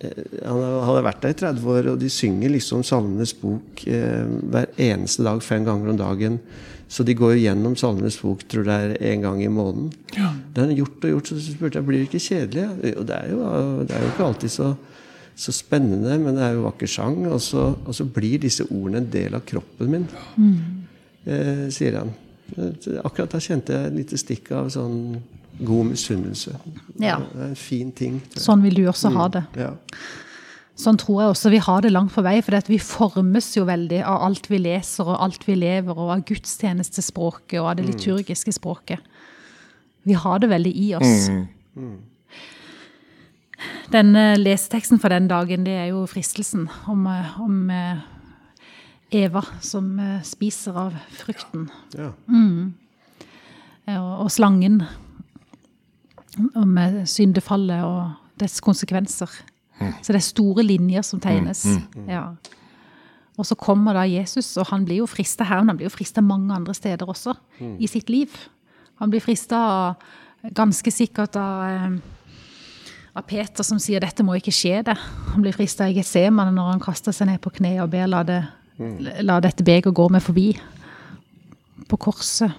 Eh, 0.00 0.10
Han 0.46 0.60
har- 0.86 1.02
vært 1.02 1.20
der 1.22 1.28
i 1.30 1.34
30 1.34 1.64
år, 1.66 1.86
og 1.92 1.98
de 2.00 2.08
synger 2.08 2.50
liksom 2.50 2.82
Salmenes 2.84 3.32
bok 3.34 3.86
eh, 3.86 4.24
hver 4.50 4.66
eneste 4.78 5.22
dag, 5.24 5.42
fem 5.42 5.64
ganger 5.64 5.90
om 5.90 5.96
dagen. 5.96 6.38
Så 6.88 7.04
de 7.04 7.14
går 7.14 7.36
jo 7.36 7.42
gjennom 7.46 7.76
Salmenes 7.76 8.16
bok, 8.20 8.40
tror 8.48 8.64
det 8.64 8.74
er 9.00 9.12
en 9.12 9.20
gang 9.22 9.42
i 9.42 9.48
måneden. 9.48 9.92
Det 10.10 10.58
har 10.58 10.66
han 10.66 10.74
gjort 10.76 11.04
og 11.04 11.10
gjort, 11.10 11.28
så 11.28 11.38
spurte 11.40 11.74
jeg 11.78 11.86
blir 11.86 11.98
det 12.00 12.08
ikke 12.08 12.24
kjedelig. 12.26 12.96
Og 12.98 13.06
det 13.06 13.16
er 13.16 13.28
jo, 13.30 13.84
det 13.86 13.94
er 13.94 14.00
jo 14.02 14.08
ikke 14.10 14.26
alltid 14.26 14.50
så, 14.50 14.76
så 15.36 15.52
spennende, 15.54 16.18
men 16.18 16.34
det 16.34 16.42
er 16.42 16.54
jo 16.54 16.64
vakker 16.66 16.88
sang. 16.90 17.26
Og 17.30 17.38
så, 17.40 17.76
og 17.86 17.94
så 17.94 18.04
blir 18.04 18.40
disse 18.42 18.64
ordene 18.66 18.96
en 19.04 19.10
del 19.10 19.34
av 19.38 19.44
kroppen 19.46 19.88
min, 19.90 20.08
eh, 21.26 21.68
sier 21.70 21.98
han. 22.00 22.10
Akkurat 23.04 23.30
da 23.30 23.38
kjente 23.38 23.70
jeg 23.76 23.86
et 23.86 23.94
lite 24.00 24.18
stikk 24.18 24.50
av 24.58 24.66
sånn 24.74 25.20
god 25.66 25.90
misunnelse. 25.90 26.56
Ja. 27.00 27.18
Det 27.20 27.40
er 27.40 27.46
en 27.50 27.56
fin 27.58 27.92
ting. 27.92 28.18
Sånn 28.38 28.62
vil 28.64 28.80
du 28.80 28.84
også 28.90 29.12
ha 29.14 29.28
det. 29.32 29.44
Ja. 29.58 29.70
Sånn 30.80 30.96
tror 31.00 31.18
jeg 31.20 31.32
også 31.34 31.50
vi 31.52 31.60
har 31.60 31.82
det 31.84 31.92
langt 31.92 32.14
på 32.14 32.22
vei, 32.24 32.38
for 32.44 32.56
vi 32.70 32.78
formes 32.80 33.50
jo 33.56 33.66
veldig 33.68 34.00
av 34.08 34.22
alt 34.30 34.48
vi 34.48 34.62
leser 34.62 35.10
og 35.10 35.18
alt 35.20 35.44
vi 35.44 35.58
lever, 35.60 35.92
og 35.92 36.14
av 36.14 36.22
gudstjenestespråket 36.28 37.58
og 37.60 37.72
av 37.72 37.80
det 37.80 37.88
liturgiske 37.90 38.54
språket. 38.56 39.04
Vi 40.08 40.16
har 40.16 40.40
det 40.40 40.48
veldig 40.48 40.72
i 40.72 40.86
oss. 40.96 41.28
Den 43.92 44.14
eh, 44.16 44.38
leseteksten 44.40 45.02
for 45.02 45.12
den 45.12 45.28
dagen, 45.28 45.66
det 45.66 45.74
er 45.76 45.90
jo 45.90 46.06
fristelsen 46.08 46.70
om, 46.88 47.04
eh, 47.10 47.36
om 47.42 47.58
eh, 47.74 48.00
Eva 49.20 49.42
som 49.60 49.90
spiser 50.24 50.78
av 50.78 50.96
frukten. 51.18 51.68
Ja. 51.92 52.14
Eh, 53.90 53.98
og, 54.00 54.24
og 54.24 54.32
slangen 54.32 54.82
om 56.38 56.78
eh, 56.78 57.02
syndefallet 57.08 57.84
og 57.84 58.12
dets 58.40 58.60
konsekvenser. 58.64 59.30
Så 59.80 60.12
det 60.12 60.18
er 60.20 60.24
store 60.24 60.62
linjer 60.62 61.04
som 61.06 61.20
tegnes. 61.22 61.64
Ja. 62.08 62.34
Og 63.40 63.46
så 63.48 63.56
kommer 63.56 63.96
da 63.96 64.04
Jesus, 64.04 64.52
og 64.60 64.68
han 64.68 64.84
blir 64.84 65.00
jo 65.00 65.08
frista 65.08 65.46
her, 65.48 65.62
men 65.62 65.72
han 65.72 65.78
blir 65.80 65.88
jo 65.88 65.94
frista 65.94 66.20
mange 66.20 66.52
andre 66.52 66.74
steder 66.76 67.08
også 67.08 67.32
i 67.80 67.88
sitt 67.88 68.12
liv. 68.12 68.34
Han 69.00 69.12
blir 69.12 69.24
frista 69.24 69.94
ganske 70.56 70.92
sikkert 70.92 71.36
av, 71.40 71.62
eh, 71.64 71.96
av 73.16 73.22
Peter 73.26 73.64
som 73.64 73.78
sier 73.78 74.00
'dette 74.00 74.22
må 74.22 74.36
ikke 74.36 74.52
skje'. 74.52 74.84
det. 74.84 74.98
Han 75.32 75.42
blir 75.42 75.52
frista 75.52 75.88
i 75.88 75.94
Getsemane 75.94 76.52
når 76.52 76.70
han 76.70 76.80
kaster 76.80 77.12
seg 77.12 77.26
ned 77.26 77.40
på 77.40 77.50
kne 77.50 77.82
og 77.82 77.90
ber 77.90 78.06
la, 78.06 78.22
det, 78.22 78.46
la 79.22 79.40
dette 79.40 79.64
beger 79.64 79.92
gå 79.92 80.10
meg 80.10 80.22
forbi. 80.22 80.58
På 81.88 81.96
korset. 81.96 82.52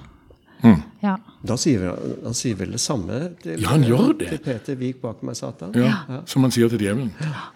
Ja. 1.01 1.15
Da 1.43 1.57
sier 1.57 1.87
han, 1.89 2.15
han 2.27 2.35
sier 2.37 2.55
vel 2.59 2.75
det 2.75 2.81
samme 2.83 3.19
til, 3.41 3.61
Ja, 3.61 3.71
han 3.73 3.83
gjør 3.87 4.11
det. 4.19 4.29
til 4.29 4.41
Peter 4.45 4.75
Vik 4.77 5.01
bak 5.01 5.23
meg, 5.25 5.35
Satan? 5.35 5.73
Ja, 5.73 6.21
Som 6.29 6.45
han 6.45 6.51
sier 6.53 6.69
til 6.69 6.79
djevelen. 6.83 7.11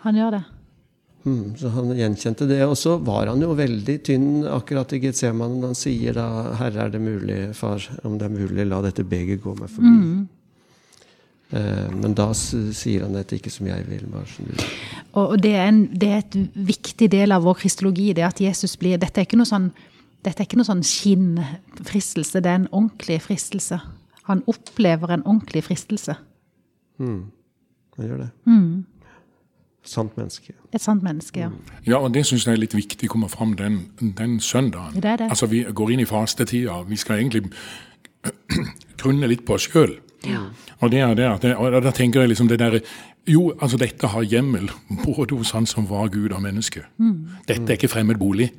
Han 0.05 0.15
gjør 0.17 0.39
det. 0.39 0.43
Mm, 1.25 1.55
så 1.57 1.69
han 1.73 1.89
gjenkjente 1.97 2.47
det. 2.49 2.61
Og 2.65 2.77
så 2.77 2.97
var 3.01 3.27
han 3.31 3.41
jo 3.41 3.53
veldig 3.57 3.97
tynn 4.05 4.45
akkurat 4.49 4.93
i 4.93 4.99
Getsemanen. 5.01 5.63
Han 5.65 5.77
sier 5.77 6.13
da 6.13 6.53
'Herre, 6.53 6.85
er 6.85 6.89
det 6.89 7.01
mulig, 7.01 7.55
far, 7.55 7.81
om 8.03 8.17
det 8.17 8.25
er 8.25 8.33
mulig, 8.33 8.65
la 8.65 8.81
dette 8.81 9.03
begeret 9.03 9.41
gå 9.41 9.55
meg 9.59 9.69
forbi'. 9.69 10.27
Eh, 11.51 11.89
men 11.93 12.13
da 12.17 12.31
sier 12.33 13.03
han 13.05 13.13
dette 13.13 13.37
ikke 13.37 13.51
som 13.53 13.67
jeg 13.69 13.85
vil, 13.87 14.05
bare 14.11 14.25
som 14.27 14.45
du 14.45 14.51
vil. 14.51 14.69
Og 15.13 15.31
og 15.35 15.41
det 15.41 15.53
er, 15.55 15.67
en, 15.67 15.85
det 15.93 16.09
er 16.09 16.17
et 16.23 16.37
viktig 16.53 17.09
del 17.11 17.31
av 17.31 17.43
vår 17.45 17.59
kristologi, 17.61 18.13
det 18.13 18.25
at 18.25 18.41
Jesus 18.41 18.75
blir 18.77 18.97
Dette 18.97 19.21
er 19.21 19.25
ikke 19.25 19.37
noe 19.37 19.49
sånn, 19.49 19.71
dette 20.25 20.41
er 20.41 20.47
ikke 20.47 20.57
noe 20.59 20.67
sånn 20.67 20.83
skinnfristelse, 20.85 22.41
det 22.41 22.49
er 22.51 22.59
en 22.63 22.71
ordentlig 22.71 23.19
fristelse. 23.25 23.79
Han 24.25 24.41
opplever 24.49 25.13
en 25.13 25.23
ordentlig 25.23 25.63
fristelse. 25.67 26.15
Han 26.99 27.31
gjør 27.97 28.25
det. 28.25 28.29
Sant 29.85 30.15
menneske. 30.17 30.55
Et 30.73 30.81
sant 30.81 31.03
menneske, 31.05 31.39
ja. 31.45 31.51
Ja, 31.85 31.99
og 32.01 32.13
det 32.15 32.25
syns 32.25 32.47
jeg 32.47 32.55
er 32.57 32.61
litt 32.63 32.73
viktig 32.73 33.09
kommer 33.11 33.29
fram 33.29 33.53
den, 33.59 33.83
den 34.01 34.39
søndagen. 34.41 34.97
Det 34.97 35.11
er 35.11 35.21
det. 35.21 35.29
Altså, 35.29 35.45
Vi 35.45 35.61
går 35.69 35.93
inn 35.93 36.01
i 36.01 36.07
fastetida. 36.09 36.79
Vi 36.89 36.97
skal 36.97 37.19
egentlig 37.21 37.43
grunne 39.01 39.29
litt 39.29 39.45
på 39.45 39.59
oss 39.59 39.69
sjøl. 39.69 39.99
Og, 40.81 40.91
det 40.91 40.99
er 40.99 41.13
det 41.17 41.27
at 41.29 41.43
det, 41.45 41.55
og 41.55 41.75
da 41.83 41.91
tenker 41.95 42.23
jeg 42.23 42.33
liksom 42.33 42.49
det 42.51 42.59
derre 42.61 42.81
Jo, 43.27 43.47
altså 43.57 43.77
dette 43.81 44.05
har 44.13 44.21
hjemmel 44.21 44.67
både 45.01 45.33
hos 45.33 45.51
han 45.55 45.65
som 45.65 45.87
var 45.89 46.11
Gud 46.13 46.33
og 46.35 46.43
menneske. 46.43 46.83
Dette 47.49 47.71
er 47.71 47.79
ikke 47.79 47.89
fremmed 47.89 48.19
bolig. 48.21 48.51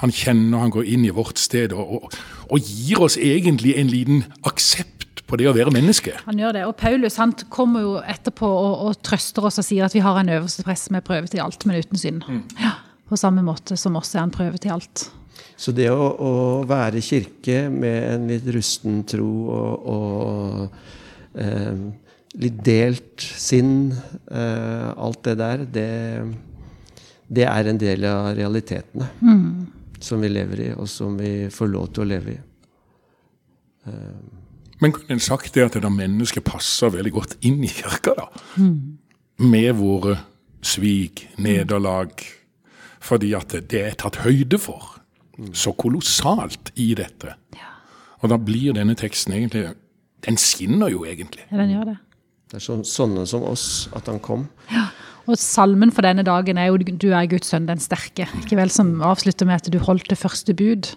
Han 0.00 0.12
kjenner, 0.14 0.62
han 0.62 0.72
går 0.72 0.88
inn 0.88 1.04
i 1.04 1.12
vårt 1.12 1.38
sted 1.38 1.74
og, 1.76 1.92
og, 1.98 2.16
og 2.48 2.58
gir 2.64 3.02
oss 3.04 3.18
egentlig 3.20 3.74
en 3.76 3.92
liten 3.92 4.24
aksept 4.48 4.98
på 5.28 5.36
det 5.36 5.48
å 5.50 5.52
være 5.52 5.72
menneske. 5.74 6.14
Han 6.24 6.40
gjør 6.40 6.56
det. 6.56 6.64
Og 6.70 6.74
Paulus 6.80 7.18
han 7.20 7.34
kommer 7.52 7.84
jo 7.84 7.94
etterpå 8.00 8.48
og, 8.48 8.86
og 8.88 9.02
trøster 9.04 9.44
oss 9.44 9.60
og 9.60 9.66
sier 9.66 9.84
at 9.84 9.96
vi 9.96 10.00
har 10.04 10.16
en 10.16 10.32
øverste 10.38 10.64
prest 10.64 10.88
som 10.88 10.96
er 10.96 11.04
prøve 11.04 11.28
til 11.28 11.44
alt, 11.44 11.68
men 11.68 11.82
uten 11.84 12.00
synd. 12.00 12.24
Ja, 12.62 12.78
på 13.08 13.16
samme 13.20 13.44
måte 13.44 13.76
som 13.76 13.96
oss 14.00 14.14
er 14.16 14.24
han 14.24 14.32
prøve 14.32 14.60
til 14.62 14.72
alt. 14.78 15.10
Så 15.58 15.74
det 15.74 15.88
å, 15.90 16.04
å 16.22 16.32
være 16.68 17.02
kirke 17.02 17.64
med 17.72 17.96
en 18.12 18.28
litt 18.30 18.46
rusten 18.54 19.00
tro 19.10 19.30
og, 19.50 19.88
og 19.90 21.40
eh, 21.42 21.80
litt 22.38 22.60
delt 22.62 23.24
sinn, 23.26 23.90
eh, 24.30 24.88
alt 24.94 25.24
det 25.26 25.34
der, 25.40 25.64
det, 25.74 25.88
det 27.26 27.46
er 27.50 27.70
en 27.72 27.80
del 27.80 28.06
av 28.06 28.30
realitetene 28.38 29.10
som 29.98 30.22
vi 30.22 30.30
lever 30.30 30.62
i, 30.68 30.68
og 30.78 30.86
som 30.86 31.18
vi 31.18 31.48
får 31.50 31.72
lov 31.72 31.88
til 31.90 32.04
å 32.04 32.10
leve 32.12 32.36
i. 32.36 32.38
Men 34.78 34.92
kunne 34.94 35.16
en 35.16 35.22
sagt 35.22 35.56
det 35.56 35.64
at 35.64 35.78
det 35.80 35.90
mennesket 35.90 36.44
passer 36.46 36.92
veldig 36.94 37.12
godt 37.16 37.34
inn 37.48 37.64
i 37.66 37.70
kirka, 37.72 38.14
da? 38.14 38.28
Med 39.42 39.72
våre 39.78 40.18
svik, 40.62 41.24
nederlag. 41.40 42.12
Fordi 43.02 43.32
at 43.34 43.56
det 43.70 43.82
er 43.88 43.98
tatt 43.98 44.20
høyde 44.22 44.60
for 44.62 44.97
så 45.52 45.72
kolossalt 45.78 46.72
i 46.76 46.92
dette. 46.98 47.34
Og 48.18 48.32
da 48.32 48.38
blir 48.42 48.74
denne 48.74 48.96
teksten 48.98 49.36
egentlig 49.36 49.68
Den 50.26 50.34
skinner 50.34 50.90
jo 50.90 51.04
egentlig. 51.06 51.44
Ja, 51.46 51.60
den 51.60 51.70
gjør 51.70 51.84
det. 51.92 51.98
Det 52.50 52.56
er 52.58 52.62
sånn, 52.64 52.80
sånne 52.82 53.22
som 53.30 53.44
oss 53.46 53.88
at 53.94 54.08
han 54.10 54.18
kom. 54.18 54.48
Ja. 54.72 54.88
Og 55.28 55.36
salmen 55.38 55.92
for 55.94 56.02
denne 56.02 56.24
dagen 56.26 56.58
er 56.58 56.72
jo 56.72 56.78
'Du 56.78 57.12
er 57.12 57.28
Guds 57.30 57.46
sønn, 57.46 57.68
den 57.68 57.78
sterke'. 57.78 58.26
Ikke 58.42 58.56
vel 58.56 58.70
som 58.70 59.00
avslutter 59.00 59.46
med 59.46 59.54
at 59.54 59.70
du 59.70 59.78
holdt 59.78 60.08
det 60.10 60.18
første 60.18 60.54
bud. 60.54 60.96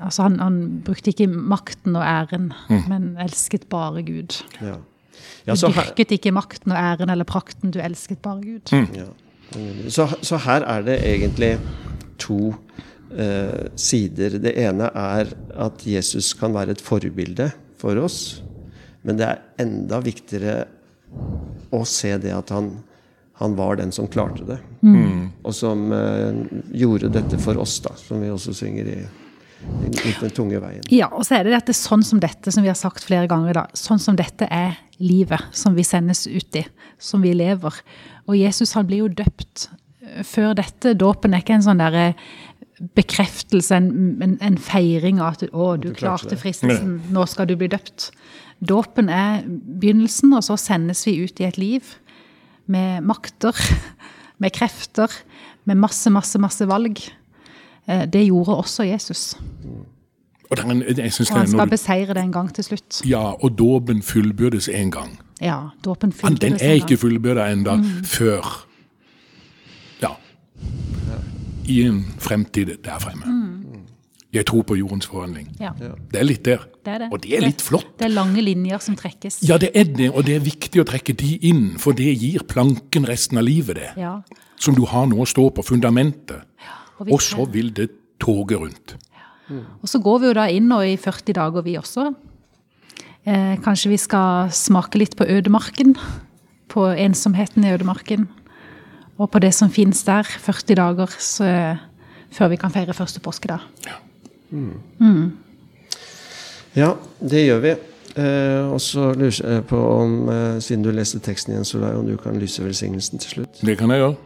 Altså 0.00 0.22
han, 0.22 0.38
han 0.40 0.82
brukte 0.84 1.10
ikke 1.10 1.26
makten 1.26 1.96
og 1.96 2.02
æren, 2.02 2.52
men 2.88 3.18
elsket 3.20 3.68
bare 3.68 4.02
Gud. 4.02 4.42
Ja. 4.62 4.76
Du 4.76 4.92
Ja, 5.46 5.54
så, 5.54 5.68
her, 5.68 5.82
dyrket 5.82 6.12
ikke 6.12 6.32
makten 6.32 6.72
og 6.72 6.78
æren 6.78 7.10
eller 7.10 7.24
prakten, 7.24 7.70
du 7.70 7.80
elsket 7.82 8.22
bare 8.22 8.40
Gud. 8.40 8.72
ja. 8.72 9.10
så, 9.88 10.06
så 10.22 10.36
her 10.36 10.62
er 10.62 10.82
det 10.82 10.98
egentlig 11.04 11.58
to 12.18 12.54
eh, 13.16 13.68
sider. 13.76 14.38
Det 14.42 14.54
ene 14.60 14.88
er 14.94 15.32
at 15.60 15.84
Jesus 15.86 16.32
kan 16.38 16.54
være 16.56 16.76
et 16.76 16.84
forbilde 16.84 17.50
for 17.80 17.98
oss. 18.00 18.42
Men 19.02 19.18
det 19.18 19.28
er 19.28 19.42
enda 19.64 19.98
viktigere 20.02 20.62
å 21.72 21.82
se 21.88 22.14
det 22.22 22.32
at 22.34 22.52
han, 22.54 22.70
han 23.40 23.56
var 23.58 23.80
den 23.80 23.92
som 23.94 24.08
klarte 24.10 24.46
det. 24.48 24.60
Og 25.42 25.56
som 25.56 25.90
eh, 25.96 26.44
gjorde 26.78 27.12
dette 27.16 27.40
for 27.42 27.58
oss, 27.62 27.78
da, 27.84 27.94
som 27.98 28.22
vi 28.22 28.30
også 28.32 28.54
synger 28.56 28.94
i, 28.94 29.00
Den 29.62 30.32
tunge 30.34 30.58
veien. 30.58 30.82
Ja, 30.90 31.06
og 31.14 31.22
så 31.26 31.36
er 31.36 31.46
det 31.46 31.52
dette 31.54 31.74
sånn 31.76 32.02
som 32.02 32.18
dette, 32.22 32.50
som 32.50 32.64
vi 32.64 32.70
har 32.70 32.78
sagt 32.78 33.04
flere 33.06 33.28
ganger 33.30 33.60
da. 33.60 33.66
Sånn 33.78 34.00
som 34.02 34.16
dette 34.18 34.48
er 34.50 34.74
livet 34.98 35.44
som 35.54 35.76
vi 35.76 35.84
sendes 35.86 36.26
ut 36.26 36.58
i, 36.58 36.64
som 36.98 37.22
vi 37.22 37.34
lever. 37.34 37.78
Og 38.26 38.38
Jesus 38.38 38.74
han 38.74 38.88
blir 38.88 39.04
jo 39.04 39.12
døpt 39.22 39.68
eh, 40.02 40.22
før 40.26 40.56
dette. 40.58 40.96
Dåpen 40.98 41.34
er 41.34 41.44
ikke 41.44 41.58
en 41.58 41.66
sånn 41.68 41.82
derre 41.82 42.12
bekreftelse, 42.96 43.76
en, 43.76 44.18
en, 44.22 44.38
en 44.42 44.58
feiring 44.58 45.20
av 45.22 45.36
at 45.36 45.44
å, 45.52 45.76
du, 45.76 45.88
Du 45.90 45.94
klarte 45.94 46.26
klarte 46.26 46.36
fristelsen, 46.40 46.96
nå 47.14 47.26
skal 47.30 47.46
du 47.46 47.54
bli 47.56 47.68
døpt. 47.70 48.10
Dåpen 48.62 49.08
er 49.10 49.42
begynnelsen, 49.46 50.32
og 50.34 50.42
så 50.46 50.56
sendes 50.58 51.04
vi 51.06 51.16
ut 51.24 51.40
i 51.40 51.46
et 51.48 51.58
liv 51.58 51.94
med 52.66 53.02
makter, 53.06 53.54
med 54.42 54.50
krefter, 54.54 55.10
med 55.64 55.78
masse, 55.78 56.10
masse, 56.10 56.38
masse 56.42 56.66
valg. 56.66 56.98
Eh, 57.86 58.04
Det 58.10 58.26
gjorde 58.26 58.56
også 58.56 58.82
Jesus. 58.90 59.36
Og 60.50 60.56
det 60.58 60.64
er 60.98 61.02
jeg 61.06 61.12
synes 61.12 61.30
Og 61.30 61.36
han 61.38 61.48
skal 61.48 61.70
beseire 61.70 62.14
det 62.14 62.22
en 62.22 62.32
gang 62.32 62.50
til 62.54 62.64
slutt. 62.64 63.00
ja, 63.08 63.22
og 63.42 63.54
dåpen 63.58 64.02
fullbyrdes 64.02 64.68
en 64.68 64.90
gang. 64.90 65.14
Ja, 65.40 65.70
dåpen 65.84 66.12
fullbyrdes 66.12 66.42
en 66.44 66.50
gang. 66.50 66.60
den 66.60 66.68
er 66.68 66.74
ikke 66.82 66.96
fullbyrda 67.00 67.46
ennå, 67.52 67.72
enda 67.78 68.04
før 68.04 68.66
Ja. 70.02 70.10
I 71.72 71.82
en 71.88 72.02
fremtid 72.22 72.74
der 72.84 72.98
fremme. 73.02 73.38
Jeg 74.32 74.46
tror 74.48 74.62
på 74.64 74.76
jordens 74.78 75.04
forvandling. 75.06 75.50
Ja, 75.60 75.70
Det 75.76 76.20
er 76.20 76.24
litt 76.24 76.44
der. 76.46 76.62
det 76.84 76.92
er 76.94 76.98
det. 77.02 77.08
Og 77.12 77.20
det 77.22 77.34
er 77.36 77.42
litt 77.44 77.60
flott. 77.60 77.90
Det 78.00 78.06
er 78.06 78.14
lange 78.14 78.40
linjer 78.40 78.80
som 78.80 78.96
trekkes. 78.96 79.42
Ja, 79.44 79.58
det 79.60 79.70
er 79.76 79.84
det, 79.84 80.08
og 80.10 80.24
det 80.24 80.36
er 80.38 80.40
viktig 80.46 80.80
å 80.80 80.86
trekke 80.88 81.12
de 81.20 81.34
inn, 81.50 81.76
for 81.78 81.92
det 81.92 82.14
gir 82.16 82.40
planken 82.48 83.04
resten 83.08 83.36
av 83.38 83.44
livet, 83.44 83.76
det. 83.76 83.90
Ja. 84.00 84.14
Som 84.56 84.74
du 84.78 84.86
har 84.88 85.04
nå 85.10 85.20
å 85.20 85.28
stå 85.28 85.50
på, 85.52 85.62
fundamentet. 85.68 86.46
Og, 86.98 87.12
Og 87.12 87.20
så 87.20 87.44
vil 87.52 87.72
det 87.76 87.90
toge 88.20 88.56
rundt. 88.56 88.96
og 89.50 89.88
så 89.88 90.00
går 90.00 90.18
vi 90.20 90.26
jo 90.30 90.32
da 90.38 90.46
inn 90.48 90.68
nå 90.68 90.80
i 90.80 90.96
40 90.96 91.34
dager, 91.34 91.62
vi 91.62 91.76
også. 91.76 92.14
Eh, 93.26 93.56
kanskje 93.62 93.90
vi 93.92 93.98
skal 94.00 94.48
smake 94.50 94.96
litt 94.98 95.16
på 95.16 95.26
ødemarken. 95.28 95.96
På 96.68 96.86
ensomheten 96.96 97.64
i 97.64 97.72
ødemarken. 97.74 98.28
Og 99.18 99.30
på 99.30 99.40
det 99.42 99.52
som 99.54 99.70
finnes 99.70 100.02
der. 100.04 100.22
40 100.24 100.76
dager 100.78 101.16
så, 101.18 101.76
før 102.32 102.52
vi 102.52 102.60
kan 102.60 102.72
feire 102.72 102.94
første 102.96 103.20
påskedag. 103.20 103.64
Ja, 106.76 106.94
det 107.20 107.46
gjør 107.46 107.64
vi. 107.64 107.74
Eh, 108.16 108.72
og 108.72 108.80
så 108.80 109.12
lurer 109.16 109.54
jeg 109.54 109.64
på 109.64 109.78
om, 110.02 110.28
eh, 110.28 110.60
siden 110.60 110.84
du 110.84 110.90
leste 110.90 111.18
teksten 111.18 111.52
igjen, 111.52 111.64
Solveig, 111.64 111.96
om 111.96 112.06
du 112.06 112.16
kan 112.16 112.36
lyse 112.36 112.64
velsignelsen 112.64 113.18
til 113.18 113.30
slutt? 113.30 113.60
Det 113.64 113.78
kan 113.78 113.90
jeg 113.90 114.00
gjøre. 114.00 114.16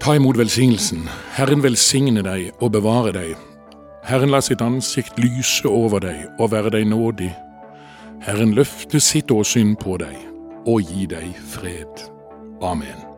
Ta 0.00 0.14
imot 0.14 0.38
velsignelsen. 0.38 1.08
Herren 1.36 1.62
velsigne 1.62 2.22
deg 2.22 2.50
og 2.60 2.72
bevare 2.72 3.12
deg. 3.12 3.36
Herren 4.04 4.30
la 4.30 4.40
sitt 4.40 4.58
ansikt 4.60 5.18
lyse 5.18 5.68
over 5.68 6.00
deg 6.02 6.26
og 6.40 6.50
være 6.50 6.70
deg 6.70 6.86
nådig. 6.90 7.30
Herren 8.22 8.54
løfte 8.54 9.00
sitt 9.00 9.30
åsyn 9.30 9.76
på 9.78 9.98
deg 9.98 10.16
og 10.66 10.82
gi 10.82 11.06
deg 11.06 11.36
fred. 11.46 12.21
Amen. 12.62 13.11